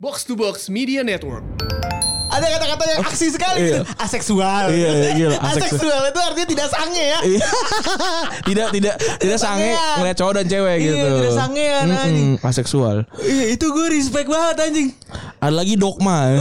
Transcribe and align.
Box 0.00 0.24
to 0.24 0.32
Box 0.32 0.72
Media 0.72 1.04
Network. 1.04 1.44
Ada 2.30 2.46
kata-kata 2.48 2.84
yang 2.88 3.00
aksi 3.02 3.26
sekali 3.28 3.58
Iya. 3.58 3.68
gitu. 3.68 3.80
Aseksual. 3.98 4.64
Iya, 4.70 4.88
iya, 4.94 5.10
gila, 5.12 5.36
aseksual. 5.36 5.60
Aseksual 5.60 6.02
itu 6.06 6.20
artinya 6.22 6.48
tidak 6.48 6.68
sange 6.70 7.04
ya. 7.04 7.18
Iya. 7.20 7.46
tidak 8.48 8.66
tidak 8.70 8.94
tidak 9.18 9.36
sange 9.36 9.70
ngeliat 9.98 10.16
cowok 10.16 10.32
dan 10.32 10.46
cewek 10.46 10.76
Iya, 10.78 10.86
gitu. 10.88 11.08
tidak 11.10 11.34
sangean, 11.36 11.84
Mm-mm, 11.84 11.98
anjing. 11.98 12.30
aseksual. 12.40 12.96
Iya, 13.18 13.44
itu 13.50 13.66
gue 13.66 13.86
respect 13.90 14.28
banget 14.30 14.56
anjing. 14.62 14.88
Ada 15.36 15.52
lagi 15.52 15.74
dogma. 15.76 16.18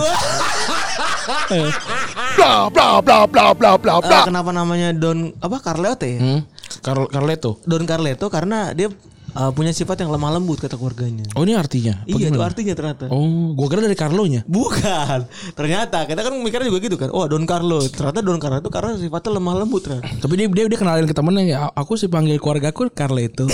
Bla 2.39 2.69
bla 2.69 3.01
bla 3.01 3.25
bla 3.25 3.45
bla 3.51 3.71
bla 3.75 3.93
Eh, 3.99 4.21
kenapa 4.23 4.49
namanya 4.49 4.93
Don 4.93 5.33
apa 5.35 5.57
Carleto 5.59 6.05
ya? 6.05 6.17
hmm? 6.17 6.41
Carl 6.79 7.05
Carleto. 7.05 7.57
Don 7.65 7.83
Carleto 7.83 8.29
karena 8.29 8.71
dia 8.71 8.87
eh, 9.31 9.51
punya 9.53 9.71
sifat 9.71 10.01
yang 10.01 10.09
lemah 10.09 10.37
lembut 10.37 10.57
kata 10.57 10.75
keluarganya. 10.75 11.25
Oh 11.37 11.45
ini 11.45 11.53
artinya? 11.53 12.01
Apa 12.03 12.17
iya, 12.17 12.29
itu 12.29 12.41
artinya 12.41 12.73
ternyata. 12.73 13.05
Oh, 13.13 13.53
gua 13.53 13.67
kira 13.69 13.81
dari 13.85 13.97
Carlonya. 13.97 14.41
Bukan. 14.49 15.19
Ternyata 15.53 16.05
kita 16.05 16.21
kan 16.25 16.33
mikirnya 16.39 16.67
juga 16.67 16.79
gitu 16.81 16.97
kan. 16.97 17.09
Oh, 17.13 17.25
Don 17.29 17.45
Carlo. 17.45 17.81
Ternyata 17.83 18.19
Don 18.21 18.39
Carlo 18.41 18.57
itu 18.59 18.71
karena 18.71 18.97
sifatnya 18.97 19.31
lemah 19.37 19.53
lembut 19.65 19.81
ternyata. 19.85 20.09
Tapi 20.19 20.33
dia 20.37 20.47
dia, 20.49 20.65
dia 20.67 20.79
kenalin 20.79 21.05
ke 21.05 21.15
temennya 21.15 21.43
ya, 21.45 21.59
aku 21.73 21.95
sih 21.95 22.09
panggil 22.09 22.37
keluarga 22.41 22.73
aku 22.73 22.89
Carleto. 22.91 23.45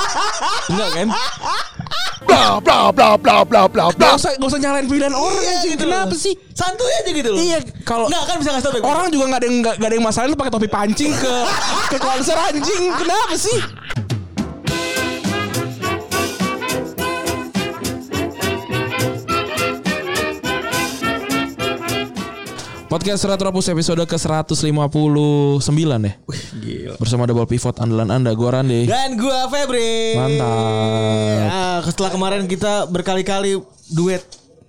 Enggak 0.70 0.90
kan? 0.94 1.08
bla 2.24 2.58
bla 2.58 2.78
bla 2.90 3.10
bla 3.16 3.36
bla 3.44 3.62
bla 3.68 3.84
bla. 3.92 4.06
Gak 4.10 4.16
usah 4.16 4.32
gak 4.36 4.48
usah 4.48 4.60
nyalain 4.60 4.86
pilihan 4.88 5.14
orang 5.14 5.38
anjing. 5.38 5.70
gitu 5.76 5.84
Kenapa 5.86 6.14
loh. 6.14 6.18
sih? 6.18 6.34
Santuy 6.54 6.92
aja 7.02 7.10
gitu 7.12 7.28
loh. 7.30 7.38
Iya, 7.38 7.58
kalau 7.84 8.06
Nggak 8.08 8.22
kan 8.26 8.36
bisa 8.40 8.50
ngasih 8.54 8.66
tau 8.70 8.80
orang 8.84 9.06
juga 9.12 9.24
nggak 9.30 9.40
ada 9.40 9.46
yang 9.46 9.56
nggak 9.60 9.74
nggak 9.78 9.88
ada 9.90 9.96
yang 9.96 10.06
masalah 10.06 10.26
lu 10.30 10.36
pakai 10.38 10.52
topi 10.52 10.68
pancing 10.70 11.12
ke 11.12 11.34
ke 11.94 11.98
konser 12.00 12.36
anjing. 12.38 12.82
Kenapa 12.96 13.34
sih? 13.36 13.58
Podcast 22.94 23.26
Serat 23.26 23.42
Rapus 23.42 23.66
episode 23.66 24.06
ke-159 24.06 25.82
ya. 25.98 26.14
Gila. 26.62 26.94
Bersama 26.94 27.26
Double 27.26 27.42
Pivot 27.50 27.74
andalan 27.82 28.06
Anda, 28.06 28.30
gua 28.38 28.62
Rande. 28.62 28.86
Dan 28.86 29.18
gua 29.18 29.50
Febri. 29.50 30.14
Mantap. 30.14 31.42
Ya, 31.42 31.82
setelah 31.90 32.14
kemarin 32.14 32.46
kita 32.46 32.86
berkali-kali 32.86 33.58
duet 33.90 34.22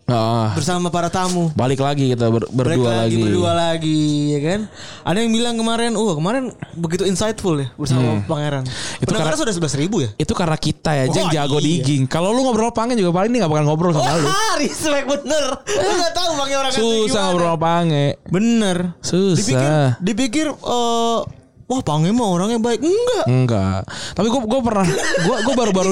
Ah, 0.06 0.54
bersama 0.54 0.88
para 0.88 1.10
tamu. 1.10 1.50
balik 1.54 1.82
lagi 1.82 2.14
kita 2.14 2.30
ber- 2.30 2.46
Balik 2.46 2.78
berdua 2.78 2.94
lagi, 2.94 3.02
lagi. 3.10 3.24
berdua 3.26 3.52
lagi 3.52 4.02
ya 4.30 4.40
kan. 4.40 4.60
Ada 5.02 5.18
yang 5.18 5.32
bilang 5.34 5.56
kemarin, 5.56 5.92
"Uh, 5.94 6.14
kemarin 6.14 6.44
begitu 6.74 7.04
insightful 7.04 7.58
ya 7.58 7.74
bersama 7.74 8.22
Pangeran." 8.24 8.62
Hmm. 8.62 9.02
Itu 9.02 9.10
Pendengarnya 9.10 9.34
karena- 9.34 9.42
sudah 9.42 9.54
11 9.58 9.74
ribu 9.76 10.06
ya? 10.06 10.10
Itu 10.16 10.32
karena 10.32 10.54
kita 10.56 10.94
ya, 10.94 11.06
Jeng 11.10 11.26
Oh, 11.26 11.34
jago 11.34 11.58
iya. 11.58 11.66
digging. 11.82 12.06
Kalau 12.06 12.30
lu 12.30 12.46
ngobrol 12.46 12.70
pangen 12.70 12.94
juga 12.94 13.10
paling 13.12 13.34
ini 13.34 13.42
gak 13.42 13.50
bakal 13.50 13.66
ngobrol 13.66 13.92
sama 13.92 14.14
lu. 14.16 14.30
Wah, 14.30 14.54
respect 14.62 15.06
bener. 15.10 15.44
Lu 15.66 15.92
gak 15.98 16.14
tahu 16.14 16.30
pakai 16.38 16.56
orang 16.56 16.72
Susah 16.72 17.22
ngobrol 17.28 17.58
pange. 17.58 18.06
Bener. 18.30 18.78
Susah. 19.02 19.42
Dipikir, 19.42 19.74
dipikir 20.00 20.48
eh, 20.54 21.18
wah 21.66 21.82
Pange 21.82 22.14
mah 22.14 22.30
orangnya 22.30 22.62
baik. 22.62 22.80
Enggak. 22.82 23.26
Enggak. 23.26 23.82
Tapi 24.14 24.28
gue 24.30 24.42
gue 24.46 24.62
pernah 24.62 24.86
gue 25.26 25.36
gue 25.44 25.56
baru-baru 25.58 25.92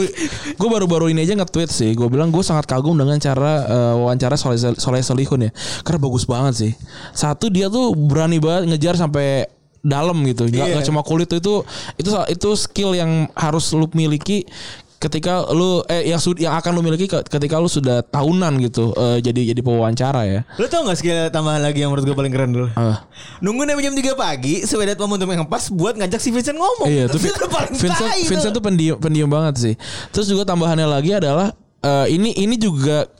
gue 0.54 0.70
baru-baru 0.70 1.06
ini 1.10 1.26
aja 1.26 1.34
nge-tweet 1.34 1.70
sih. 1.70 1.92
Gue 1.98 2.08
bilang 2.14 2.30
gue 2.30 2.46
sangat 2.46 2.70
kagum 2.70 2.94
dengan 2.94 3.18
cara 3.18 3.66
eh, 3.66 3.94
wawancara 3.98 4.38
Soleh 4.38 4.78
Soleh 4.78 5.02
Solihun 5.02 5.50
ya. 5.50 5.52
Karena 5.82 6.00
bagus 6.00 6.30
banget 6.30 6.54
sih. 6.54 6.72
Satu 7.12 7.50
dia 7.50 7.74
tuh 7.74 7.98
berani 7.98 8.38
banget 8.38 8.70
ngejar 8.70 8.96
sampai 8.96 9.50
dalam 9.84 10.16
gitu. 10.24 10.48
Nggak, 10.48 10.64
Iya. 10.64 10.74
nggak 10.80 10.88
cuma 10.88 11.02
kulit 11.04 11.28
tuh, 11.28 11.44
itu 11.44 11.56
itu 12.00 12.10
itu 12.32 12.50
skill 12.56 12.96
yang 12.96 13.28
harus 13.36 13.68
lu 13.76 13.84
miliki 13.92 14.48
ketika 15.04 15.44
lu 15.52 15.84
eh 15.86 16.08
yang 16.08 16.16
sud- 16.16 16.40
yang 16.40 16.56
akan 16.56 16.72
lu 16.72 16.82
miliki 16.82 17.06
ke- 17.06 17.28
ketika 17.28 17.60
lu 17.60 17.68
sudah 17.68 18.00
tahunan 18.02 18.56
gitu 18.64 18.96
eh, 18.96 19.20
jadi 19.20 19.52
jadi 19.52 19.60
pewawancara 19.60 20.24
ya. 20.24 20.42
Lu 20.56 20.64
tau 20.66 20.88
gak 20.88 20.96
skill 20.96 21.28
tambahan 21.28 21.60
lagi 21.60 21.84
yang 21.84 21.92
menurut 21.92 22.08
gue 22.08 22.16
paling 22.16 22.32
keren 22.32 22.50
dulu? 22.50 22.68
Ah. 22.74 23.04
Nunggu 23.38 23.68
sampai 23.68 23.84
jam 23.84 23.92
3 23.92 24.16
pagi 24.16 24.64
Sebedat 24.64 24.96
momentum 24.96 25.28
yang 25.28 25.44
pas 25.44 25.68
Buat 25.68 25.98
ngajak 25.98 26.18
si 26.18 26.32
Vincent 26.32 26.56
ngomong 26.56 26.88
Iya, 26.88 27.06
tuh 27.06 27.20
Itu 27.28 27.46
paling 27.46 27.76
Vincent 27.76 28.08
tai 28.08 28.24
Vincent 28.24 28.54
tuh. 28.54 28.64
pendiam 28.64 28.96
pendiam 28.96 29.28
banget 29.28 29.56
sih. 29.60 29.74
Terus 30.10 30.26
juga 30.26 30.46
tambahannya 30.46 30.88
lagi 30.88 31.12
adalah 31.12 31.52
eh, 31.80 32.08
ini 32.08 32.32
ini 32.34 32.56
juga 32.56 33.12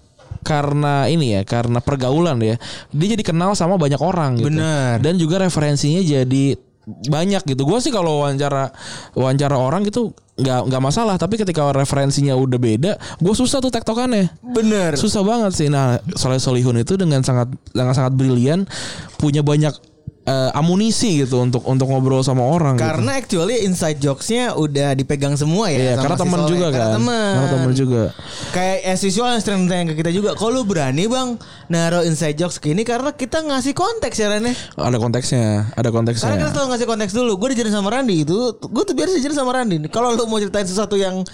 karena 0.42 1.08
ini 1.08 1.34
ya, 1.34 1.42
karena 1.44 1.80
pergaulan 1.80 2.36
ya. 2.40 2.56
Dia 2.90 3.08
jadi 3.12 3.24
kenal 3.24 3.52
sama 3.54 3.76
banyak 3.76 3.96
orang 3.98 4.36
gitu. 4.38 4.52
Bener. 4.52 5.00
Dan 5.00 5.16
juga 5.16 5.40
referensinya 5.40 6.00
jadi 6.00 6.60
banyak 6.86 7.44
gitu. 7.48 7.64
Gue 7.64 7.80
sih 7.80 7.92
kalau 7.92 8.24
wawancara 8.24 8.72
wawancara 9.16 9.56
orang 9.56 9.88
gitu 9.88 10.12
nggak 10.36 10.68
nggak 10.68 10.82
masalah. 10.84 11.16
Tapi 11.16 11.40
ketika 11.40 11.72
referensinya 11.72 12.36
udah 12.36 12.60
beda, 12.60 12.92
gue 13.22 13.34
susah 13.34 13.64
tuh 13.64 13.72
tektokannya. 13.72 14.34
Bener 14.44 15.00
Susah 15.00 15.24
banget 15.24 15.52
sih. 15.56 15.68
Nah, 15.72 16.02
Soleh 16.18 16.42
Solihun 16.42 16.82
itu 16.82 17.00
dengan 17.00 17.24
sangat 17.24 17.52
dengan 17.72 17.96
sangat 17.96 18.14
brilian 18.18 18.68
punya 19.16 19.46
banyak 19.46 19.93
eh, 20.24 20.52
amunisi 20.54 21.20
gitu 21.20 21.40
untuk 21.40 21.64
untuk 21.64 21.86
ngobrol 21.86 22.20
sama 22.20 22.42
orang. 22.42 22.76
gitu. 22.76 22.86
Karena 22.86 23.12
actually 23.14 23.58
inside 23.62 23.98
jokesnya 23.98 24.54
udah 24.54 24.94
dipegang 24.94 25.34
semua 25.34 25.68
ya 25.68 25.76
Iya, 25.76 25.92
sama 25.94 26.02
karena 26.02 26.16
si 26.16 26.22
teman 26.22 26.40
juga 26.46 26.66
Karena 26.66 26.80
kan. 26.80 26.92
teman. 26.96 27.32
Karena 27.34 27.50
teman 27.52 27.72
juga. 27.74 28.04
Kayak 28.50 28.78
as 28.86 29.02
usual 29.02 29.30
yang 29.30 29.42
sering 29.42 29.66
tanya 29.66 29.84
ke 29.86 29.96
kita 29.96 30.10
juga 30.10 30.30
Kok 30.34 30.50
lu 30.50 30.62
berani 30.64 31.06
bang 31.06 31.36
Naruh 31.68 32.04
inside 32.04 32.36
jokes 32.36 32.58
gini 32.58 32.82
Karena 32.82 33.12
kita 33.12 33.42
ngasih 33.42 33.74
konteks 33.74 34.16
ya 34.16 34.28
Ren 34.30 34.46
ya. 34.46 34.54
Ada 34.76 34.98
konteksnya, 34.98 35.44
ada 35.70 35.84
Karena 35.84 35.92
konteksnya. 35.92 36.30
kita 36.34 36.50
selalu 36.52 36.68
ngasih 36.70 36.88
konteks 36.88 37.12
dulu 37.14 37.32
Gue 37.36 37.50
dijarin 37.52 37.74
sama 37.74 37.90
Randi 37.90 38.16
itu 38.22 38.38
Gue 38.62 38.84
tuh 38.84 38.94
biasa 38.94 39.12
dijarin 39.14 39.36
sama 39.36 39.52
Randi 39.52 39.76
Kalau 39.88 40.14
lu 40.14 40.24
mau 40.24 40.38
ceritain 40.38 40.64
sesuatu 40.64 40.96
yang 40.96 41.26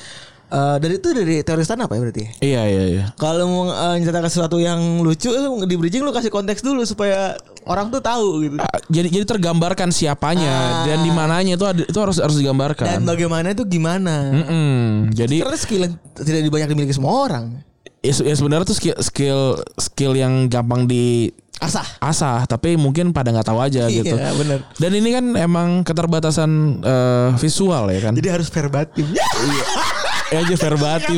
eh, 0.49 0.77
Dari 0.77 0.93
itu 0.95 1.07
dari 1.09 1.35
teori 1.39 1.61
stand 1.61 1.81
up 1.81 1.89
ya 1.89 1.99
berarti 1.99 2.21
ya? 2.21 2.29
Iya 2.39 2.61
iya 2.65 2.83
iya. 2.87 3.03
Kalau 3.15 3.45
mau 3.45 3.63
uh, 3.67 3.93
menceritakan 3.93 4.27
sesuatu 4.27 4.57
yang 4.57 4.77
lucu 4.99 5.29
di 5.61 5.75
bridging 5.75 6.01
lu 6.01 6.09
kasih 6.09 6.29
konteks 6.29 6.59
dulu 6.59 6.81
supaya 6.83 7.37
orang 7.63 7.87
tuh 7.87 7.99
tahu 7.99 8.27
gitu. 8.43 8.55
Ah, 8.57 8.81
Jadi 8.85 9.07
jadi 9.11 9.25
tergambarkan 9.27 9.89
siapanya 9.89 10.49
Ah. 10.49 10.83
dan 10.83 11.01
di 11.01 11.09
mananya 11.09 11.53
itu 11.53 11.63
ada, 11.63 11.81
itu 11.81 11.95
harus 11.95 12.17
harus 12.17 12.33
Dan 12.33 12.41
digambarkan. 12.43 13.01
bagaimana 13.03 13.51
itu 13.51 13.63
gimana? 13.63 14.31
Mm-mm. 14.31 15.11
Jadi 15.11 15.39
Karena 15.39 15.55
skill 15.55 15.81
yang 15.83 15.93
tidak 16.15 16.49
banyak 16.49 16.67
dimiliki 16.67 16.91
semua 16.91 17.13
orang. 17.23 17.45
ya, 17.99 18.13
ya 18.15 18.31
sebenarnya 18.31 18.65
tuh 18.65 18.73
skill 18.73 18.95
skill 18.99 19.39
skill 19.75 20.13
yang 20.13 20.47
gampang 20.47 20.83
di 20.83 21.29
Asah. 21.59 21.83
asah 21.99 22.47
tapi 22.47 22.79
mungkin 22.79 23.11
pada 23.11 23.29
nggak 23.29 23.43
tahu 23.45 23.59
aja 23.59 23.83
gitu. 23.91 24.15
Iya, 24.15 24.31
bener. 24.31 24.63
Dan 24.79 24.91
ini 24.95 25.09
kan 25.11 25.25
emang 25.35 25.83
keterbatasan 25.83 26.49
eh, 26.79 27.29
visual 27.35 27.91
ya 27.91 27.99
kan. 28.01 28.15
Jadi 28.15 28.29
harus 28.31 28.47
verbatim. 28.47 29.03
Ya 30.29 30.37
aja 30.39 30.55
verbatim. 30.55 31.17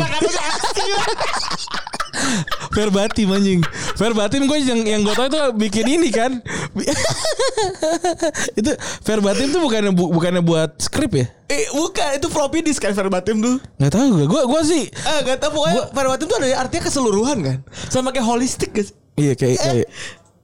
verbatim 2.71 3.27
anjing. 3.31 3.59
Verbatim 3.95 4.47
gue 4.47 4.57
yang 4.61 4.81
yang 4.81 5.01
gue 5.01 5.11
tau 5.11 5.27
itu 5.27 5.39
bikin 5.57 5.85
ini 5.89 6.09
kan. 6.09 6.39
itu 8.59 8.71
verbatim 9.03 9.51
tuh 9.51 9.59
bukannya 9.59 9.91
bu- 9.91 10.11
bukannya 10.11 10.41
buat 10.41 10.79
skrip 10.79 11.11
ya? 11.13 11.27
eh 11.51 11.67
bukan 11.75 12.15
itu 12.15 12.31
floppy 12.31 12.63
disk 12.63 12.79
kan 12.79 12.95
verbatim 12.95 13.43
tuh. 13.43 13.59
Nggak 13.75 13.91
tahu 13.91 14.07
gue. 14.15 14.25
Gue 14.25 14.41
gue 14.47 14.61
sih 14.63 14.83
Eh 14.87 15.17
gak 15.25 15.43
tau 15.43 15.51
pokoknya 15.51 15.91
verbatim 15.91 16.25
tuh 16.25 16.37
ada 16.39 16.47
artinya 16.63 16.83
keseluruhan 16.87 17.37
kan. 17.43 17.57
Sama 17.91 18.15
kayak 18.15 18.27
holistik 18.27 18.71
guys. 18.71 18.95
iya 19.19 19.35
kayak 19.35 19.59
kayak 19.59 19.87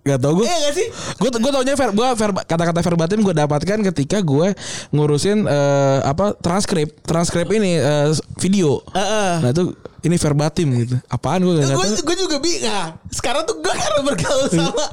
Gak 0.07 0.19
tau 0.19 0.33
gue 0.33 0.45
Iya 0.45 0.57
gak 0.61 0.73
sih? 0.73 0.87
Gue 1.17 1.29
gue 1.29 1.51
taunya 1.51 1.73
ver, 1.73 1.89
gua 1.91 2.07
verba- 2.13 2.43
kata-kata 2.43 2.79
verbatim 2.81 3.19
gue 3.19 3.35
dapatkan 3.35 3.77
ketika 3.85 4.17
gue 4.19 4.55
ngurusin 4.89 5.43
eh, 5.43 5.99
apa 6.01 6.31
transkrip 6.35 7.03
transkrip 7.03 7.47
ini 7.49 7.75
eh, 7.75 8.07
video. 8.37 8.79
Heeh. 8.89 9.31
Nah 9.39 9.49
itu 9.49 9.75
ini 9.99 10.15
verbatim 10.15 10.67
gitu. 10.77 10.95
Apaan 11.05 11.41
gue 11.41 11.57
Gue 11.57 11.67
tahu. 11.67 11.83
gue 11.83 12.15
juga 12.17 12.37
bingung. 12.37 12.63
Nah, 12.63 12.95
sekarang 13.09 13.43
tuh 13.43 13.57
gue 13.57 13.67
karena 13.69 14.01
bergaul 14.01 14.47
sama 14.47 14.71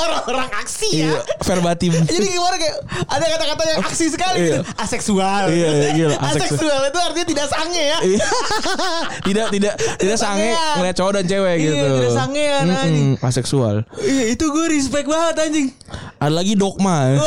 orang-orang 0.00 0.48
aksi 0.56 0.88
ya. 0.94 0.96
Iya, 1.04 1.18
verbatim. 1.42 1.92
Jadi 2.08 2.26
gimana 2.26 2.56
kayak 2.56 2.76
ada 3.04 3.24
kata-kata 3.28 3.62
yang 3.68 3.80
aksi 3.82 4.06
sekali 4.08 4.36
Iya. 4.38 4.46
gitu. 4.54 4.60
Aseksual. 4.78 5.42
Iya, 5.50 5.68
iya, 5.68 5.88
gila, 5.98 6.16
aseksual. 6.16 6.32
Aseksual 6.32 6.80
itu 6.86 6.98
artinya 7.02 7.26
tidak 7.28 7.46
sange 7.48 7.82
ya. 7.84 7.98
Iya. 8.02 8.24
tidak 9.22 9.46
tidak 9.50 9.72
tidak 9.98 10.16
sange 10.16 10.48
ngeliat 10.78 10.94
cowok 10.94 11.12
dan 11.12 11.24
cewek 11.26 11.54
Iya, 11.54 11.66
gitu. 11.66 11.86
tidak 11.92 12.12
sangean, 12.14 12.64
Mm-mm, 12.64 12.78
anjing. 12.78 13.10
aseksual. 13.20 13.76
Iya, 13.98 14.24
itu 14.30 14.44
gue 14.46 14.61
respect 14.68 15.06
banget 15.08 15.34
anjing. 15.48 15.68
Ada 16.22 16.32
lagi 16.32 16.54
dogma. 16.54 17.18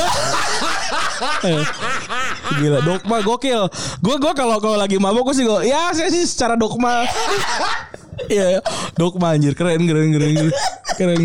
Gila 2.59 2.79
dogma 2.85 3.17
gokil. 3.23 3.67
Gue 3.99 4.15
gue 4.19 4.33
kalau 4.35 4.57
kalau 4.59 4.77
lagi 4.79 4.99
mabok 4.99 5.31
gue 5.31 5.35
sih 5.41 5.45
gue 5.47 5.67
ya 5.67 5.91
saya 5.91 6.11
sih 6.11 6.23
secara 6.23 6.55
dogma. 6.55 7.03
Iya, 8.31 8.63
dogma 8.95 9.35
anjir 9.35 9.51
keren 9.59 9.83
keren 9.83 10.15
keren 10.15 10.31
keren. 10.39 10.51
keren. 10.95 11.19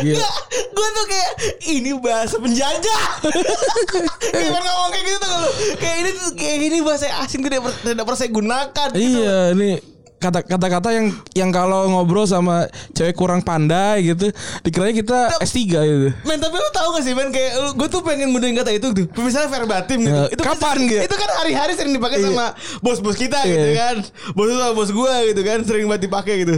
Gila. 0.00 0.28
gue 0.70 0.88
tuh 0.96 1.06
kayak 1.06 1.30
ini 1.70 1.90
bahasa 1.98 2.36
penjajah. 2.40 3.02
kayak 4.34 4.50
pernah 4.50 4.72
ngomong 4.74 4.90
kayak 4.94 5.04
gitu 5.06 5.18
tuh 5.20 5.38
kayak 5.78 5.96
ini 6.02 6.10
tuh 6.14 6.30
kayak 6.34 6.56
ini 6.62 6.78
bahasa 6.82 7.06
asing 7.22 7.42
tidak 7.46 7.62
tidak 7.84 8.04
pernah 8.06 8.18
saya 8.18 8.30
gunakan. 8.32 8.88
gitu. 8.96 9.18
Iya, 9.22 9.38
ini 9.54 9.70
kata 10.20 10.44
kata-kata 10.44 10.88
yang 10.92 11.06
yang 11.32 11.50
kalau 11.50 11.88
ngobrol 11.88 12.22
sama 12.22 12.64
cewek 12.92 13.16
kurang 13.16 13.40
pandai 13.40 14.04
gitu, 14.06 14.28
dikiranya 14.60 14.94
kita 14.94 15.18
S3 15.40 15.56
gitu. 15.64 16.08
Men 16.22 16.36
tapi 16.36 16.54
lu 16.54 16.68
tau 16.70 16.92
gak 16.92 17.00
sih 17.00 17.12
men 17.12 17.28
kayak 17.28 17.50
gue 17.72 17.88
tuh 17.88 18.00
pengen 18.00 18.28
gunain 18.28 18.52
kata 18.52 18.70
itu 18.70 18.92
tuh 18.92 19.08
misalnya 19.18 19.48
verbatim 19.48 19.98
gitu 19.98 20.12
Ya, 20.12 20.28
itu 20.28 20.42
kapan 20.42 20.76
kan, 20.76 20.84
gitu? 20.86 21.02
itu 21.02 21.16
kan 21.16 21.28
hari-hari 21.34 21.72
sering 21.72 21.92
dipakai 21.92 22.18
Iya. 22.18 22.26
sama 22.28 22.46
bos-bos 22.78 23.16
kita 23.16 23.40
Iya. 23.40 23.50
gitu 23.50 23.68
kan 23.74 23.96
bos 24.30 24.46
sama 24.46 24.68
bos 24.70 24.90
gue 24.90 25.14
gitu 25.26 25.40
kan 25.40 25.58
sering 25.64 25.86
banget 25.86 26.02
dipakai 26.04 26.34
gitu 26.38 26.56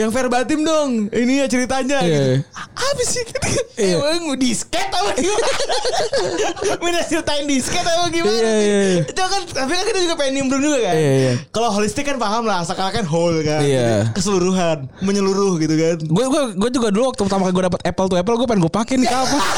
yang 0.00 0.10
verbatim 0.10 0.64
dong. 0.64 0.90
Ini 1.08 1.44
ya 1.44 1.46
ceritanya 1.46 1.98
Iya, 2.00 2.08
gitu. 2.08 2.30
iya. 2.32 2.36
Apa 2.72 3.02
sih? 3.04 3.22
Iya. 3.76 3.96
Emang 4.00 4.36
disket 4.36 4.88
apa 4.88 5.12
gimana? 5.20 5.48
Minta 6.80 7.00
ceritain 7.04 7.44
disket 7.44 7.84
apa 7.84 8.08
gimana? 8.08 8.32
Sih? 8.32 8.40
iya, 8.40 8.80
iya. 8.96 9.02
Itu 9.04 9.20
kan 9.20 9.42
tapi 9.44 9.72
kan 9.72 9.84
kita 9.86 9.98
juga 10.00 10.14
pengen 10.16 10.32
nimbrung 10.34 10.62
juga 10.62 10.78
kan. 10.80 10.94
Iya, 10.96 11.12
iya. 11.14 11.32
Kalau 11.48 11.68
holistik 11.70 12.04
kan 12.04 12.16
paham 12.16 12.44
lah, 12.44 12.64
sekarang 12.64 12.92
kan 12.94 13.04
whole 13.04 13.36
kan. 13.40 13.60
Iya. 13.60 14.08
Keseluruhan, 14.12 14.88
menyeluruh 15.00 15.60
gitu 15.60 15.74
kan. 15.74 15.96
Gue 16.00 16.24
gue 16.26 16.42
gue 16.56 16.70
juga 16.72 16.88
dulu 16.88 17.12
waktu 17.12 17.22
pertama 17.22 17.42
kali 17.44 17.54
gue 17.54 17.64
dapet 17.68 17.80
Apple 17.84 18.06
tuh 18.08 18.16
Apple 18.16 18.34
gue 18.34 18.46
pengen 18.48 18.62
gue 18.62 18.72
pakai 18.72 18.94
nih 18.96 19.08
kapan? 19.08 19.42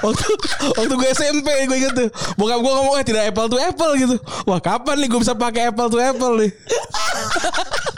waktu 0.00 0.24
waktu 0.72 0.94
gue 0.96 1.08
SMP 1.12 1.48
gue 1.68 1.76
inget 1.76 1.92
tuh 1.92 2.08
bokap 2.34 2.64
gue 2.64 2.72
ngomong 2.72 2.96
eh 2.96 3.04
tidak 3.04 3.28
Apple 3.28 3.44
tuh 3.46 3.60
Apple 3.60 3.92
gitu 4.00 4.16
wah 4.48 4.56
kapan 4.56 4.96
nih 4.96 5.08
gue 5.12 5.20
bisa 5.20 5.36
pakai 5.36 5.68
Apple 5.68 5.92
tuh 5.92 6.00
Apple 6.00 6.32
nih 6.40 6.48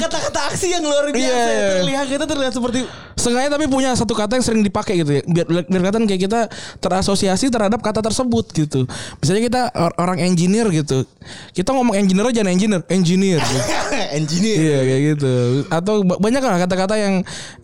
Kata-kata 0.00 0.40
aksi 0.52 0.66
yang 0.74 0.84
luar 0.84 1.10
biasa 1.10 1.20
Iya, 1.20 1.52
iya. 1.52 1.68
terlihat 1.80 2.06
kita 2.10 2.24
terlihat 2.26 2.52
seperti 2.54 2.80
Sengaja 3.24 3.48
tapi 3.48 3.64
punya 3.64 3.96
satu 3.96 4.12
kata 4.12 4.36
yang 4.36 4.44
sering 4.44 4.60
dipakai 4.60 5.00
gitu 5.00 5.16
ya 5.16 5.22
biar 5.24 5.46
biar 5.48 5.80
kelihatan 5.80 6.04
kayak 6.04 6.22
kita 6.22 6.40
terasosiasi 6.78 7.48
terhadap 7.48 7.80
kata 7.80 8.04
tersebut 8.04 8.52
gitu 8.52 8.84
misalnya 9.18 9.42
kita 9.42 9.60
or- 9.72 9.96
orang 9.96 10.20
engineer 10.20 10.68
gitu 10.68 11.08
kita 11.56 11.72
ngomong 11.72 11.96
engineer 11.96 12.28
aja 12.28 12.44
engineer 12.44 12.84
engineer 12.92 13.40
gitu. 13.40 13.60
engineer. 14.18 14.58
Iya 14.60 14.78
kayak 14.84 15.02
gitu. 15.16 15.32
Atau 15.70 15.94
ba- 16.04 16.20
banyak 16.20 16.42
lah 16.42 16.58
kata-kata 16.60 16.94
yang 16.98 17.14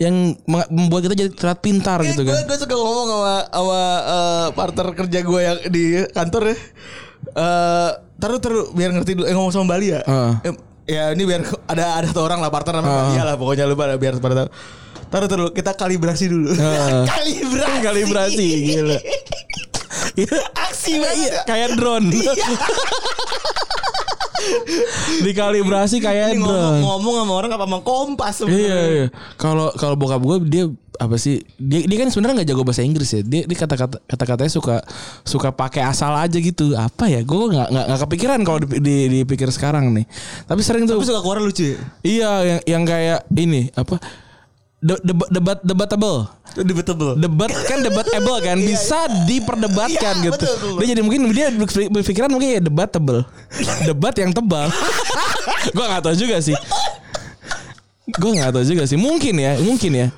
yang 0.00 0.14
membuat 0.48 1.06
kita 1.06 1.14
jadi 1.16 1.30
terlihat 1.30 1.60
pintar 1.60 1.98
gitu 2.02 2.22
Gue 2.24 2.32
kan. 2.32 2.46
gue 2.46 2.58
suka 2.58 2.74
ngomong 2.74 3.06
sama 3.06 3.34
sama 3.50 3.80
eh, 4.00 4.46
partner 4.54 4.86
kerja 4.96 5.18
gue 5.20 5.40
yang 5.40 5.58
di 5.68 5.84
kantor 6.10 6.42
ya. 6.50 6.56
Eh 7.36 7.90
taruh 8.20 8.40
taruh 8.40 8.66
biar 8.72 8.90
ngerti 8.92 9.12
dulu 9.16 9.26
eh, 9.28 9.34
ngomong 9.34 9.52
sama 9.52 9.76
Bali 9.76 9.92
ya. 9.92 10.00
Heeh. 10.06 10.32
Eh, 10.46 10.54
ya 10.90 11.04
ini 11.14 11.22
biar 11.22 11.44
ada 11.68 12.02
ada 12.02 12.06
satu 12.10 12.22
orang 12.24 12.40
lah 12.40 12.50
partner 12.50 12.80
namanya 12.80 12.94
Heeh. 12.94 13.06
Bali 13.14 13.20
lah 13.26 13.36
pokoknya 13.36 13.64
lu 13.68 13.76
biar 13.76 14.14
pada 14.18 14.34
tahu. 14.44 14.48
Taruh 15.10 15.26
taruh 15.26 15.50
kita 15.50 15.74
kalibrasi 15.74 16.24
dulu. 16.26 16.50
Heeh. 16.50 17.02
kalibrasi. 17.12 17.78
Kalibrasi 17.82 18.46
gila. 18.64 18.98
Aksi 20.56 20.92
banget. 20.96 21.30
ya. 21.30 21.42
kayak 21.44 21.68
drone. 21.74 22.08
Dikalibrasi 25.20 26.00
kayak 26.00 26.32
Ini 26.32 26.40
ngomong, 26.40 26.54
drone. 26.56 26.80
ngomong 26.80 27.14
sama 27.18 27.32
orang 27.34 27.50
apa 27.52 27.64
sama 27.66 27.78
kompas 27.80 28.34
Iya 28.34 28.38
sebenarnya. 28.38 28.78
iya. 28.88 29.06
Kalau 29.36 29.68
kalau 29.74 29.94
bokap 29.94 30.22
gue 30.22 30.36
dia 30.48 30.64
apa 30.96 31.16
sih? 31.16 31.40
Dia 31.56 31.84
dia 31.84 31.96
kan 31.98 32.08
sebenarnya 32.08 32.34
nggak 32.40 32.48
jago 32.48 32.62
bahasa 32.62 32.82
Inggris 32.82 33.10
ya. 33.10 33.20
Dia 33.20 33.42
dia 33.44 33.56
kata-kata 33.56 33.96
kata-katanya 34.00 34.52
suka 34.52 34.76
suka 35.22 35.48
pakai 35.50 35.82
asal 35.82 36.14
aja 36.14 36.38
gitu. 36.38 36.72
Apa 36.72 37.08
ya? 37.08 37.20
Gue 37.20 37.52
nggak 37.52 37.68
nggak 37.68 38.00
kepikiran 38.06 38.40
kalau 38.42 38.58
di, 38.62 38.78
di- 38.80 39.08
dipikir 39.20 39.48
sekarang 39.50 39.92
nih. 39.92 40.06
Tapi 40.46 40.60
sering 40.62 40.88
tuh. 40.88 40.96
Tapi 41.00 41.08
suka 41.08 41.20
keluar 41.20 41.40
lucu 41.40 41.74
ya. 41.74 41.78
Iya 42.00 42.30
yang 42.40 42.60
yang 42.64 42.82
kayak 42.86 43.20
ini 43.34 43.68
apa? 43.74 43.98
De- 44.80 44.96
debat 44.96 45.28
debat 45.28 45.58
debatable. 45.60 46.24
Debatable. 46.56 47.12
Debat 47.14 47.52
kan 47.68 47.78
debatable 47.78 48.38
kan 48.40 48.56
bisa 48.70 48.96
diperdebatkan 49.24 50.14
Iya, 50.18 50.24
gitu. 50.26 50.40
betul, 50.40 50.54
betul. 50.56 50.76
Dia 50.80 50.86
jadi 50.88 51.00
mungkin 51.04 51.20
dia 51.30 51.46
berpikir- 51.52 51.90
berpikiran 51.90 52.28
mungkin 52.28 52.48
ya 52.56 52.60
debatable. 52.60 53.20
Debat 53.84 54.14
yang 54.16 54.32
tebal. 54.32 54.72
Gua 55.76 55.84
nggak 55.86 56.02
tahu 56.02 56.16
juga 56.16 56.40
sih. 56.40 56.56
Gue 58.10 58.34
nggak 58.34 58.50
tahu 58.50 58.64
juga 58.66 58.82
sih. 58.82 58.98
Mungkin 58.98 59.38
ya, 59.38 59.54
mungkin 59.60 59.92
ya. 59.94 60.08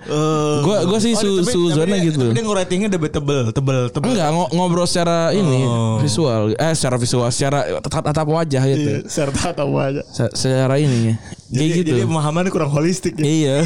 Gua 0.63 0.87
gua 0.87 0.97
sih 0.97 1.13
su, 1.13 1.45
tapi 1.45 1.93
dia- 1.93 2.07
gitu. 2.09 2.25
Tapi 2.25 2.33
dia 2.33 2.45
ngeratingnya 2.47 2.89
debatable, 2.89 3.53
tebel, 3.53 3.93
tebel. 3.93 4.09
Enggak 4.09 4.29
ngo- 4.33 4.49
ngobrol 4.49 4.87
secara 4.89 5.35
ini 5.35 5.61
Oh. 5.61 6.01
visual. 6.01 6.57
Eh 6.57 6.73
secara 6.73 6.97
visual, 6.97 7.29
secara 7.29 7.67
tatap 7.85 8.09
tatap 8.09 8.25
wajah 8.25 8.63
gitu. 8.65 9.05
serta 9.05 9.53
tahu 9.53 9.77
aja. 9.77 10.01
Se- 10.09 10.33
Secara 10.33 10.81
ini 10.81 11.19
Kayak 11.53 11.69
Jadi, 11.69 11.81
gitu. 11.85 11.89
jadi 11.93 12.09
pemahamannya 12.09 12.49
kurang 12.49 12.73
holistik 12.73 13.13
ya. 13.21 13.29
Iya. 13.29 13.57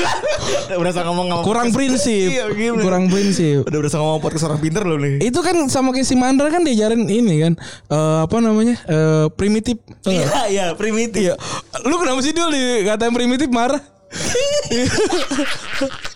berasa 0.80 1.04
ngomong 1.04 1.28
ngomong 1.28 1.44
Kurang 1.44 1.68
prinsip. 1.68 2.32
Iya? 2.32 2.72
Kurang 2.72 3.12
prinsip. 3.12 3.68
Udah 3.68 3.78
berasa 3.84 4.00
ngomong 4.00 4.24
podcast 4.24 4.48
orang 4.48 4.64
pinter 4.64 4.80
loh 4.88 4.96
nih. 4.96 5.20
Itu 5.20 5.44
kan 5.44 5.52
sama 5.68 5.92
kayak 5.92 6.08
si 6.08 6.16
Mandra 6.16 6.48
kan 6.48 6.64
diajarin 6.64 7.04
ini 7.04 7.44
kan 7.44 7.52
eh, 7.92 8.18
apa 8.24 8.36
namanya 8.40 8.80
eh, 8.88 9.28
primitif. 9.36 9.76
Iya, 10.08 10.48
iya, 10.48 10.66
primitif. 10.72 11.20
Iya. 11.20 11.36
Lu 11.84 12.00
kenapa 12.00 12.24
sih 12.24 12.32
dulu 12.32 12.48
dikatain 12.48 13.12
primitif 13.12 13.52
marah? 13.52 13.84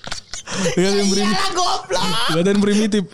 Dikatain 0.72 1.06
primitif. 1.06 1.26
Iyalah 1.28 1.50
goblok. 1.52 2.04
Dikatain 2.28 2.60
primitif. 2.60 3.04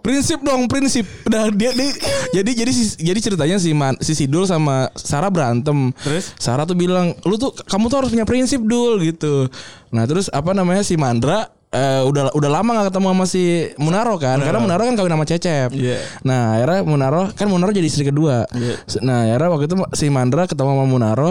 Prinsip 0.00 0.38
dong, 0.40 0.64
prinsip. 0.64 1.04
Udah 1.24 1.48
dia, 1.50 1.70
dia 1.70 1.88
jadi 2.32 2.50
jadi 2.56 2.72
si- 2.72 2.98
jadi 2.98 3.20
ceritanya 3.20 3.56
si 3.56 3.70
Man, 3.70 3.94
si 3.98 4.12
Sidul 4.14 4.44
sama 4.44 4.88
Sarah 4.94 5.28
berantem. 5.28 5.92
Terus? 6.00 6.32
Sarah 6.36 6.64
tuh 6.64 6.74
bilang, 6.74 7.12
"Lu 7.22 7.36
tuh 7.36 7.52
kamu 7.52 7.86
tuh 7.86 7.96
harus 7.98 8.10
punya 8.10 8.24
prinsip, 8.24 8.60
Dul." 8.60 9.02
gitu. 9.02 9.46
Nah, 9.90 10.04
terus 10.04 10.26
apa 10.28 10.50
namanya 10.50 10.80
si 10.80 10.94
Mandra 10.94 11.46
eh, 11.70 12.02
udah 12.02 12.34
udah 12.34 12.50
lama 12.50 12.70
gak 12.76 12.86
ketemu 12.90 13.06
sama 13.08 13.24
si 13.24 13.42
Munaro 13.78 14.18
kan 14.18 14.42
karena 14.42 14.58
Munaro 14.58 14.82
kan 14.82 14.94
kawin 14.96 15.12
sama 15.12 15.22
Cecep. 15.22 15.70
Iya. 15.70 16.02
Nah 16.20 16.58
akhirnya 16.58 16.80
Munaro 16.82 17.30
kan 17.30 17.46
Munaro 17.46 17.70
jadi 17.70 17.86
istri 17.86 18.02
kedua. 18.02 18.42
Iya. 18.50 18.74
Nah 19.00 19.22
akhirnya 19.22 19.48
waktu 19.48 19.64
itu 19.70 19.76
si 19.94 20.10
Mandra 20.10 20.50
ketemu 20.50 20.66
sama 20.68 20.84
Munaro. 20.84 21.30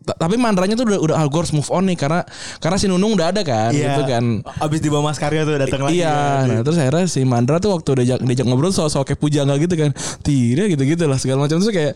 Ta- 0.00 0.16
Tapi 0.16 0.40
Mandranya 0.40 0.72
tuh 0.74 0.88
udah 0.88 0.98
udah 0.98 1.16
gue 1.22 1.40
harus 1.40 1.52
move 1.52 1.68
on 1.68 1.84
nih 1.84 1.94
karena 1.94 2.24
karena 2.56 2.76
si 2.76 2.88
Nunung 2.88 3.12
udah 3.12 3.28
ada 3.28 3.44
kan 3.44 3.68
gitu 3.70 4.02
kan. 4.04 4.24
Abis 4.58 4.80
di 4.80 4.88
bawah 4.88 5.04
Mas 5.06 5.20
Karyo 5.20 5.44
tuh 5.44 5.60
datang 5.60 5.84
lagi. 5.84 6.00
Iya, 6.00 6.08
kan. 6.10 6.44
nah 6.48 6.60
terus 6.64 6.76
akhirnya 6.80 7.04
si 7.04 7.20
Mandra 7.22 7.56
tuh 7.56 7.76
waktu 7.76 7.90
diajak, 8.00 8.18
diajak 8.22 8.46
ngobrol 8.48 8.72
soal 8.72 8.88
soal 8.88 9.04
kayak 9.04 9.20
pujangga 9.20 9.54
gitu 9.56 9.76
kan, 9.76 9.92
tidak 10.20 10.72
gitu-gitu 10.72 11.04
lah 11.04 11.20
segala 11.20 11.44
macam 11.44 11.60
terus 11.60 11.68
kayak 11.68 11.92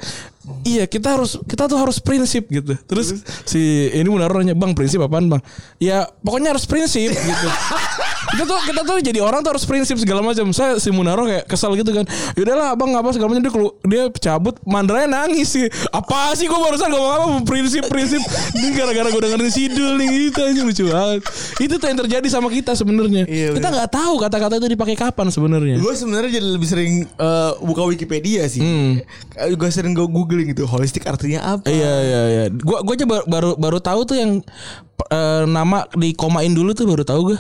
iya 0.63 0.85
kita 0.85 1.17
harus 1.17 1.41
kita 1.49 1.65
tuh 1.65 1.81
harus 1.81 1.97
prinsip 1.97 2.45
gitu. 2.49 2.77
Terus 2.85 3.25
si 3.49 3.89
ini 3.89 4.05
Munaro 4.07 4.37
nanya 4.37 4.53
bang 4.53 4.77
prinsip 4.77 5.01
apaan 5.01 5.33
bang? 5.33 5.41
Ya 5.81 6.05
pokoknya 6.21 6.53
harus 6.53 6.69
prinsip 6.69 7.09
gitu. 7.09 7.49
kita 8.33 8.45
tuh 8.45 8.59
kita 8.65 8.81
tuh 8.83 8.97
jadi 9.01 9.21
orang 9.21 9.45
tuh 9.45 9.53
harus 9.53 9.65
prinsip 9.65 9.97
segala 9.97 10.21
macam. 10.21 10.49
Saya 10.51 10.79
si 10.79 10.89
Munaro 10.89 11.25
kayak 11.25 11.45
kesal 11.45 11.75
gitu 11.75 11.91
kan. 11.91 12.05
Yaudahlah 12.35 12.73
abang 12.73 12.91
apa 12.93 13.13
segala 13.13 13.33
macam 13.33 13.43
dia 13.43 13.53
kelu- 13.53 13.77
dia 13.85 14.03
cabut 14.15 14.57
Mandranya 14.65 15.09
nangis 15.09 15.51
sih. 15.51 15.67
Apa 15.91 16.33
sih 16.35 16.47
gue 16.47 16.57
barusan 16.57 16.89
ngomong 16.89 17.13
apa 17.13 17.27
prinsip 17.45 17.85
prinsip 17.87 18.21
ini 18.57 18.73
gara-gara 18.73 19.09
gue 19.09 19.23
dengerin 19.23 19.51
sidul 19.51 19.99
nih 19.99 20.09
gitu 20.31 20.41
aja 20.41 20.61
lucu 20.63 20.85
banget. 20.89 21.21
Itu 21.61 21.75
tuh 21.77 21.87
yang 21.87 21.99
terjadi 22.01 22.29
sama 22.29 22.49
kita 22.49 22.73
sebenarnya. 22.73 23.25
Iya, 23.25 23.53
kita 23.53 23.69
nggak 23.69 23.91
tahu 23.91 24.15
kata-kata 24.19 24.55
itu 24.59 24.69
dipakai 24.71 24.97
kapan 24.97 25.29
sebenarnya. 25.29 25.77
Gue 25.79 25.93
sebenarnya 25.93 26.41
jadi 26.41 26.49
lebih 26.49 26.69
sering 26.69 26.93
eh, 27.07 27.53
buka 27.61 27.83
Wikipedia 27.85 28.47
sih. 28.47 28.63
Gue 29.55 29.69
sering 29.69 29.93
gue 29.93 30.07
googling 30.07 30.51
gitu 30.51 30.65
holistik 30.65 31.05
artinya 31.05 31.59
apa. 31.59 31.67
Iya 31.67 31.93
iya 32.01 32.21
iya. 32.27 32.45
Gua 32.55 32.81
gua 32.81 32.95
aja 32.95 33.05
baru 33.05 33.25
baru, 33.27 33.51
baru 33.57 33.79
tahu 33.79 34.01
tuh 34.05 34.17
yang 34.17 34.31
eh, 35.11 35.45
nama 35.45 35.85
dikomain 35.93 36.51
dulu 36.51 36.73
tuh 36.73 36.87
baru 36.87 37.03
tahu 37.03 37.35
gue. 37.35 37.39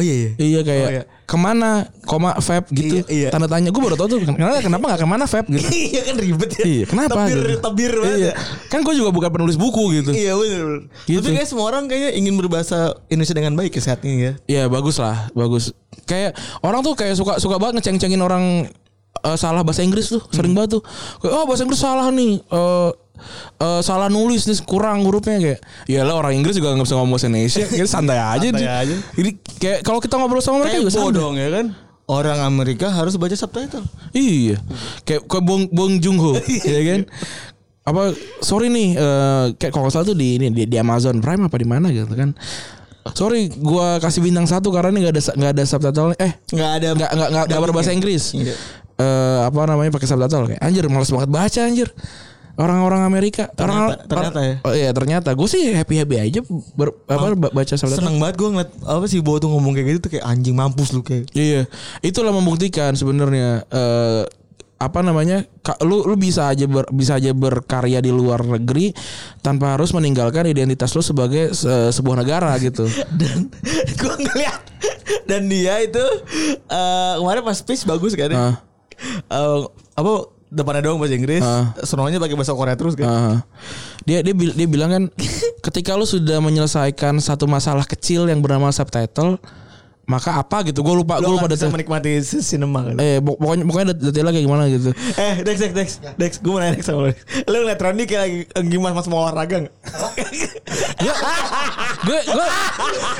Oh 0.00 0.02
iya 0.02 0.14
iya. 0.16 0.30
Iya 0.40 0.60
kayak 0.64 0.80
Oh, 0.80 0.90
iya. 0.90 1.02
ke 1.28 1.36
mana 1.36 1.70
koma 2.02 2.32
vape 2.34 2.72
gitu. 2.72 3.04
Iya, 3.04 3.04
iya. 3.06 3.28
Tanda 3.28 3.44
tanya 3.44 3.68
gue 3.68 3.76
baru 3.76 3.92
tahu 3.94 4.08
tuh 4.08 4.18
kenapa 4.24 4.64
kenapa 4.64 4.84
nggak 4.88 5.00
ke 5.00 5.08
mana 5.08 5.24
vape 5.28 5.48
gitu. 5.52 5.68
iya 5.92 6.00
kan 6.00 6.14
ribet 6.16 6.50
ya. 6.56 6.64
Iya, 6.64 6.84
kenapa? 6.88 7.20
Tebir, 7.20 7.36
gitu? 7.44 7.60
tebir 7.60 7.92
banget 7.92 8.16
Iya. 8.16 8.32
ya. 8.32 8.34
Kan 8.66 8.80
gue 8.80 8.94
juga 8.96 9.10
bukan 9.12 9.28
penulis 9.28 9.54
buku 9.54 9.82
gitu. 9.94 10.10
Iya 10.10 10.32
benar. 10.32 10.88
Gitu. 11.04 11.20
Tapi 11.20 11.36
kayak 11.36 11.48
semua 11.48 11.64
orang 11.68 11.84
kayaknya 11.84 12.10
ingin 12.16 12.34
berbahasa 12.34 12.96
Indonesia 13.06 13.36
dengan 13.36 13.52
baik 13.54 13.76
ya 13.76 13.82
saat 13.84 14.00
ini 14.02 14.16
ya. 14.16 14.32
Iya 14.48 14.62
bagus 14.66 14.96
lah, 14.96 15.28
bagus. 15.30 15.76
Kayak 16.08 16.32
orang 16.64 16.80
tuh 16.80 16.96
kayak 16.96 17.12
suka 17.14 17.36
suka 17.36 17.60
banget 17.60 17.84
ngeceng-cengin 17.84 18.18
orang 18.18 18.64
eh, 19.20 19.36
salah 19.36 19.60
bahasa 19.60 19.84
Inggris 19.84 20.08
tuh, 20.08 20.24
sering 20.32 20.56
banget 20.56 20.80
tuh. 20.80 20.82
Kayak 21.20 21.34
oh 21.34 21.44
bahasa 21.44 21.62
Inggris 21.62 21.78
salah 21.78 22.08
nih. 22.08 22.40
eh 22.40 22.90
eh, 23.56 23.80
salah 23.80 24.06
nulis 24.06 24.44
nih 24.44 24.58
kurang 24.62 25.02
hurufnya 25.02 25.36
kayak 25.36 25.60
ya 25.84 26.02
lah 26.02 26.14
orang 26.14 26.34
Inggris 26.34 26.54
juga 26.54 26.72
nggak 26.72 26.84
bisa 26.84 26.96
ngomong 26.96 27.14
bahasa 27.14 27.26
Indonesia. 27.26 27.64
Jadi 27.64 27.84
santai 27.84 28.18
aja 28.34 28.46
Santai 28.48 28.68
aja. 28.68 28.96
jadi 29.14 29.30
kayak 29.56 29.78
kalau 29.82 29.98
kita 29.98 30.14
ngobrol 30.14 30.40
sama 30.40 30.62
mereka 30.62 30.78
juga 30.78 30.92
santai. 30.92 31.06
bodong 31.06 31.34
ya 31.36 31.50
kan. 31.50 31.66
Orang 32.04 32.38
Amerika 32.40 32.90
harus 32.90 33.14
baca 33.14 33.32
subtitle. 33.32 33.86
iya. 34.10 34.58
Kayak 35.04 35.24
kayak 35.24 35.44
Bong 35.44 35.70
Bong 35.70 35.98
Joon 35.98 36.18
Ho 36.18 36.34
ya 36.66 36.80
kan? 36.88 37.00
Apa 37.80 38.10
sorry 38.38 38.66
nih 38.66 38.92
eh, 38.92 39.44
kayak 39.54 39.70
kalau 39.70 39.86
nggak 39.86 39.94
salah 39.94 40.06
tuh 40.06 40.14
di 40.14 40.36
ini 40.36 40.50
di, 40.50 40.62
di 40.64 40.76
Amazon 40.76 41.18
Prime 41.18 41.46
apa 41.46 41.54
di 41.54 41.64
mana 41.64 41.86
gitu 41.88 42.10
kan? 42.10 42.34
Sorry 43.10 43.48
gua 43.48 43.96
kasih 43.96 44.20
bintang 44.20 44.44
satu 44.44 44.68
karena 44.68 44.90
ini 44.90 44.98
nggak 45.02 45.14
ada 45.14 45.22
nggak 45.32 45.52
ada 45.54 45.64
subtitle 45.64 46.12
eh 46.18 46.32
Nggak 46.50 46.70
ada. 46.76 46.88
nggak 46.92 47.10
nggak 47.14 47.44
nggak 47.48 47.60
berbahasa 47.62 47.90
Inggris. 47.90 48.34
Iya. 48.34 48.54
Eh, 49.00 49.38
apa 49.46 49.60
namanya 49.64 49.88
pakai 49.90 50.04
subtitle. 50.04 50.44
Kayak 50.50 50.60
anjir 50.60 50.84
malas 50.86 51.08
banget 51.08 51.30
baca 51.30 51.60
anjir 51.62 51.88
orang-orang 52.60 53.02
Amerika 53.02 53.48
orang 53.56 53.96
ternyata 54.04 54.38
ya. 54.38 54.54
oh 54.60 54.74
iya 54.76 54.90
ternyata 54.92 55.32
gue 55.32 55.48
sih 55.48 55.72
happy 55.72 55.96
happy 55.96 56.16
aja 56.20 56.40
ber, 56.76 56.92
apa 57.08 57.32
ba- 57.32 57.52
baca 57.52 57.72
subtitle 57.72 58.04
Seneng 58.04 58.20
banget 58.20 58.36
gue 58.36 58.48
ngeliat 58.52 58.70
apa 58.84 59.04
sih 59.08 59.24
Bo 59.24 59.40
tuh 59.40 59.48
ngomong 59.48 59.72
kayak 59.72 59.86
gitu 59.88 60.00
tuh 60.04 60.10
kayak 60.12 60.28
anjing 60.28 60.52
mampus 60.52 60.92
lu 60.92 61.00
kayak. 61.00 61.32
Iya, 61.32 61.64
itulah 62.00 62.30
membuktikan 62.30 62.92
sebenarnya 62.92 63.64
eh 63.66 64.22
apa 64.76 65.00
namanya? 65.00 65.44
Lu 65.80 66.04
lu 66.04 66.16
bisa 66.16 66.48
aja 66.48 66.64
ber- 66.64 66.88
bisa 66.90 67.16
aja 67.16 67.32
berkarya 67.32 68.00
di 68.00 68.08
luar 68.08 68.40
negeri 68.40 68.96
tanpa 69.40 69.76
harus 69.76 69.92
meninggalkan 69.92 70.44
identitas 70.44 70.92
lu 70.92 71.00
sebagai 71.00 71.52
se- 71.52 71.92
sebuah 71.92 72.20
negara 72.20 72.56
gitu. 72.56 72.88
dan 73.20 73.52
gue 73.92 74.14
ngeliat 74.20 74.60
dan 75.24 75.48
dia 75.48 75.80
itu 75.80 76.04
eh 76.66 77.14
kemarin 77.16 77.42
pas 77.42 77.56
speech 77.56 77.84
bagus 77.84 78.16
kan 78.16 78.28
ya. 78.28 78.38
Ah. 78.40 78.54
Eh, 79.28 79.60
apa 79.94 80.12
depannya 80.50 80.82
doang 80.82 80.98
bahasa 80.98 81.14
Inggris, 81.14 81.40
Ah. 81.40 81.70
sononya 81.80 82.18
pakai 82.18 82.34
bahasa 82.34 82.52
Korea 82.52 82.74
terus 82.74 82.92
kan. 82.92 83.06
Ah. 83.06 83.36
dia 84.02 84.18
dia 84.20 84.34
dia 84.34 84.66
bilang 84.66 84.90
kan 84.90 85.02
ketika 85.64 85.94
lu 85.94 86.02
sudah 86.02 86.38
menyelesaikan 86.38 87.16
satu 87.16 87.46
masalah 87.46 87.84
kecil 87.84 88.26
yang 88.26 88.38
bernama 88.38 88.68
subtitle 88.68 89.38
maka 90.02 90.34
apa 90.34 90.66
gitu 90.66 90.82
gue 90.82 90.90
lupa 90.96 91.16
gue 91.16 91.22
Lu 91.22 91.38
lupa 91.38 91.46
detail 91.46 91.70
menikmati 91.70 92.18
si- 92.18 92.42
cinema 92.42 92.82
kan. 92.82 92.98
eh 92.98 93.22
pok- 93.22 93.38
pokoknya 93.38 93.62
pokoknya 93.62 93.86
det- 93.88 94.02
detailnya 94.04 94.32
kayak 94.32 94.42
gimana 94.42 94.64
gitu 94.66 94.90
Eh, 95.14 95.34
Dex, 95.40 95.56
Dex, 95.56 95.70
Dex, 95.70 95.88
Dex, 96.18 96.30
gue 96.36 96.50
mau 96.50 96.58
nanya 96.58 96.74
Dex 96.74 96.82
sama 96.84 97.00
lu. 97.00 97.14
Lu 97.46 97.56
ngeliat 97.56 97.78
Roni 97.78 98.04
kayak 98.04 98.18
lagi 98.18 98.38
gimana 98.66 98.90
mas 98.92 99.06
mau 99.06 99.22
olahraga 99.22 99.56
gak? 99.60 99.74
gue 100.98 102.18
gue 102.20 102.46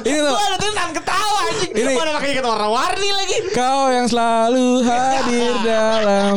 ini 0.02 0.18
tuh 0.18 0.32
Gue 0.32 0.44
ada 0.44 0.58
tenang 0.58 0.90
ketawa 0.90 1.38
anjing. 1.44 1.70
Ini- 1.72 1.94
Mana 1.94 2.10
pakai 2.12 2.30
kata 2.32 2.48
warna-warni 2.48 3.08
lagi. 3.12 3.36
kau 3.52 3.84
yang 3.88 4.06
selalu 4.06 4.66
hadir 4.82 5.52
dalam 5.68 6.34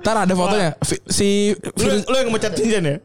Ntar 0.00 0.16
ada 0.24 0.32
fotonya 0.32 0.70
si 1.06 1.52
Lu, 1.52 1.70
Fir- 1.76 2.04
lu 2.04 2.16
yang 2.16 2.30
mecat 2.30 2.52
cincin 2.52 2.82
ya? 2.82 2.96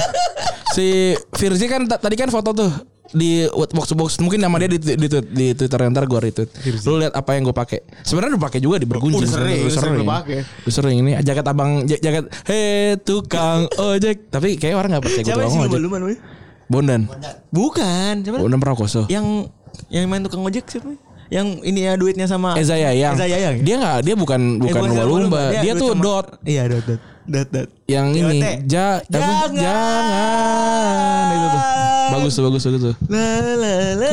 si 0.76 0.86
Firzi 1.32 1.66
kan 1.66 1.84
ta- 1.84 1.96
tadi 1.96 2.14
kan 2.14 2.28
foto 2.28 2.52
tuh 2.52 2.72
di 3.06 3.46
box 3.48 3.94
box 3.94 4.10
mungkin 4.18 4.42
nama 4.42 4.58
dia 4.58 4.66
di, 4.66 4.78
di, 4.82 4.94
di, 4.98 5.06
di 5.08 5.46
Twitter 5.54 5.78
ntar 5.88 6.04
gue 6.04 6.18
retweet. 6.18 6.50
Lu 6.82 6.98
lihat 6.98 7.14
apa 7.14 7.38
yang 7.38 7.46
gue 7.46 7.54
pakai. 7.54 7.80
Sebenarnya 8.02 8.34
udah 8.34 8.44
pakai 8.44 8.58
juga 8.58 8.76
di 8.76 8.84
bergunjing. 8.84 9.22
Udah 9.22 9.30
sering, 9.30 9.58
udah 9.62 9.72
sering 9.72 9.94
lu 9.94 10.04
pakai. 10.04 10.38
Udah 10.66 10.74
sering 10.74 10.96
ini 10.98 11.10
jaket 11.22 11.46
abang 11.46 11.86
ja- 11.86 12.02
jaket 12.02 12.26
hei 12.44 12.98
tukang 13.00 13.70
ojek. 13.72 14.26
Tapi 14.28 14.58
kayak 14.58 14.74
orang 14.74 14.90
nggak 14.92 15.04
percaya 15.06 15.22
gue 15.22 15.32
tukang 15.38 15.64
ojek. 15.64 15.80
namanya? 15.80 16.18
Bondan. 16.66 17.00
Bukan, 17.48 18.14
siapa? 18.26 18.38
Bondan 18.42 18.58
Prakoso. 18.58 19.06
Yang 19.06 19.54
yang 19.86 20.10
main 20.10 20.20
tukang 20.20 20.42
ojek 20.42 20.66
siapa? 20.66 20.90
Yang 21.26 21.46
ini 21.62 21.80
ya 21.82 21.92
duitnya 21.94 22.26
sama 22.26 22.54
Eza 22.54 22.74
Yayang. 22.74 23.14
Eza 23.18 23.26
Yayang. 23.26 23.54
ya? 23.58 23.64
Dia 23.64 23.74
nggak 23.76 23.96
dia 24.02 24.14
bukan 24.14 24.40
Eh, 24.56 24.62
bukan 24.62 24.80
lumba-lumba. 24.86 25.42
Dia, 25.52 25.62
duit 25.66 25.74
tuh 25.76 25.90
sama- 25.92 26.04
dot 26.04 26.26
Iya, 26.42 26.62
dot 26.66 26.84
dot. 26.86 27.00
Dot 27.26 27.48
dot. 27.50 27.68
yang 27.86 28.06
ini 28.10 28.38
ja? 28.64 29.02
Jangan. 29.04 29.50
jangan 29.58 30.04
itu 31.34 31.46
tuh. 31.50 31.62
Bagus 32.06 32.32
tuh 32.32 32.42
bagus 32.46 32.62
tuh 32.62 32.72
itu. 32.72 32.92
La 33.10 33.26
la 33.42 33.74
la. 33.98 34.08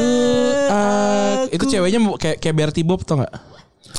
Itu 1.50 1.70
ceweknya 1.70 2.00
kayak 2.18 2.38
kayak 2.42 2.56
Bertie 2.56 2.82
Bob 2.82 3.06
tau 3.06 3.22
gak? 3.22 3.30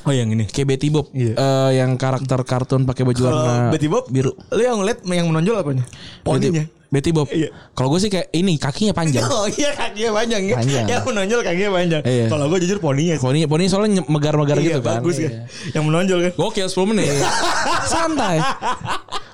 Oh 0.04 0.12
yang 0.12 0.28
ini. 0.28 0.44
Kayak 0.44 0.74
Betty 0.74 0.90
Bob 0.90 1.08
Iya. 1.14 1.32
Eh, 1.32 1.70
yang 1.78 1.96
karakter 1.96 2.36
kartun 2.44 2.84
pakai 2.84 3.06
baju 3.06 3.20
warna 3.24 3.70
Betty 3.70 3.88
Bob 3.88 4.04
biru. 4.10 4.34
Lu 4.50 4.60
yang 4.60 4.82
ngeliat 4.82 5.00
yang 5.06 5.30
menonjol 5.30 5.56
apanya? 5.56 5.84
Poninya. 6.20 6.66
Betty, 6.94 7.10
Bob. 7.10 7.26
Iya. 7.26 7.50
Kalau 7.74 7.90
gue 7.90 7.98
sih 7.98 8.06
kayak 8.06 8.30
ini 8.30 8.54
kakinya 8.54 8.94
panjang. 8.94 9.26
Oh 9.34 9.50
iya 9.50 9.74
kakinya 9.74 10.14
panjang 10.14 10.42
ya. 10.46 10.54
Panjang. 10.62 10.84
Yang 10.86 11.02
menonjol 11.10 11.40
kakinya 11.42 11.70
panjang. 11.74 12.02
Iya. 12.06 12.26
Kalau 12.30 12.44
gue 12.46 12.58
jujur 12.62 12.78
poninya 12.78 13.14
sih. 13.18 13.24
Poni 13.26 13.40
poni 13.50 13.66
soalnya 13.66 14.06
megar-megar 14.06 14.62
Iya, 14.62 14.78
gitu 14.78 14.80
kan. 14.80 15.02
bagus 15.02 15.18
kan. 15.18 15.26
Iya. 15.26 15.40
Yang 15.74 15.84
menonjol 15.90 16.18
kan. 16.22 16.32
Gokil 16.38 16.66
10 16.70 16.90
menit. 16.94 17.06
Santai. 17.92 18.38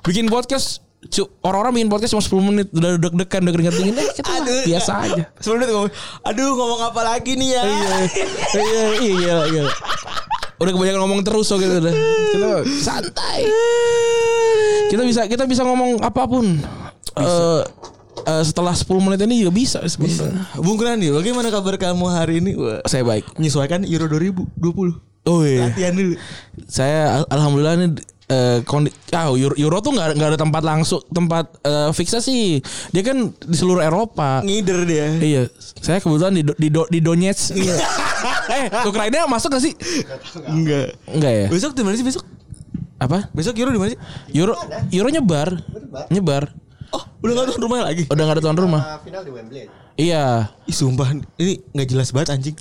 Bikin 0.00 0.32
podcast 0.32 0.80
orang-orang 1.40 1.72
bikin 1.76 1.88
podcast 1.92 2.12
cuma 2.12 2.24
10 2.24 2.48
menit 2.48 2.66
udah 2.72 2.90
deg-degan 2.96 3.40
udah 3.44 3.54
keringat 3.56 3.74
dingin 3.76 3.96
eh 3.96 4.08
kita 4.12 4.30
Aduh. 4.40 4.62
biasa 4.64 4.92
aja. 5.04 5.22
Sebelum 5.36 5.60
itu 5.60 5.72
ngomong, 5.72 5.92
aduh 6.22 6.50
ngomong 6.54 6.80
apa 6.80 7.00
lagi 7.02 7.32
nih 7.36 7.48
ya? 7.50 7.62
iya, 7.64 7.96
iya, 8.56 8.84
iya, 9.00 9.36
iya. 9.48 9.62
Udah 10.56 10.72
kebanyakan 10.72 11.00
ngomong 11.00 11.20
terus 11.24 11.48
so 11.48 11.56
gitu 11.56 11.76
udah. 11.76 11.92
Kita 12.30 12.50
santai. 12.80 13.48
Kita 14.88 15.02
bisa 15.04 15.24
kita 15.24 15.44
bisa 15.44 15.64
ngomong 15.64 16.00
apa 16.00 16.24
pun. 16.24 16.60
Eh 17.20 17.62
eh, 18.22 18.42
setelah 18.42 18.72
10 18.72 18.84
menit 18.98 19.20
ini 19.22 19.40
juga 19.40 19.52
bisa 19.52 19.78
sebenarnya. 19.82 20.44
Bung 20.56 20.76
Grandi, 20.76 21.08
bagaimana 21.08 21.48
kabar 21.48 21.76
kamu 21.76 22.04
hari 22.06 22.38
ini? 22.38 22.52
Wah, 22.52 22.80
Saya 22.84 23.00
baik. 23.02 23.36
menyesuaikan 23.36 23.84
Euro 23.84 24.06
2020. 24.06 24.96
Oh 25.22 25.44
iya. 25.44 25.68
Latihan 25.68 25.92
dulu. 25.92 26.14
Saya 26.64 27.20
al- 27.20 27.28
alhamdulillah 27.30 27.74
ini 27.76 27.86
eh, 28.26 28.58
kondi 28.62 28.88
ah, 29.10 29.28
Euro, 29.28 29.52
Euro 29.54 29.78
tuh 29.78 29.92
nggak 29.92 30.16
nggak 30.16 30.28
ada 30.32 30.38
tempat 30.38 30.62
langsung 30.62 31.04
tempat 31.06 31.60
eh, 31.60 31.90
fiksnya 31.92 32.20
sih. 32.20 32.60
Dia 32.88 33.02
kan 33.02 33.28
di 33.28 33.52
seluruh 33.52 33.80
Eropa. 33.80 34.40
Ngider 34.40 34.84
dia. 34.84 35.06
Iya, 35.16 35.42
saya 35.76 36.00
kebetulan 36.00 36.34
di 36.34 36.42
Do- 36.42 36.56
di, 36.56 36.68
Do- 36.68 36.88
di 36.88 37.00
Donetsk. 37.00 37.52
eh, 38.56 38.68
Ukraina 38.82 39.24
masuk 39.26 39.52
gak 39.52 39.60
sih? 39.60 39.76
Enggak. 40.46 40.96
Enggak 41.06 41.32
ya? 41.32 41.46
Besok 41.48 41.72
di 41.72 41.82
mana 41.84 41.94
sih 41.94 42.06
besok? 42.06 42.24
Apa? 42.96 43.28
Besok 43.32 43.56
Euro 43.56 43.72
di 43.72 43.80
mana 43.80 43.90
sih? 43.92 44.00
Euro 44.32 44.56
Euro 44.88 45.08
nyebar. 45.08 45.48
Nyebar. 46.08 46.52
Oh, 46.90 47.02
udah 47.22 47.32
gak 47.38 47.46
tuan 47.54 47.62
rumahnya 47.62 47.84
lagi. 47.86 48.02
Udah 48.10 48.22
gak 48.26 48.34
ada 48.38 48.42
tuan 48.42 48.58
rumah. 48.58 48.82
Uh, 48.82 48.98
final 49.06 49.22
di 49.22 49.30
Wembley. 49.30 49.64
Iya. 49.94 50.50
Ih 50.66 50.76
sumpah, 50.76 51.12
ini 51.36 51.60
nggak 51.76 51.88
jelas 51.92 52.08
banget 52.10 52.34
anjing. 52.34 52.56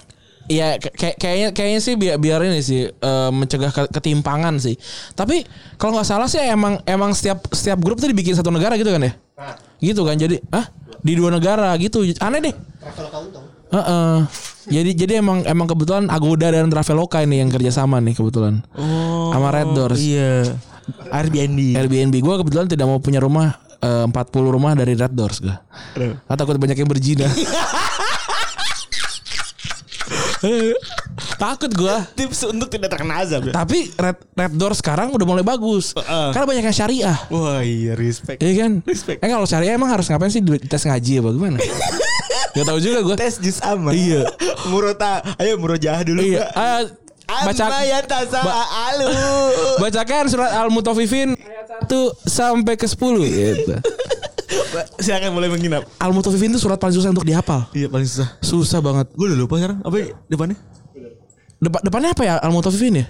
Iya, 0.50 0.82
kayak 0.82 1.22
kayaknya 1.22 1.48
kayaknya 1.54 1.80
sih 1.80 1.94
biar 1.94 2.18
biar 2.18 2.42
ini 2.42 2.58
sih 2.66 2.90
eh, 2.90 3.30
mencegah 3.30 3.70
ke- 3.70 3.92
ketimpangan 3.94 4.58
sih. 4.58 4.82
Tapi 5.14 5.46
kalau 5.78 5.94
nggak 5.94 6.10
salah 6.10 6.26
sih 6.26 6.42
emang 6.42 6.82
emang 6.90 7.14
setiap 7.14 7.46
setiap 7.54 7.78
grup 7.78 8.02
tuh 8.02 8.10
dibikin 8.10 8.34
satu 8.34 8.50
negara 8.50 8.74
gitu 8.74 8.90
kan 8.90 8.98
ya? 9.06 9.14
Nah, 9.38 9.54
Gitu 9.78 10.02
kan. 10.02 10.18
Jadi, 10.18 10.42
ah 10.50 10.66
di 11.06 11.14
dua 11.14 11.30
negara 11.32 11.70
gitu. 11.78 12.02
Aneh 12.18 12.50
deh. 12.50 12.56
Traveloka 12.82 13.18
untung. 13.22 13.46
Heeh. 13.70 14.16
Jadi 14.74 14.92
jadi 14.98 15.14
emang 15.22 15.46
emang 15.46 15.70
kebetulan 15.70 16.10
Agoda 16.10 16.50
dan 16.50 16.68
Traveloka 16.74 17.22
ini 17.22 17.46
yang 17.46 17.54
kerjasama 17.54 18.02
nih 18.02 18.18
kebetulan. 18.18 18.66
Oh. 18.74 19.30
Sama 19.30 19.54
Red 19.54 19.70
Doors. 19.78 20.02
Iya. 20.02 20.58
Airbnb. 21.14 21.78
Airbnb 21.78 22.16
gue 22.18 22.36
kebetulan 22.42 22.66
tidak 22.66 22.90
mau 22.90 22.98
punya 22.98 23.22
rumah 23.22 23.62
eh, 23.84 24.06
40 24.08 24.56
rumah 24.56 24.76
dari 24.76 24.94
Red 24.96 25.14
Doors 25.16 25.40
gue. 25.44 25.56
Ah, 26.28 26.36
takut 26.36 26.56
banyak 26.60 26.78
yang 26.78 26.90
berzina. 26.90 27.28
takut 31.40 31.72
gue. 31.72 31.96
Tips 32.16 32.48
untuk 32.48 32.68
tidak 32.72 32.92
terkena 32.92 33.24
azab 33.24 33.48
ya. 33.50 33.54
Tapi 33.56 33.92
Red 33.96 34.18
Red 34.36 34.54
Doors 34.56 34.80
sekarang 34.80 35.12
udah 35.12 35.28
mulai 35.28 35.44
bagus. 35.44 35.96
Heeh. 35.96 36.28
Karena 36.36 36.46
banyak 36.48 36.64
yang 36.68 36.76
syariah. 36.76 37.18
Wah 37.32 37.60
iya 37.64 37.96
respect. 37.96 38.40
Iya 38.44 38.68
kan? 38.68 38.72
Respect. 38.84 39.20
Eh 39.24 39.30
kalau 39.32 39.48
syariah 39.48 39.76
emang 39.76 39.92
harus 39.92 40.08
ngapain 40.08 40.32
sih? 40.32 40.44
Tes 40.44 40.84
ngaji 40.84 41.24
apa 41.24 41.30
gimana? 41.36 41.58
Gak 42.56 42.66
tahu 42.66 42.80
juga 42.82 43.00
gue. 43.06 43.16
Tes 43.16 43.40
jus 43.40 43.60
aman. 43.64 43.94
Iya. 43.94 44.28
Murota. 44.72 45.22
Ayo 45.38 45.56
murojah 45.62 46.02
dulu. 46.04 46.20
Iya. 46.24 46.50
Ah, 46.56 46.82
baca 47.30 47.64
ya 47.82 48.00
ba- 48.42 48.70
alu. 48.92 49.08
bacakan 49.84 50.24
surat 50.28 50.52
Al-Mutaffifin 50.56 51.38
ayat 51.38 51.86
1 51.86 52.28
sampai 52.28 52.74
ke 52.76 52.86
10 52.86 52.98
gitu. 53.26 53.74
Silakan 55.00 55.32
mulai 55.34 55.50
menginap. 55.50 55.86
Al-Mutaffifin 55.98 56.50
itu 56.50 56.60
surat 56.60 56.76
paling 56.76 56.94
susah 56.94 57.14
untuk 57.14 57.24
dihafal. 57.24 57.70
Iya 57.72 57.88
paling 57.88 58.06
susah. 58.06 58.28
Susah 58.42 58.80
banget. 58.82 59.08
Gue 59.14 59.30
udah 59.30 59.38
lupa 59.38 59.56
sekarang. 59.58 59.80
Apa 59.82 59.96
ya 59.96 60.08
depannya? 60.26 60.58
Depan 61.60 61.80
depannya 61.84 62.10
apa 62.16 62.24
ya 62.24 62.34
Al-Mutaffifin 62.42 63.04
ya? 63.04 63.08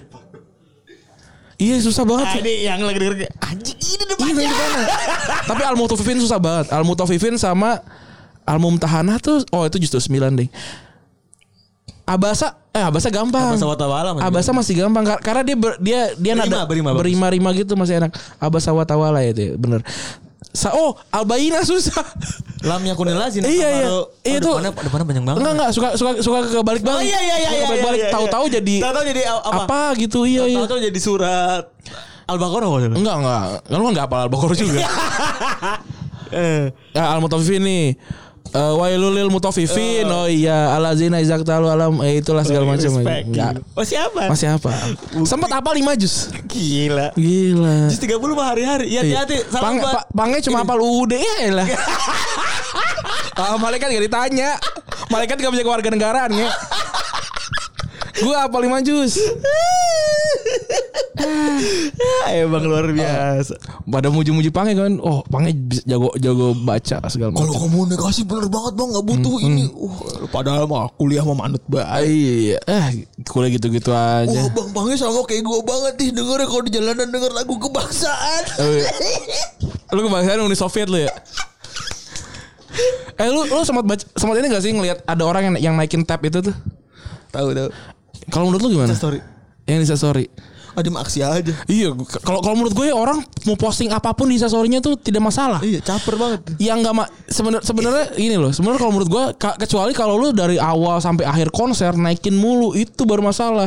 Iya 1.60 1.76
susah 1.84 2.08
banget. 2.08 2.26
Ah, 2.26 2.36
ini 2.40 2.52
yang 2.64 2.80
lagi 2.80 2.98
denger 2.98 3.28
anjing 3.36 3.76
ini 3.76 3.92
Iya 3.92 4.04
depannya. 4.08 4.32
dari 4.34 4.48
depannya. 4.48 4.86
Tapi 5.44 5.62
Al-Mutaffifin 5.68 6.18
susah 6.18 6.38
banget. 6.40 6.66
Al-Mutaffifin 6.72 7.34
sama 7.36 7.84
Al-Mumtahanah 8.48 9.20
tuh 9.20 9.44
oh 9.52 9.68
itu 9.68 9.76
justru 9.78 10.00
9 10.00 10.40
deh. 10.40 10.48
Abasa 12.10 12.58
eh 12.70 12.82
Abasa 12.82 13.06
gampang. 13.08 13.54
Abasa 13.54 13.64
wa 13.64 13.78
tawala 13.78 14.08
masih 14.12 14.26
Abasa 14.26 14.50
masih 14.50 14.74
gampang 14.76 15.04
kar- 15.06 15.22
karena 15.22 15.42
dia 15.42 15.54
ber- 15.54 15.78
dia 15.78 16.00
dia 16.14 16.34
Berima, 16.34 16.42
nada 16.44 16.60
berima, 16.66 16.90
berima-rima 16.90 17.50
gitu 17.54 17.74
masih 17.74 18.02
enak. 18.02 18.10
Abasa 18.36 18.70
wa 18.70 18.82
tawala 18.82 19.22
ya 19.22 19.30
itu 19.30 19.42
ya, 19.44 19.52
bener. 19.54 19.86
Sa 20.50 20.74
oh 20.74 20.98
Albaina 21.08 21.62
susah. 21.62 22.02
Lamnya 22.60 22.98
kunil 22.98 23.14
lazim. 23.14 23.40
Iya, 23.46 23.68
iya. 23.70 23.86
Iya, 24.20 24.36
itu- 24.36 24.50
depannya, 24.50 24.74
depannya 24.74 25.06
panjang 25.06 25.24
banget. 25.24 25.38
Enggak 25.38 25.54
enggak 25.54 25.70
suka 25.70 25.88
suka 25.94 26.10
suka 26.18 26.38
kebalik 26.50 26.82
Oh 26.82 26.90
balik. 26.90 27.06
iya 27.06 27.18
iya 27.22 27.36
iya 27.38 27.50
iya. 27.54 27.66
Balik 27.78 27.78
iya, 27.78 27.94
iya. 28.02 28.10
tahu-tahu 28.10 28.44
jadi 28.50 28.74
tahu-tahu 28.82 29.04
jadi 29.06 29.20
apa? 29.30 29.62
apa 29.64 29.80
gitu 29.94 30.20
iya 30.26 30.42
iya. 30.44 30.58
Tahu-tahu 30.58 30.80
jadi 30.82 30.98
surat 30.98 31.64
Al-Baqarah. 32.26 32.68
Enggak 32.90 33.16
enggak. 33.16 33.42
Kan 33.64 33.78
lu 33.78 33.86
enggak 33.86 34.06
hafal 34.10 34.20
Al-Baqarah 34.26 34.56
juga. 34.58 34.78
Eh. 36.30 36.70
Ya, 36.94 37.10
al-mutaffifin 37.10 37.58
nih. 37.58 37.98
Eh 38.50 38.72
wailul 38.74 39.14
lil 39.14 39.30
mutaffifin. 39.30 40.10
Oh, 40.10 40.26
iya, 40.26 40.74
alazina 40.74 41.22
izaktalu 41.22 41.70
alam 41.70 42.02
eh, 42.02 42.18
itulah 42.18 42.42
segala 42.42 42.66
macam. 42.66 42.90
Respect. 42.98 43.24
Enggak. 43.30 43.52
Oh 43.78 43.86
siapa? 43.86 44.26
Masih 44.26 44.48
apa? 44.50 44.70
Sempat 45.22 45.50
apa 45.54 45.70
5 45.70 45.94
jus? 45.94 46.34
Gila. 46.50 47.14
Gila. 47.14 47.86
Jus 47.86 48.02
30 48.02 48.18
mah 48.34 48.46
hari-hari. 48.50 48.90
Iya 48.90 49.06
hati-hati. 49.06 49.36
Pang, 49.54 49.78
buat- 49.78 49.94
pa, 49.94 50.00
pangnya 50.10 50.42
cuma 50.42 50.66
hafal 50.66 50.82
UUD 50.82 51.14
ya 51.14 51.54
lah. 51.54 51.66
Ah, 53.40 53.56
malaikat 53.56 53.88
gak 53.88 54.04
ditanya. 54.04 54.52
Malaikat 55.08 55.40
gak 55.40 55.48
punya 55.48 55.64
keluarga 55.64 55.88
negaraan 55.88 56.28
ya. 56.28 56.52
Gue 58.12 58.34
hafal 58.34 58.60
5 58.62 58.82
jus. 58.82 59.12
Ah, 61.20 62.32
Emang 62.32 62.64
luar 62.64 62.88
biasa. 62.88 63.54
Pada 63.84 64.08
muji-muji 64.08 64.48
pange 64.48 64.72
kan. 64.72 64.96
Oh, 64.98 65.20
pange 65.24 65.52
jago 65.84 66.10
jago 66.16 66.56
baca 66.56 66.96
segala 67.06 67.30
Kalau 67.30 67.52
macam. 67.52 67.60
komunikasi 67.60 68.24
bener 68.24 68.48
banget 68.48 68.72
bang 68.74 68.88
nggak 68.88 69.06
butuh 69.06 69.36
ini. 69.38 69.64
Uh, 69.68 69.94
padahal 70.28 70.64
mah 70.64 70.88
kuliah 70.94 71.20
mah 71.22 71.36
manut 71.38 71.60
Ah, 71.62 72.00
banget. 72.00 72.08
Iya, 72.08 72.58
eh 72.62 72.86
kuliah 73.24 73.50
gitu-gitu 73.52 73.90
Wah 73.90 74.24
aja. 74.24 74.40
bang 74.48 74.68
Bangnya 74.70 74.96
sama 74.96 75.20
kayak 75.22 75.42
gue 75.42 75.60
banget 75.62 75.94
nih 75.98 76.10
dengernya 76.14 76.46
kalau 76.46 76.62
di 76.62 76.72
jalanan 76.72 77.08
denger 77.08 77.32
lagu 77.32 77.54
kebangsaan. 77.58 78.42
Oh, 78.56 78.70
iya. 78.70 78.90
lu 79.90 80.00
kebangsaan 80.02 80.40
Uni 80.40 80.56
Soviet 80.56 80.88
lu 80.88 80.98
ya? 80.98 81.12
Eh 83.18 83.28
lu 83.28 83.44
lu 83.44 83.60
sempat 83.60 83.84
baca 83.84 84.04
sempat 84.10 84.34
ini 84.38 84.48
gak 84.48 84.62
sih 84.62 84.72
ngelihat 84.72 85.04
ada 85.04 85.22
orang 85.22 85.42
yang 85.44 85.54
yang 85.60 85.74
naikin 85.76 86.00
tab 86.00 86.22
itu 86.22 86.40
tuh? 86.40 86.54
Tahu 87.28 87.52
tahu. 87.52 87.68
Kalau 88.28 88.46
menurut 88.46 88.62
lu 88.66 88.76
gimana? 88.76 88.92
Story. 88.92 89.18
Yang 89.64 89.78
Insta 89.86 89.96
story. 89.96 90.26
Adem 90.70 90.94
aksi 90.94 91.18
aja. 91.18 91.50
Iya, 91.66 91.90
kalau 92.22 92.38
kalau 92.38 92.54
menurut 92.54 92.70
gue 92.72 92.86
ya 92.86 92.94
orang 92.94 93.18
mau 93.42 93.58
posting 93.58 93.90
apa 93.90 94.14
pun 94.14 94.30
di 94.30 94.38
instastorynya 94.38 94.78
tuh 94.78 94.94
tidak 94.94 95.18
masalah. 95.20 95.58
Iya, 95.58 95.82
caper 95.82 96.14
banget. 96.14 96.46
Yang 96.58 96.78
nggak 96.80 96.94
ma- 96.94 97.10
sebenar- 97.26 97.64
sebenarnya 97.66 98.14
ini 98.14 98.38
loh. 98.38 98.54
Sebenarnya 98.54 98.78
kalau 98.78 98.92
menurut 98.94 99.10
gue 99.10 99.24
ka- 99.34 99.58
kecuali 99.58 99.90
kalau 99.90 100.14
lu 100.14 100.30
dari 100.30 100.62
awal 100.62 101.02
sampai 101.02 101.26
akhir 101.26 101.50
konser 101.50 101.90
naikin 101.92 102.32
mulu 102.32 102.70
itu 102.72 103.02
baru 103.02 103.18
masalah. 103.20 103.66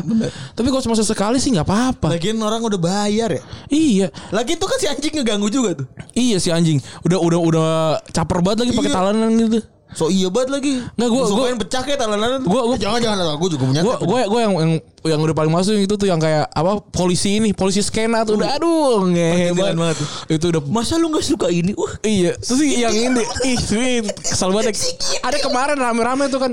Tapi 0.50 0.64
kalau 0.66 0.80
cuma 0.82 0.96
sesekali 0.96 1.44
sih 1.44 1.52
nggak 1.52 1.68
apa-apa. 1.68 2.08
Lagian 2.08 2.40
orang 2.40 2.64
udah 2.64 2.80
bayar 2.80 3.36
ya. 3.36 3.42
Iya, 3.68 4.08
Lagi 4.32 4.56
itu 4.56 4.64
kan 4.64 4.78
si 4.78 4.88
anjing 4.88 5.14
ngeganggu 5.14 5.52
juga 5.52 5.84
tuh. 5.84 5.88
iya 6.14 6.40
si 6.40 6.56
anjing. 6.56 6.80
Udah 7.04 7.20
udah 7.20 7.40
udah 7.42 7.70
caper 8.10 8.40
banget 8.40 8.64
lagi 8.64 8.72
pakai 8.74 8.90
Iya. 8.90 8.96
talanan 8.96 9.30
gitu. 9.36 9.60
So 9.94 10.10
iya 10.10 10.28
banget 10.28 10.50
lagi. 10.52 10.74
Nggak, 10.94 11.10
gua- 11.10 11.28
gua- 11.30 11.50
yang 11.50 11.62
pecah 11.62 11.82
kayak 11.82 12.00
talanan. 12.00 12.42
Gua- 12.42 12.66
gua- 12.66 12.80
jangan 12.80 13.00
jangan 13.00 13.38
gue 13.38 13.50
juga 13.50 13.64
punya. 13.64 13.82
Gue 13.82 14.22
gue 14.26 14.40
yang 14.42 14.54
yang 14.54 14.72
yang 15.04 15.20
udah 15.20 15.36
paling 15.36 15.52
masuk 15.52 15.76
itu 15.76 15.94
tuh 15.94 16.08
yang 16.08 16.18
kayak 16.18 16.48
apa 16.48 16.80
polisi 16.90 17.38
ini 17.38 17.52
polisi 17.52 17.80
skena 17.80 18.24
tuh 18.24 18.40
udah 18.40 18.56
aduh 18.56 19.04
ngehe 19.06 19.52
Pergiliran 19.52 19.76
banget 19.76 19.98
itu 20.32 20.46
udah 20.48 20.62
Masa 20.64 20.96
lu 20.96 21.12
gak 21.12 21.22
suka 21.22 21.48
ini? 21.48 21.76
Uh, 21.76 21.92
Iya, 22.02 22.34
terus 22.36 22.64
yang 22.64 22.92
ini, 22.92 23.22
ih, 23.44 23.58
ini 23.60 23.90
kesel 24.16 24.50
banget. 24.50 24.74
Ada 25.20 25.38
kemarin 25.40 25.78
rame-rame 25.78 26.28
tuh 26.28 26.40
kan, 26.40 26.52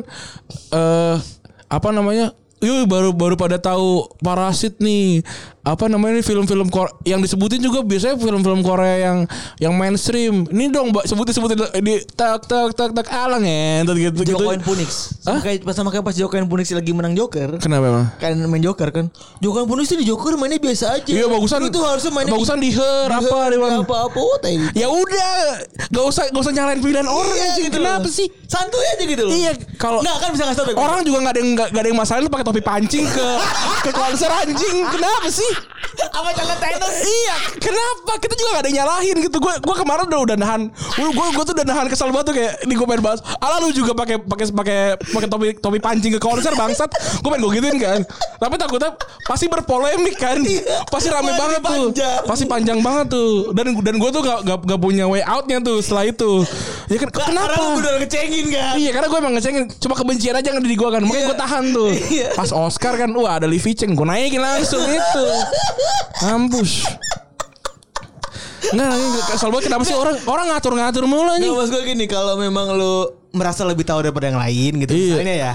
eh 0.71 1.17
apa 1.67 1.89
namanya? 1.91 2.35
Yuk 2.61 2.85
baru 2.85 3.17
baru 3.17 3.41
pada 3.41 3.57
tahu 3.57 4.05
parasit 4.21 4.77
nih 4.79 5.25
apa 5.61 5.85
namanya 5.87 6.17
nih 6.17 6.25
film-film 6.25 6.73
yang 7.05 7.21
disebutin 7.21 7.61
juga 7.61 7.85
biasanya 7.85 8.17
film-film 8.17 8.61
Korea 8.61 8.97
yang 9.03 9.19
yang 9.61 9.77
mainstream 9.77 10.49
ini 10.49 10.69
dong 10.69 10.89
mbak 10.89 11.05
sebutin 11.05 11.33
sebutin 11.33 11.57
di 11.77 12.01
tak 12.11 12.49
tak 12.49 12.73
tak 12.73 12.97
tak 12.97 13.07
alang 13.07 13.45
ya 13.45 13.85
gitu 13.85 14.25
gitu 14.25 14.41
Jokoin 14.41 14.65
Punix. 14.65 15.21
Sama 15.21 15.45
kayak 15.45 15.61
pas 15.61 15.77
sama 15.77 15.93
kayak 15.93 16.01
pas 16.03 16.17
Jokoin 16.17 16.49
Punix 16.49 16.73
lagi 16.73 16.91
menang 16.91 17.13
Joker. 17.13 17.61
kenapa 17.61 17.85
emang 17.87 18.07
Kan 18.17 18.41
main 18.49 18.59
Joker 18.59 18.89
kan. 18.89 19.13
Jokoin 19.39 19.69
Punix 19.69 19.85
tuh 19.87 20.01
di 20.01 20.09
Joker 20.09 20.41
mainnya 20.41 20.57
biasa 20.57 20.97
aja. 20.97 21.11
iya 21.11 21.29
bagusan 21.29 21.69
tuh 21.69 21.85
harusnya 21.85 22.09
mainnya 22.11 22.33
bagusan 22.33 22.57
di 22.57 22.73
her 22.73 23.07
di- 23.07 23.17
apa 23.21 23.39
di 23.47 23.57
apa 23.61 23.97
apa 24.09 24.21
ya 24.73 24.89
udah 24.89 25.37
gak 25.93 26.05
usah 26.07 26.25
gak 26.29 26.41
usah 26.41 26.53
nyalain 26.53 26.81
pilihan 26.81 27.05
orang 27.05 27.31
Iya, 27.31 27.45
anjing. 27.53 27.65
gitu 27.69 27.77
kenapa 27.77 28.09
loh. 28.09 28.13
sih 28.13 28.29
Santuy 28.51 28.83
aja 28.83 29.05
gitu 29.07 29.23
loh. 29.23 29.31
Iya, 29.31 29.53
kalau- 29.79 30.03
Nggak 30.03 30.17
kan 30.19 30.29
bisa 30.35 30.43
ngasih 30.43 30.59
tau. 30.59 30.75
Orang 30.75 31.01
juga 31.05 31.19
nggak 31.23 31.35
ada 31.37 31.41
yang 31.41 31.51
nggak 31.55 31.71
ada 31.71 31.87
yang 31.87 32.01
masalah 32.01 32.19
lu 32.19 32.27
pakai 32.27 32.43
topi 32.43 32.59
pancing 32.59 33.07
ke 33.07 33.27
ke 33.87 33.91
konser 33.95 34.27
anjing. 34.27 34.77
Kenapa 34.91 35.29
sih? 35.31 35.50
apa 36.19 36.29
jangan 36.33 36.57
tenis. 36.59 36.99
iya, 37.03 37.37
kenapa? 37.59 38.13
Kita 38.19 38.35
juga 38.35 38.49
gak 38.57 38.65
ada 38.65 38.73
nyalahin 38.73 39.17
gitu. 39.21 39.37
Gue 39.37 39.55
gue 39.57 39.77
kemarin 39.77 40.05
udah 40.07 40.21
udah 40.23 40.37
nahan. 40.37 40.63
Gue 40.71 41.09
gue 41.11 41.27
gue 41.33 41.45
tuh 41.45 41.55
udah 41.55 41.67
nahan 41.67 41.87
kesal 41.89 42.09
banget 42.11 42.27
tuh 42.31 42.35
kayak 42.37 42.53
ini 42.65 42.75
gue 42.75 42.87
pengen 42.87 43.03
bahas. 43.03 43.21
Ala 43.39 43.57
lu 43.59 43.71
juga 43.71 43.93
pakai 43.93 44.17
pakai 44.21 44.47
pakai 44.51 44.79
pakai 44.97 45.29
topi 45.29 45.47
topi 45.59 45.79
pancing 45.79 46.13
ke 46.17 46.21
konser 46.21 46.53
bangsat. 46.55 46.91
Gue 47.21 47.29
pengen 47.29 47.43
gue 47.43 47.53
gituin 47.59 47.77
kan. 47.77 48.01
Tapi 48.39 48.55
takutnya 48.57 48.91
pasti 49.25 49.47
berpolemik 49.47 50.17
kan. 50.17 50.39
Pasti 50.89 51.09
rame 51.09 51.33
banget 51.35 51.61
tuh. 51.61 51.85
Pasti 52.25 52.45
panjang 52.45 52.79
banget 52.81 53.11
tuh. 53.11 53.51
Dan 53.53 53.75
dan 53.81 53.95
gue 53.97 54.11
tuh 54.11 54.23
gak, 54.23 54.41
gak, 54.45 54.59
gak 54.65 54.81
punya 54.81 55.05
way 55.07 55.25
outnya 55.25 55.59
tuh 55.61 55.81
setelah 55.81 56.07
itu. 56.07 56.45
Ya 56.91 56.97
kan 56.99 57.09
kenapa? 57.11 57.27
Karena 57.31 57.43
lu 57.57 57.79
udah 57.79 57.93
ngecengin 58.03 58.47
kan. 58.51 58.73
Iya 58.77 58.91
karena 58.91 59.07
gue 59.07 59.19
emang 59.19 59.35
ngecengin 59.39 59.65
Cuma 59.79 59.95
kebencian 59.95 60.35
aja 60.35 60.47
yang 60.51 60.59
ada 60.59 60.67
di 60.67 60.75
gue 60.75 60.89
kan 60.89 61.03
Makanya 61.03 61.19
Iya. 61.21 61.29
gue 61.31 61.39
tahan 61.39 61.65
tuh 61.71 61.89
Iya. 62.19 62.27
Pas 62.35 62.51
Oscar 62.51 62.95
kan 62.97 63.11
Wah 63.13 63.39
ada 63.39 63.47
Livi 63.47 63.73
Cheng 63.73 63.95
Gue 63.95 64.03
naikin 64.03 64.43
langsung 64.43 64.83
itu 64.83 65.25
Enggak 68.71 68.91
enggak, 68.95 69.25
kesel 69.35 69.49
banget 69.51 69.65
Kenapa 69.67 69.83
sih 69.83 69.97
orang 69.99 70.17
Orang 70.27 70.47
ngatur-ngatur 70.53 71.05
mulu 71.11 71.33
mas 71.59 71.69
gue 71.75 71.83
gini 71.83 72.07
kalau 72.07 72.39
memang 72.39 72.71
lu 72.79 73.20
merasa 73.31 73.63
lebih 73.63 73.83
tahu 73.83 74.03
daripada 74.03 74.27
yang 74.27 74.39
lain 74.39 74.73
gitu 74.81 74.91
Iya. 74.91 75.05
misalnya 75.15 75.37
ya. 75.37 75.55